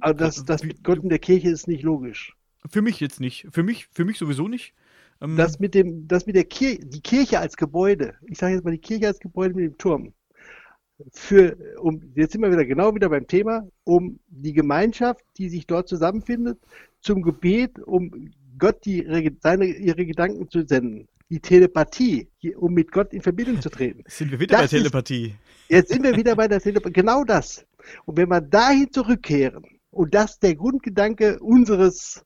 Aber 0.02 0.14
das, 0.14 0.44
das 0.44 0.64
mit 0.64 0.84
Gott 0.84 1.02
in 1.02 1.08
der 1.08 1.20
Kirche 1.20 1.50
ist 1.50 1.68
nicht 1.68 1.82
logisch. 1.82 2.36
Für 2.70 2.82
mich 2.82 3.00
jetzt 3.00 3.22
nicht. 3.22 3.48
Für 3.52 3.64
mich, 3.64 3.88
für 3.88 4.04
mich 4.04 4.18
sowieso 4.18 4.50
nicht. 4.50 4.74
Ähm, 5.22 5.38
das 5.38 5.60
mit 5.60 5.74
dem, 5.74 6.08
das 6.08 6.26
mit 6.26 6.36
der 6.36 6.46
Kirche, 6.46 6.86
die 6.86 7.02
Kirche 7.02 7.40
als 7.40 7.58
Gebäude, 7.58 8.16
ich 8.28 8.38
sage 8.38 8.56
jetzt 8.56 8.66
mal 8.66 8.72
die 8.72 8.78
Kirche 8.78 9.08
als 9.08 9.20
Gebäude 9.20 9.56
mit 9.56 9.66
dem 9.66 9.78
Turm, 9.78 10.14
für, 11.12 11.58
um, 11.80 12.02
jetzt 12.16 12.32
sind 12.32 12.42
wir 12.42 12.52
wieder 12.52 12.66
genau 12.66 12.96
wieder 12.96 13.10
beim 13.10 13.28
Thema, 13.28 13.68
um 13.84 14.20
die 14.28 14.54
Gemeinschaft, 14.54 15.24
die 15.38 15.50
sich 15.50 15.68
dort 15.68 15.90
zusammenfindet, 15.90 16.58
zum 17.02 17.22
Gebet, 17.22 17.80
um 17.80 18.32
Gott 18.58 18.86
die, 18.86 19.06
seine, 19.42 19.66
ihre 19.66 20.06
Gedanken 20.06 20.50
zu 20.50 20.66
senden. 20.66 21.08
Die 21.30 21.40
Telepathie, 21.40 22.30
um 22.56 22.74
mit 22.74 22.92
Gott 22.92 23.12
in 23.12 23.22
Verbindung 23.22 23.60
zu 23.60 23.70
treten. 23.70 24.04
Sind 24.08 24.32
wir 24.32 24.40
wieder 24.40 24.58
das 24.58 24.72
bei 24.72 24.78
Telepathie? 24.78 25.26
Ist, 25.26 25.36
jetzt 25.70 25.92
sind 25.92 26.04
wir 26.04 26.16
wieder 26.16 26.36
bei 26.36 26.48
der 26.48 26.62
Telepathie. 26.62 26.94
Genau 26.94 27.24
das. 27.24 27.66
Und 28.06 28.18
wenn 28.18 28.30
wir 28.30 28.42
dahin 28.42 28.92
zurückkehren 28.92 29.66
und 29.90 30.14
das 30.14 30.40
der 30.40 30.54
Grundgedanke 30.54 31.40
unseres 31.40 32.24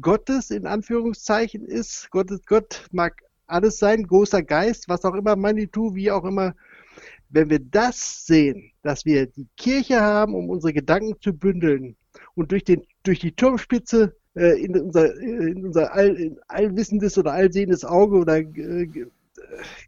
Gottes 0.00 0.50
in 0.50 0.66
Anführungszeichen 0.66 1.64
ist. 1.64 2.10
Gottes 2.10 2.44
Gott 2.46 2.86
mag 2.92 3.22
alles 3.46 3.78
sein, 3.78 4.04
großer 4.04 4.42
Geist, 4.42 4.88
was 4.88 5.04
auch 5.04 5.14
immer, 5.14 5.36
Manitou, 5.36 5.94
wie 5.94 6.10
auch 6.10 6.24
immer. 6.24 6.54
Wenn 7.28 7.50
wir 7.50 7.60
das 7.60 8.26
sehen, 8.26 8.72
dass 8.82 9.04
wir 9.04 9.26
die 9.26 9.48
Kirche 9.56 10.00
haben, 10.00 10.34
um 10.34 10.50
unsere 10.50 10.72
Gedanken 10.72 11.20
zu 11.20 11.32
bündeln 11.32 11.96
und 12.34 12.52
durch, 12.52 12.64
den, 12.64 12.82
durch 13.02 13.20
die 13.20 13.32
Turmspitze 13.32 14.14
äh, 14.34 14.62
in 14.62 14.78
unser, 14.78 15.18
in 15.18 15.64
unser 15.64 15.92
all, 15.92 16.14
in 16.14 16.38
allwissendes 16.48 17.16
oder 17.18 17.32
allsehendes 17.32 17.84
Auge 17.84 18.16
oder 18.16 18.38
äh, 18.38 18.88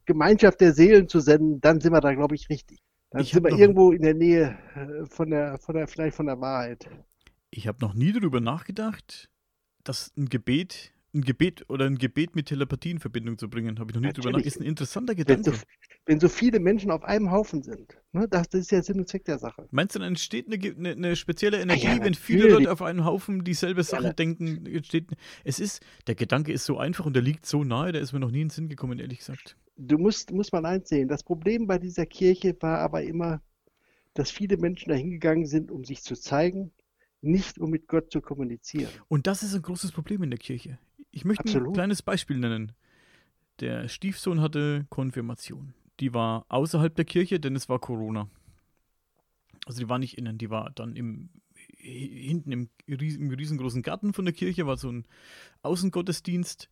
Gemeinschaft 0.06 0.60
der 0.60 0.72
Seelen 0.72 1.08
zu 1.08 1.20
senden, 1.20 1.60
dann 1.60 1.80
sind 1.80 1.92
wir 1.92 2.00
da, 2.00 2.14
glaube 2.14 2.34
ich, 2.34 2.48
richtig. 2.48 2.78
Dann 3.10 3.22
ich 3.22 3.32
sind 3.32 3.44
wir 3.44 3.56
irgendwo 3.56 3.92
in 3.92 4.02
der 4.02 4.14
Nähe 4.14 4.58
äh, 4.74 5.06
von 5.06 5.30
der, 5.30 5.58
von 5.58 5.76
der, 5.76 5.86
vielleicht 5.86 6.16
von 6.16 6.26
der 6.26 6.40
Wahrheit. 6.40 6.88
Ich 7.50 7.68
habe 7.68 7.78
noch 7.80 7.94
nie 7.94 8.12
darüber 8.12 8.40
nachgedacht, 8.40 9.30
dass 9.84 10.12
ein 10.16 10.28
Gebet, 10.28 10.92
ein 11.14 11.22
Gebet 11.22 11.64
oder 11.68 11.86
ein 11.86 11.96
Gebet 11.96 12.34
mit 12.34 12.46
Telepathie 12.46 12.90
in 12.90 12.98
Verbindung 12.98 13.38
zu 13.38 13.48
bringen, 13.48 13.78
habe 13.78 13.90
ich 13.90 13.94
noch 13.94 14.02
nie 14.02 14.12
drüber 14.12 14.30
nachgedacht. 14.30 14.46
Ist 14.46 14.60
ein 14.60 14.66
interessanter 14.66 15.14
Gedanke. 15.14 15.46
Wenn 15.46 15.54
so, 15.54 15.62
wenn 16.06 16.20
so, 16.20 16.28
viele 16.28 16.58
Menschen 16.58 16.90
auf 16.90 17.04
einem 17.04 17.30
Haufen 17.30 17.62
sind, 17.62 17.96
ne, 18.12 18.26
das, 18.28 18.48
das, 18.48 18.62
ist 18.62 18.72
ja 18.72 18.82
Sinn 18.82 18.98
und 18.98 19.08
Zweck 19.08 19.24
der 19.24 19.38
Sache. 19.38 19.68
Meinst 19.70 19.94
du, 19.94 20.00
dann 20.00 20.08
entsteht 20.08 20.46
eine, 20.52 20.76
eine, 20.76 20.90
eine 20.90 21.16
spezielle 21.16 21.60
Energie, 21.60 21.86
ja, 21.86 21.96
ja, 21.96 22.04
wenn 22.04 22.14
viele 22.14 22.48
Leute 22.48 22.72
auf 22.72 22.82
einem 22.82 23.04
Haufen 23.04 23.44
dieselbe 23.44 23.84
Sache 23.84 24.04
ja, 24.04 24.12
denken? 24.12 24.66
Entsteht, 24.66 25.06
es 25.44 25.60
ist, 25.60 25.84
der 26.08 26.16
Gedanke 26.16 26.52
ist 26.52 26.64
so 26.64 26.78
einfach 26.78 27.06
und 27.06 27.14
der 27.14 27.22
liegt 27.22 27.46
so 27.46 27.62
nahe, 27.62 27.92
der 27.92 28.00
ist 28.00 28.12
mir 28.12 28.20
noch 28.20 28.30
nie 28.30 28.42
in 28.42 28.48
den 28.48 28.50
Sinn 28.50 28.68
gekommen, 28.68 28.98
ehrlich 28.98 29.18
gesagt. 29.18 29.56
Du 29.76 29.98
musst, 29.98 30.32
musst 30.32 30.52
mal 30.52 30.66
eins 30.66 30.88
sehen. 30.88 31.08
Das 31.08 31.22
Problem 31.22 31.66
bei 31.66 31.78
dieser 31.78 32.06
Kirche 32.06 32.56
war 32.60 32.78
aber 32.78 33.02
immer, 33.02 33.40
dass 34.14 34.30
viele 34.30 34.56
Menschen 34.56 34.88
dahin 34.88 35.10
gegangen 35.10 35.46
sind, 35.46 35.70
um 35.70 35.84
sich 35.84 36.02
zu 36.02 36.14
zeigen, 36.14 36.72
nicht 37.24 37.58
um 37.58 37.70
mit 37.70 37.88
Gott 37.88 38.10
zu 38.12 38.20
kommunizieren. 38.20 38.90
Und 39.08 39.26
das 39.26 39.42
ist 39.42 39.54
ein 39.54 39.62
großes 39.62 39.92
Problem 39.92 40.22
in 40.22 40.30
der 40.30 40.38
Kirche. 40.38 40.78
Ich 41.10 41.24
möchte 41.24 41.44
Absolut. 41.44 41.68
ein 41.68 41.74
kleines 41.74 42.02
Beispiel 42.02 42.38
nennen. 42.38 42.72
Der 43.60 43.88
Stiefsohn 43.88 44.40
hatte 44.40 44.86
Konfirmation. 44.90 45.74
Die 46.00 46.12
war 46.12 46.44
außerhalb 46.48 46.94
der 46.94 47.04
Kirche, 47.04 47.38
denn 47.38 47.54
es 47.54 47.68
war 47.68 47.78
Corona. 47.78 48.28
Also 49.66 49.80
die 49.80 49.88
war 49.88 49.98
nicht 49.98 50.18
innen, 50.18 50.38
die 50.38 50.50
war 50.50 50.70
dann 50.70 50.96
im 50.96 51.30
hinten 51.84 52.52
im, 52.52 52.70
im 52.86 53.30
riesengroßen 53.30 53.82
Garten 53.82 54.12
von 54.12 54.24
der 54.24 54.34
Kirche, 54.34 54.66
war 54.66 54.76
so 54.76 54.90
ein 54.90 55.06
Außengottesdienst. 55.62 56.70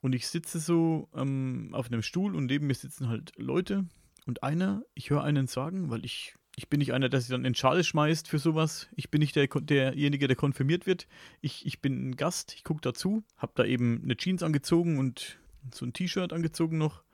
Und 0.00 0.14
ich 0.14 0.28
sitze 0.28 0.60
so 0.60 1.08
ähm, 1.14 1.70
auf 1.72 1.86
einem 1.86 2.02
Stuhl 2.02 2.34
und 2.36 2.46
neben 2.46 2.66
mir 2.66 2.74
sitzen 2.74 3.08
halt 3.08 3.32
Leute. 3.36 3.86
Und 4.26 4.42
einer, 4.42 4.82
ich 4.94 5.10
höre 5.10 5.24
einen 5.24 5.46
sagen, 5.48 5.90
weil 5.90 6.04
ich 6.04 6.36
ich 6.58 6.68
bin 6.68 6.78
nicht 6.78 6.92
einer, 6.92 7.08
der 7.08 7.20
sich 7.20 7.30
dann 7.30 7.44
in 7.44 7.54
Schale 7.54 7.84
schmeißt 7.84 8.26
für 8.26 8.40
sowas. 8.40 8.88
Ich 8.96 9.10
bin 9.10 9.20
nicht 9.20 9.36
der, 9.36 9.46
derjenige, 9.46 10.26
der 10.26 10.34
konfirmiert 10.34 10.86
wird. 10.86 11.06
Ich, 11.40 11.64
ich 11.64 11.80
bin 11.80 12.10
ein 12.10 12.16
Gast, 12.16 12.52
ich 12.52 12.64
gucke 12.64 12.80
dazu, 12.80 13.22
habe 13.36 13.52
da 13.54 13.64
eben 13.64 14.00
eine 14.02 14.16
Jeans 14.16 14.42
angezogen 14.42 14.98
und 14.98 15.38
so 15.72 15.86
ein 15.86 15.92
T-Shirt 15.92 16.32
angezogen 16.32 16.76
noch. 16.76 17.04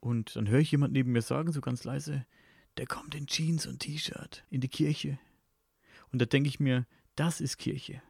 Und 0.00 0.34
dann 0.34 0.48
höre 0.48 0.58
ich 0.58 0.72
jemand 0.72 0.92
neben 0.92 1.12
mir 1.12 1.22
sagen, 1.22 1.52
so 1.52 1.60
ganz 1.60 1.84
leise, 1.84 2.26
der 2.78 2.86
kommt 2.86 3.14
in 3.14 3.28
Jeans 3.28 3.64
und 3.64 3.78
T-Shirt 3.78 4.44
in 4.50 4.60
die 4.60 4.68
Kirche. 4.68 5.20
Und 6.10 6.20
da 6.20 6.26
denke 6.26 6.48
ich 6.48 6.58
mir, 6.58 6.84
das 7.14 7.40
ist 7.40 7.58
Kirche. 7.58 8.02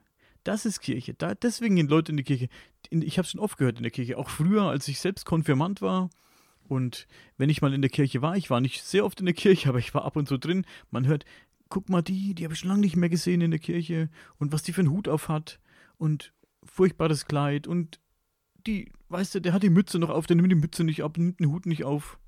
Das 0.45 0.65
ist 0.65 0.81
Kirche. 0.81 1.13
Da, 1.13 1.35
deswegen 1.35 1.77
gehen 1.77 1.89
Leute 1.89 2.13
in 2.13 2.17
die 2.17 2.25
Kirche. 2.25 2.49
Ich 2.89 3.19
habe 3.19 3.27
es 3.27 3.33
schon 3.33 3.41
oft 3.41 3.59
gehört 3.59 3.77
in 3.77 3.83
der 3.83 3.93
Kirche. 3.93 4.17
Auch 4.17 4.31
früher, 4.31 4.63
als 4.63 4.89
ich 4.89 4.99
selbst 4.99 5.27
Konfirmant 5.27 5.83
war, 5.83 6.09
und 6.71 7.09
wenn 7.37 7.51
ich 7.51 7.63
mal 7.63 7.75
in 7.75 7.83
der 7.83 7.91
Kirche 7.91 8.23
war, 8.23 8.37
ich 8.37 8.49
war 8.49 8.61
nicht 8.61 8.85
sehr 8.85 9.05
oft 9.05 9.19
in 9.19 9.27
der 9.27 9.35
Kirche, 9.35 9.69
aber 9.71 9.79
ich 9.79 9.93
war 9.93 10.05
ab 10.05 10.17
und 10.17 10.29
zu 10.29 10.39
drin, 10.39 10.65
man 10.91 11.07
hört, 11.07 11.25
guck 11.69 11.89
mal 11.89 12.03
die, 12.03 12.35
die 12.35 12.45
habe 12.45 12.55
ich 12.55 12.61
schon 12.61 12.69
lange 12.69 12.83
nicht 12.83 12.97
mehr 12.97 13.09
gesehen 13.09 13.41
in 13.41 13.51
der 13.51 13.61
Kirche 13.61 14.09
und 14.39 14.53
was 14.53 14.63
die 14.63 14.73
für 14.73 14.81
einen 14.81 14.91
Hut 14.91 15.09
auf 15.09 15.29
hat 15.29 15.61
und 15.99 16.33
furchtbares 16.63 17.27
Kleid 17.27 17.67
und 17.67 18.01
die, 18.67 18.93
weißt 19.09 19.35
du, 19.35 19.41
der 19.41 19.53
hat 19.53 19.63
die 19.63 19.71
Mütze 19.71 19.99
noch 19.99 20.11
auf, 20.11 20.27
der 20.27 20.37
nimmt 20.37 20.53
die 20.53 20.57
Mütze 20.57 20.85
nicht 20.85 21.03
ab, 21.03 21.17
nimmt 21.17 21.41
den 21.41 21.51
Hut 21.51 21.67
nicht 21.67 21.85
auf. 21.85 22.19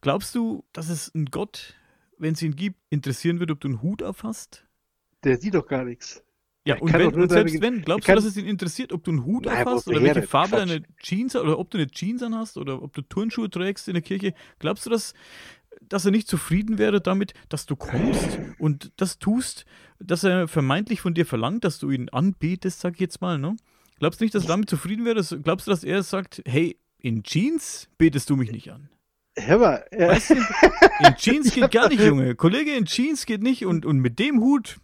Glaubst 0.00 0.34
du, 0.34 0.64
dass 0.72 0.90
es 0.90 1.14
einen 1.14 1.26
Gott, 1.26 1.74
wenn 2.18 2.34
es 2.34 2.42
ihn 2.42 2.56
gibt, 2.56 2.78
interessieren 2.90 3.40
wird, 3.40 3.50
ob 3.50 3.60
du 3.60 3.68
einen 3.68 3.82
Hut 3.82 4.02
auf 4.02 4.22
hast? 4.22 4.66
Der 5.24 5.38
sieht 5.38 5.54
doch 5.54 5.66
gar 5.66 5.84
nichts. 5.84 6.22
Ja, 6.66 6.78
und, 6.78 6.92
wenn, 6.92 7.14
und 7.14 7.30
selbst 7.30 7.60
wenn, 7.62 7.82
glaubst 7.82 8.08
du, 8.08 8.14
dass 8.14 8.24
es 8.24 8.36
ihn 8.36 8.46
interessiert, 8.46 8.92
ob 8.92 9.02
du 9.04 9.12
einen 9.12 9.24
Hut 9.24 9.46
Nein, 9.46 9.64
hast 9.64 9.88
oder 9.88 10.02
welche 10.02 10.22
Farbe 10.22 10.56
deine 10.56 10.82
Jeans 11.00 11.34
oder 11.34 11.58
ob 11.58 11.70
du 11.70 11.78
eine 11.78 11.86
Jeans 11.86 12.22
an 12.22 12.34
hast 12.34 12.58
oder 12.58 12.82
ob 12.82 12.92
du 12.92 13.00
Turnschuhe 13.02 13.48
trägst 13.48 13.88
in 13.88 13.94
der 13.94 14.02
Kirche? 14.02 14.34
Glaubst 14.58 14.84
du, 14.84 14.90
dass 14.90 15.14
dass 15.88 16.04
er 16.04 16.10
nicht 16.10 16.28
zufrieden 16.28 16.78
wäre 16.78 17.00
damit, 17.00 17.34
dass 17.48 17.66
du 17.66 17.76
kommst 17.76 18.38
und 18.58 18.92
das 18.96 19.18
tust, 19.18 19.64
dass 20.00 20.24
er 20.24 20.48
vermeintlich 20.48 21.00
von 21.00 21.14
dir 21.14 21.26
verlangt, 21.26 21.64
dass 21.64 21.78
du 21.78 21.90
ihn 21.90 22.08
anbetest, 22.08 22.80
sag 22.80 22.94
ich 22.94 23.00
jetzt 23.00 23.20
mal, 23.20 23.38
ne? 23.38 23.56
Glaubst 23.98 24.20
du 24.20 24.24
nicht, 24.24 24.34
dass 24.34 24.44
er 24.44 24.48
damit 24.48 24.70
zufrieden 24.70 25.04
wäre? 25.04 25.22
Glaubst 25.42 25.66
du, 25.66 25.70
dass 25.70 25.82
er 25.82 26.02
sagt, 26.02 26.42
hey, 26.46 26.78
in 26.98 27.22
Jeans 27.22 27.88
betest 27.98 28.30
du 28.30 28.36
mich 28.36 28.52
nicht 28.52 28.70
an? 28.70 28.88
Hör 29.36 29.58
mal. 29.58 29.84
Äh. 29.90 30.08
Weißt 30.08 30.30
du, 30.30 30.34
in 30.34 31.14
Jeans 31.16 31.52
geht 31.52 31.70
gar 31.70 31.88
nicht, 31.88 32.02
Junge. 32.02 32.34
Kollege, 32.34 32.74
in 32.74 32.84
Jeans 32.84 33.26
geht 33.26 33.42
nicht 33.42 33.66
und, 33.66 33.84
und 33.84 33.98
mit 33.98 34.18
dem 34.18 34.40
Hut. 34.40 34.78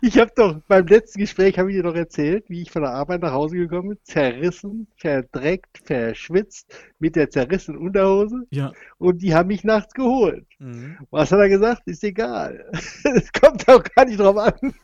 Ich 0.00 0.18
habe 0.18 0.30
doch 0.34 0.60
beim 0.68 0.86
letzten 0.86 1.20
Gespräch 1.20 1.58
habe 1.58 1.70
ich 1.70 1.76
dir 1.76 1.82
doch 1.82 1.94
erzählt, 1.94 2.48
wie 2.48 2.62
ich 2.62 2.70
von 2.70 2.82
der 2.82 2.92
Arbeit 2.92 3.22
nach 3.22 3.32
Hause 3.32 3.56
gekommen 3.56 3.90
bin, 3.90 3.98
zerrissen, 4.02 4.86
verdreckt, 4.96 5.78
verschwitzt 5.84 6.74
mit 6.98 7.16
der 7.16 7.30
zerrissenen 7.30 7.80
Unterhose. 7.80 8.46
Ja. 8.50 8.72
Und 8.98 9.22
die 9.22 9.34
haben 9.34 9.48
mich 9.48 9.64
nachts 9.64 9.94
geholt. 9.94 10.46
Mhm. 10.58 10.98
Was 11.10 11.32
hat 11.32 11.38
er 11.38 11.48
gesagt? 11.48 11.82
Ist 11.86 12.04
egal. 12.04 12.70
Es 13.14 13.32
kommt 13.32 13.68
auch 13.68 13.82
gar 13.82 14.04
nicht 14.04 14.20
drauf 14.20 14.36
an. 14.36 14.74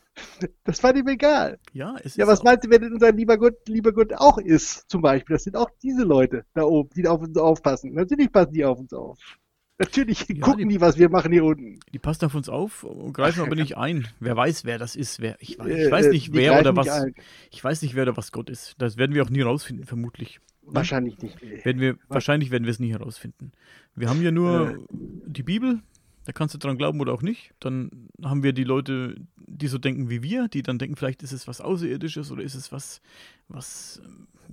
Das 0.64 0.82
war 0.82 0.94
ihm 0.94 1.06
egal. 1.08 1.58
Ja, 1.72 1.96
es 2.02 2.16
ja 2.16 2.26
was 2.26 2.42
meinst 2.42 2.64
du, 2.64 2.70
wenn 2.70 2.92
unser 2.92 3.12
lieber 3.12 3.38
Gott, 3.38 3.56
lieber 3.68 3.92
Gott 3.92 4.12
auch 4.14 4.38
ist, 4.38 4.90
zum 4.90 5.00
Beispiel? 5.02 5.34
Das 5.34 5.44
sind 5.44 5.56
auch 5.56 5.70
diese 5.82 6.02
Leute 6.02 6.44
da 6.54 6.62
oben, 6.62 6.90
die 6.96 7.06
auf 7.06 7.20
uns 7.20 7.36
aufpassen. 7.36 7.94
Natürlich 7.94 8.32
passen 8.32 8.52
die 8.52 8.64
auf 8.64 8.78
uns 8.78 8.92
auf. 8.92 9.18
Natürlich 9.78 10.26
ja, 10.28 10.40
gucken 10.40 10.68
die, 10.68 10.74
die, 10.74 10.80
was 10.80 10.98
wir 10.98 11.08
machen 11.08 11.30
hier 11.30 11.44
unten. 11.44 11.78
Die 11.92 12.00
passen 12.00 12.24
auf 12.24 12.34
uns 12.34 12.48
auf 12.48 12.82
und 12.82 13.12
greifen 13.12 13.42
aber 13.42 13.54
nicht 13.54 13.76
ein. 13.76 14.08
Wer 14.18 14.36
weiß, 14.36 14.64
wer 14.64 14.76
das 14.78 14.96
ist. 14.96 15.20
Wer, 15.20 15.36
ich, 15.40 15.58
weiß, 15.58 15.68
ich 15.68 15.90
weiß 15.90 16.08
nicht, 16.08 16.32
wer 16.32 16.58
oder 16.58 16.74
was. 16.74 17.06
Ich 17.50 17.62
weiß 17.62 17.82
nicht, 17.82 17.94
wer 17.94 18.02
oder 18.02 18.16
was 18.16 18.32
Gott 18.32 18.50
ist. 18.50 18.74
Das 18.78 18.96
werden 18.96 19.14
wir 19.14 19.22
auch 19.22 19.30
nie 19.30 19.42
rausfinden, 19.42 19.86
vermutlich. 19.86 20.40
Wahrscheinlich 20.62 21.18
nicht. 21.18 21.40
Werden 21.64 21.80
wir, 21.80 21.96
wahrscheinlich 22.08 22.50
werden 22.50 22.64
wir 22.64 22.72
es 22.72 22.80
nie 22.80 22.92
herausfinden. 22.92 23.52
Wir 23.94 24.08
haben 24.08 24.22
ja 24.22 24.30
nur 24.30 24.70
äh, 24.70 24.76
die 25.26 25.42
Bibel, 25.42 25.80
da 26.24 26.32
kannst 26.32 26.54
du 26.54 26.58
dran 26.58 26.76
glauben 26.76 27.00
oder 27.00 27.14
auch 27.14 27.22
nicht. 27.22 27.54
Dann 27.60 28.10
haben 28.22 28.42
wir 28.42 28.52
die 28.52 28.64
Leute, 28.64 29.16
die 29.36 29.68
so 29.68 29.78
denken 29.78 30.10
wie 30.10 30.22
wir, 30.22 30.48
die 30.48 30.62
dann 30.62 30.78
denken, 30.78 30.96
vielleicht 30.96 31.22
ist 31.22 31.32
es 31.32 31.48
was 31.48 31.60
Außerirdisches 31.60 32.30
oder 32.30 32.42
ist 32.42 32.54
es 32.54 32.70
was, 32.70 33.00
was, 33.48 34.02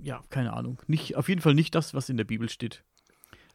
ja, 0.01 0.21
keine 0.29 0.53
Ahnung. 0.53 0.79
Nicht, 0.87 1.15
auf 1.15 1.27
jeden 1.27 1.41
Fall 1.41 1.53
nicht 1.53 1.75
das, 1.75 1.93
was 1.93 2.09
in 2.09 2.17
der 2.17 2.23
Bibel 2.23 2.47
steht. 2.47 2.83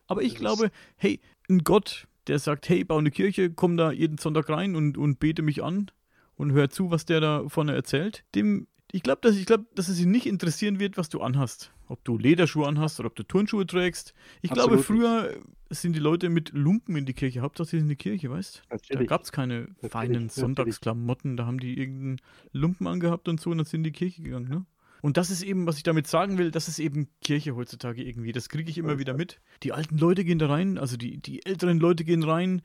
Aber 0.07 0.23
ich 0.23 0.35
glaube, 0.35 0.71
hey, 0.97 1.21
ein 1.51 1.65
Gott, 1.65 2.07
der 2.27 2.39
sagt, 2.39 2.69
hey, 2.69 2.85
bau 2.85 2.99
eine 2.99 3.11
Kirche, 3.11 3.51
komm 3.51 3.77
da 3.77 3.93
jeden 3.93 4.19
Sonntag 4.19 4.49
rein 4.49 4.77
und, 4.77 4.97
und 4.97 5.21
bete 5.21 5.43
mich 5.43 5.63
an 5.63 5.91
und 6.37 6.53
hör 6.53 6.71
zu, 6.71 6.91
was 6.91 7.05
der 7.05 7.21
da 7.21 7.49
vorne 7.49 7.75
erzählt, 7.75 8.25
dem, 8.35 8.67
ich 8.93 9.03
glaube, 9.03 9.21
dass, 9.23 9.37
glaub, 9.45 9.75
dass 9.75 9.89
es 9.89 10.01
ihn 10.01 10.11
nicht 10.11 10.27
interessieren 10.27 10.81
wird, 10.81 10.97
was 10.97 11.09
du 11.09 11.21
anhast. 11.21 11.73
Ob 11.89 12.05
du 12.05 12.19
Lederschuhe 12.19 12.67
anhast 12.67 13.01
oder 13.01 13.09
ob 13.09 13.17
du 13.17 13.25
Turnschuhe 13.25 13.67
trägst. 13.67 14.15
Ich 14.43 14.53
Absolut. 14.53 14.71
glaube, 14.71 14.83
früher 14.83 15.35
sind 15.71 15.95
die 15.95 16.01
Leute 16.01 16.29
mit 16.29 16.53
Lumpen 16.53 16.97
in 16.97 17.05
die 17.05 17.15
Kirche. 17.15 17.41
Hauptsache, 17.41 17.69
sie 17.69 17.77
sind 17.79 17.87
in 17.87 17.91
die 17.91 17.97
Kirche, 17.97 18.31
weißt 18.31 18.63
du? 18.71 18.97
Da 18.97 19.05
gab 19.05 19.23
es 19.23 19.33
keine 19.33 19.61
natürlich, 19.61 19.93
feinen 19.93 20.29
Sonntagsklamotten. 20.29 21.37
Da 21.37 21.47
haben 21.47 21.59
die 21.59 21.79
irgendeinen 21.79 22.21
Lumpen 22.53 22.87
angehabt 22.87 23.29
und 23.29 23.41
so 23.41 23.51
und 23.51 23.59
dann 23.59 23.67
sind 23.67 23.81
in 23.81 23.85
die 23.85 23.93
Kirche 23.93 24.23
gegangen, 24.23 24.49
ne? 24.49 24.67
Und 25.03 25.17
das 25.17 25.31
ist 25.31 25.43
eben, 25.43 25.67
was 25.67 25.77
ich 25.77 25.83
damit 25.83 26.07
sagen 26.07 26.39
will, 26.39 26.51
das 26.51 26.69
ist 26.69 26.79
eben 26.79 27.09
Kirche 27.21 27.57
heutzutage 27.57 28.03
irgendwie. 28.03 28.33
Das 28.33 28.49
kriege 28.49 28.71
ich 28.71 28.79
immer 28.79 28.99
wieder 28.99 29.15
mit. 29.15 29.41
Die 29.63 29.73
alten 29.73 29.99
Leute 29.99 30.25
gehen 30.25 30.39
da 30.39 30.49
rein, 30.49 30.79
also 30.79 30.97
die, 30.97 31.19
die 31.19 31.45
älteren 31.45 31.79
Leute 31.79 32.05
gehen 32.05 32.23
rein, 32.23 32.63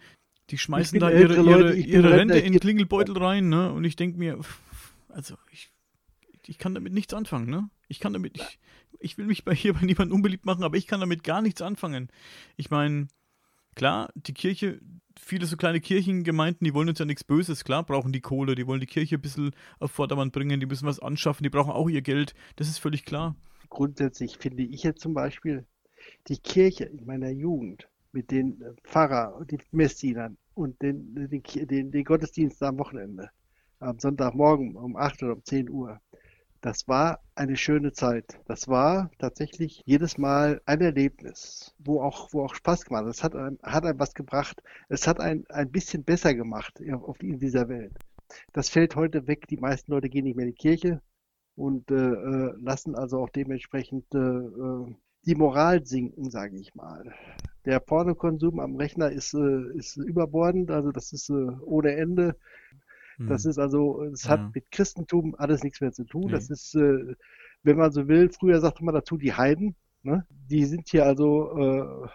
die 0.50 0.58
schmeißen 0.58 1.00
da 1.00 1.10
ihre, 1.10 1.42
Leute, 1.42 1.76
ihre, 1.76 2.12
Rente 2.12 2.38
in 2.38 2.54
den 2.54 2.60
Klingelbeutel 2.60 3.18
rein, 3.18 3.50
ne? 3.50 3.72
Und 3.72 3.84
ich 3.84 3.96
denke 3.96 4.20
mir, 4.20 4.40
also 5.10 5.36
ich, 5.52 5.72
ich 6.46 6.58
kann 6.58 6.76
damit 6.76 6.94
nichts 6.94 7.14
anfangen, 7.14 7.50
ne? 7.50 7.70
Ich 7.88 8.00
kann 8.00 8.14
damit, 8.14 8.38
ich, 8.38 8.60
ich 9.00 9.18
will 9.18 9.26
mich 9.26 9.44
bei 9.44 9.56
hier 9.56 9.74
bei 9.74 9.82
niemandem 9.82 10.16
unbeliebt 10.16 10.46
machen, 10.46 10.64
aber 10.64 10.78
ich 10.78 10.88
kann 10.88 11.00
damit 11.00 11.24
gar 11.24 11.42
nichts 11.42 11.62
anfangen. 11.62 12.10
Ich 12.58 12.70
meine, 12.70 13.08
klar, 13.76 14.10
die 14.16 14.34
Kirche, 14.34 14.80
viele 15.20 15.46
so 15.46 15.58
kleine 15.58 15.82
Kirchengemeinden, 15.82 16.66
die 16.66 16.74
wollen 16.74 16.90
uns 16.90 17.00
ja 17.00 17.06
nichts 17.06 17.24
Böses, 17.24 17.64
klar, 17.64 17.84
brauchen 17.84 18.12
die 18.12 18.22
Kohle, 18.22 18.56
die 18.56 18.68
wollen 18.68 18.80
die 18.80 18.86
Kirche 18.86 19.16
ein 19.16 19.22
bisschen 19.22 19.52
auf 19.80 19.92
Vordermann 19.92 20.32
bringen, 20.32 20.60
die 20.60 20.66
müssen 20.66 20.88
was 20.88 21.00
anschaffen, 21.00 21.44
die 21.44 21.50
brauchen 21.50 21.72
auch 21.72 21.90
ihr 21.90 22.02
Geld, 22.02 22.34
das 22.56 22.68
ist 22.68 22.80
völlig 22.80 23.06
klar. 23.06 23.36
Grundsätzlich 23.70 24.38
finde 24.38 24.64
ich 24.64 24.84
jetzt 24.84 25.02
zum 25.02 25.14
Beispiel 25.14 25.66
die 26.28 26.38
Kirche 26.38 26.86
in 26.86 27.06
meiner 27.06 27.30
Jugend 27.30 27.88
mit 28.12 28.32
den 28.32 28.62
äh, 28.62 28.74
Pfarrer 28.84 29.36
und 29.36 29.52
den 29.52 29.62
Messdienern 29.72 30.38
und 30.54 30.82
den, 30.82 31.14
den, 31.16 31.44
den, 31.68 31.92
den 31.92 32.04
Gottesdienst 32.04 32.62
am 32.64 32.78
Wochenende, 32.78 33.30
am 33.80 34.00
Sonntagmorgen 34.00 34.76
um 34.76 34.96
8 34.96 35.24
oder 35.24 35.34
um 35.34 35.44
10 35.44 35.70
Uhr, 35.70 36.00
das 36.66 36.88
war 36.88 37.20
eine 37.36 37.58
schöne 37.58 37.92
Zeit. 37.94 38.40
Das 38.48 38.68
war 38.68 39.12
tatsächlich 39.20 39.84
jedes 39.86 40.18
Mal 40.18 40.64
ein 40.66 40.82
Erlebnis, 40.82 41.76
wo 41.78 42.02
auch, 42.02 42.34
wo 42.34 42.44
auch 42.44 42.56
Spaß 42.56 42.86
gemacht 42.86 43.04
hat. 43.04 43.12
Es 43.12 43.24
hat 43.24 43.36
einem, 43.36 43.60
hat 43.62 43.86
einem 43.86 44.00
was 44.00 44.16
gebracht. 44.16 44.64
Es 44.90 45.08
hat 45.08 45.20
ein, 45.20 45.46
ein 45.50 45.70
bisschen 45.70 46.04
besser 46.04 46.34
gemacht 46.34 46.80
in 46.80 47.38
dieser 47.38 47.70
Welt. 47.70 47.94
Das 48.52 48.70
fällt 48.70 48.96
heute 48.96 49.28
weg. 49.28 49.46
Die 49.48 49.58
meisten 49.58 49.92
Leute 49.92 50.10
gehen 50.10 50.24
nicht 50.24 50.38
mehr 50.38 50.48
in 50.48 50.54
die 50.54 50.58
Kirche 50.58 51.04
und 51.56 51.92
äh, 51.92 51.94
äh 51.94 52.54
lassen 52.60 52.96
also 52.96 53.20
auch 53.20 53.30
dementsprechend 53.30 54.12
äh, 54.16 54.18
äh, 54.18 54.96
die 55.28 55.36
Moral 55.36 55.86
sinken, 55.86 56.32
sage 56.32 56.58
ich 56.58 56.74
mal. 56.74 57.14
Der 57.66 57.80
Pornokonsum 57.80 58.60
am 58.60 58.76
Rechner 58.76 59.12
ist, 59.12 59.36
äh, 59.36 59.78
ist 59.78 59.98
überbordend, 59.98 60.72
also 60.72 60.92
das 60.92 61.14
ist 61.14 61.30
äh, 61.30 61.34
ohne 61.62 61.96
Ende. 61.96 62.36
Das 63.18 63.44
hm. 63.44 63.52
ist 63.52 63.58
also, 63.58 64.04
es 64.04 64.28
hat 64.28 64.40
ja. 64.40 64.52
mit 64.54 64.72
Christentum 64.72 65.36
alles 65.38 65.64
nichts 65.64 65.82
mehr 65.82 65.92
zu 65.92 66.04
tun. 66.04 66.26
Nee. 66.26 66.32
Das 66.32 66.50
ist, 66.50 66.76
äh, 66.76 67.16
wenn 67.64 67.78
man 67.78 67.92
so 67.92 68.08
will, 68.08 68.30
früher 68.30 68.60
sagte 68.60 68.84
man 68.84 68.96
dazu 68.96 69.18
die 69.18 69.34
Heiden. 69.34 69.76
Ne? 70.04 70.26
Die 70.30 70.66
sind 70.66 70.88
hier 70.90 71.06
also 71.06 71.58
äh, 71.58 72.08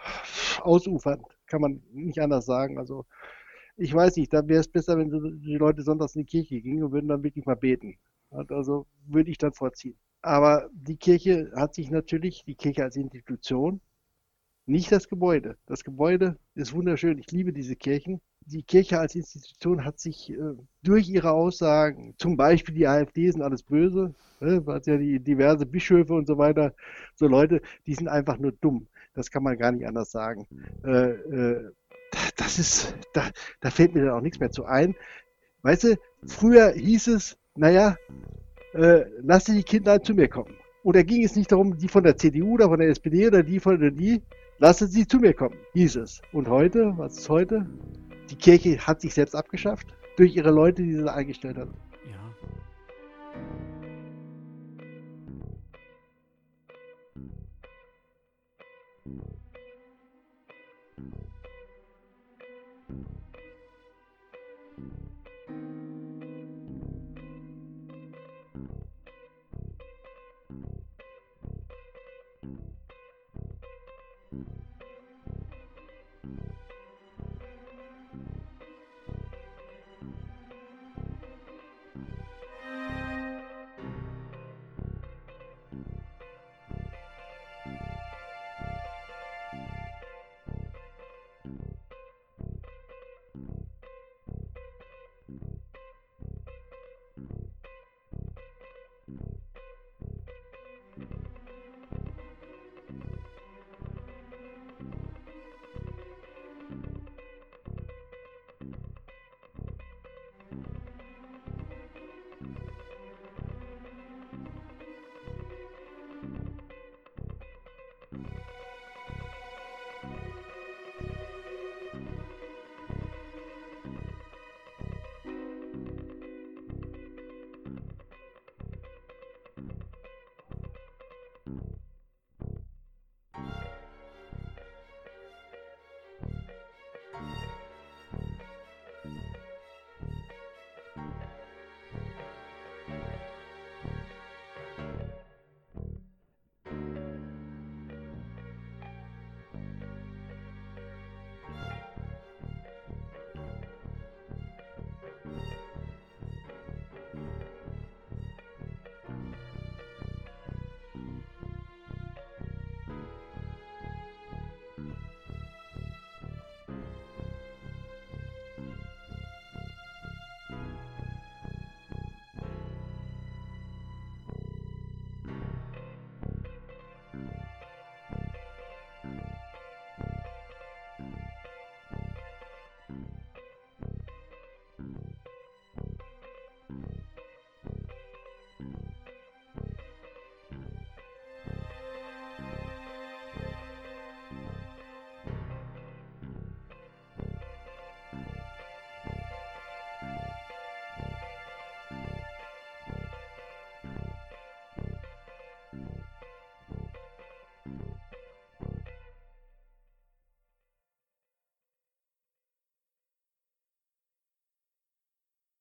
ausufernd, 0.60 1.24
kann 1.46 1.60
man 1.60 1.82
nicht 1.92 2.20
anders 2.20 2.46
sagen. 2.46 2.78
Also 2.78 3.06
ich 3.76 3.92
weiß 3.92 4.16
nicht, 4.16 4.32
da 4.32 4.46
wäre 4.46 4.60
es 4.60 4.68
besser, 4.68 4.98
wenn 4.98 5.40
die 5.40 5.56
Leute 5.56 5.82
sonntags 5.82 6.14
in 6.14 6.22
die 6.22 6.26
Kirche 6.26 6.60
gingen 6.60 6.84
und 6.84 6.92
würden 6.92 7.08
dann 7.08 7.22
wirklich 7.22 7.46
mal 7.46 7.56
beten. 7.56 7.96
Also 8.30 8.86
würde 9.06 9.30
ich 9.30 9.38
dann 9.38 9.52
vorziehen. 9.52 9.96
Aber 10.22 10.68
die 10.72 10.96
Kirche 10.96 11.50
hat 11.56 11.74
sich 11.74 11.90
natürlich, 11.90 12.44
die 12.44 12.54
Kirche 12.54 12.84
als 12.84 12.96
Institution, 12.96 13.80
nicht 14.66 14.92
das 14.92 15.08
Gebäude. 15.08 15.56
Das 15.66 15.82
Gebäude 15.82 16.38
ist 16.54 16.74
wunderschön. 16.74 17.18
Ich 17.18 17.30
liebe 17.32 17.52
diese 17.52 17.74
Kirchen 17.74 18.20
die 18.50 18.62
Kirche 18.62 18.98
als 18.98 19.14
Institution 19.14 19.84
hat 19.84 20.00
sich 20.00 20.30
äh, 20.30 20.54
durch 20.82 21.08
ihre 21.08 21.30
Aussagen, 21.30 22.14
zum 22.18 22.36
Beispiel 22.36 22.74
die 22.74 22.86
AfD 22.86 23.30
sind 23.30 23.42
alles 23.42 23.62
böse, 23.62 24.14
ne, 24.40 24.66
was 24.66 24.86
ja 24.86 24.96
die 24.96 25.20
diverse 25.20 25.66
Bischöfe 25.66 26.14
und 26.14 26.26
so 26.26 26.36
weiter, 26.36 26.74
so 27.14 27.26
Leute, 27.26 27.62
die 27.86 27.94
sind 27.94 28.08
einfach 28.08 28.38
nur 28.38 28.52
dumm. 28.52 28.86
Das 29.14 29.30
kann 29.30 29.42
man 29.42 29.58
gar 29.58 29.72
nicht 29.72 29.86
anders 29.86 30.10
sagen. 30.10 30.46
Äh, 30.84 31.10
äh, 31.10 31.70
das 32.36 32.58
ist, 32.58 32.94
da, 33.12 33.30
da 33.60 33.70
fällt 33.70 33.94
mir 33.94 34.04
dann 34.04 34.14
auch 34.14 34.20
nichts 34.20 34.40
mehr 34.40 34.50
zu 34.50 34.64
ein. 34.64 34.94
Weißt 35.62 35.84
du, 35.84 35.98
früher 36.26 36.72
hieß 36.72 37.08
es, 37.08 37.36
naja, 37.54 37.96
äh, 38.72 39.04
lasse 39.20 39.52
die 39.52 39.62
Kinder 39.62 40.02
zu 40.02 40.14
mir 40.14 40.28
kommen. 40.28 40.54
Oder 40.82 41.04
ging 41.04 41.22
es 41.24 41.36
nicht 41.36 41.52
darum, 41.52 41.76
die 41.76 41.88
von 41.88 42.02
der 42.02 42.16
CDU 42.16 42.54
oder 42.54 42.68
von 42.68 42.80
der 42.80 42.88
SPD 42.88 43.26
oder 43.26 43.42
die 43.42 43.60
von 43.60 43.78
der 43.78 43.90
die, 43.90 44.22
lasse 44.58 44.86
sie 44.86 45.06
zu 45.06 45.18
mir 45.18 45.34
kommen, 45.34 45.56
hieß 45.74 45.96
es. 45.96 46.22
Und 46.32 46.48
heute, 46.48 46.94
was 46.96 47.18
ist 47.18 47.28
heute? 47.28 47.66
Die 48.30 48.36
Kirche 48.36 48.78
hat 48.78 49.00
sich 49.00 49.14
selbst 49.14 49.34
abgeschafft 49.34 49.86
durch 50.16 50.36
ihre 50.36 50.50
Leute, 50.50 50.82
die 50.82 50.94
sie 50.94 51.12
eingestellt 51.12 51.56
hat. 51.56 51.68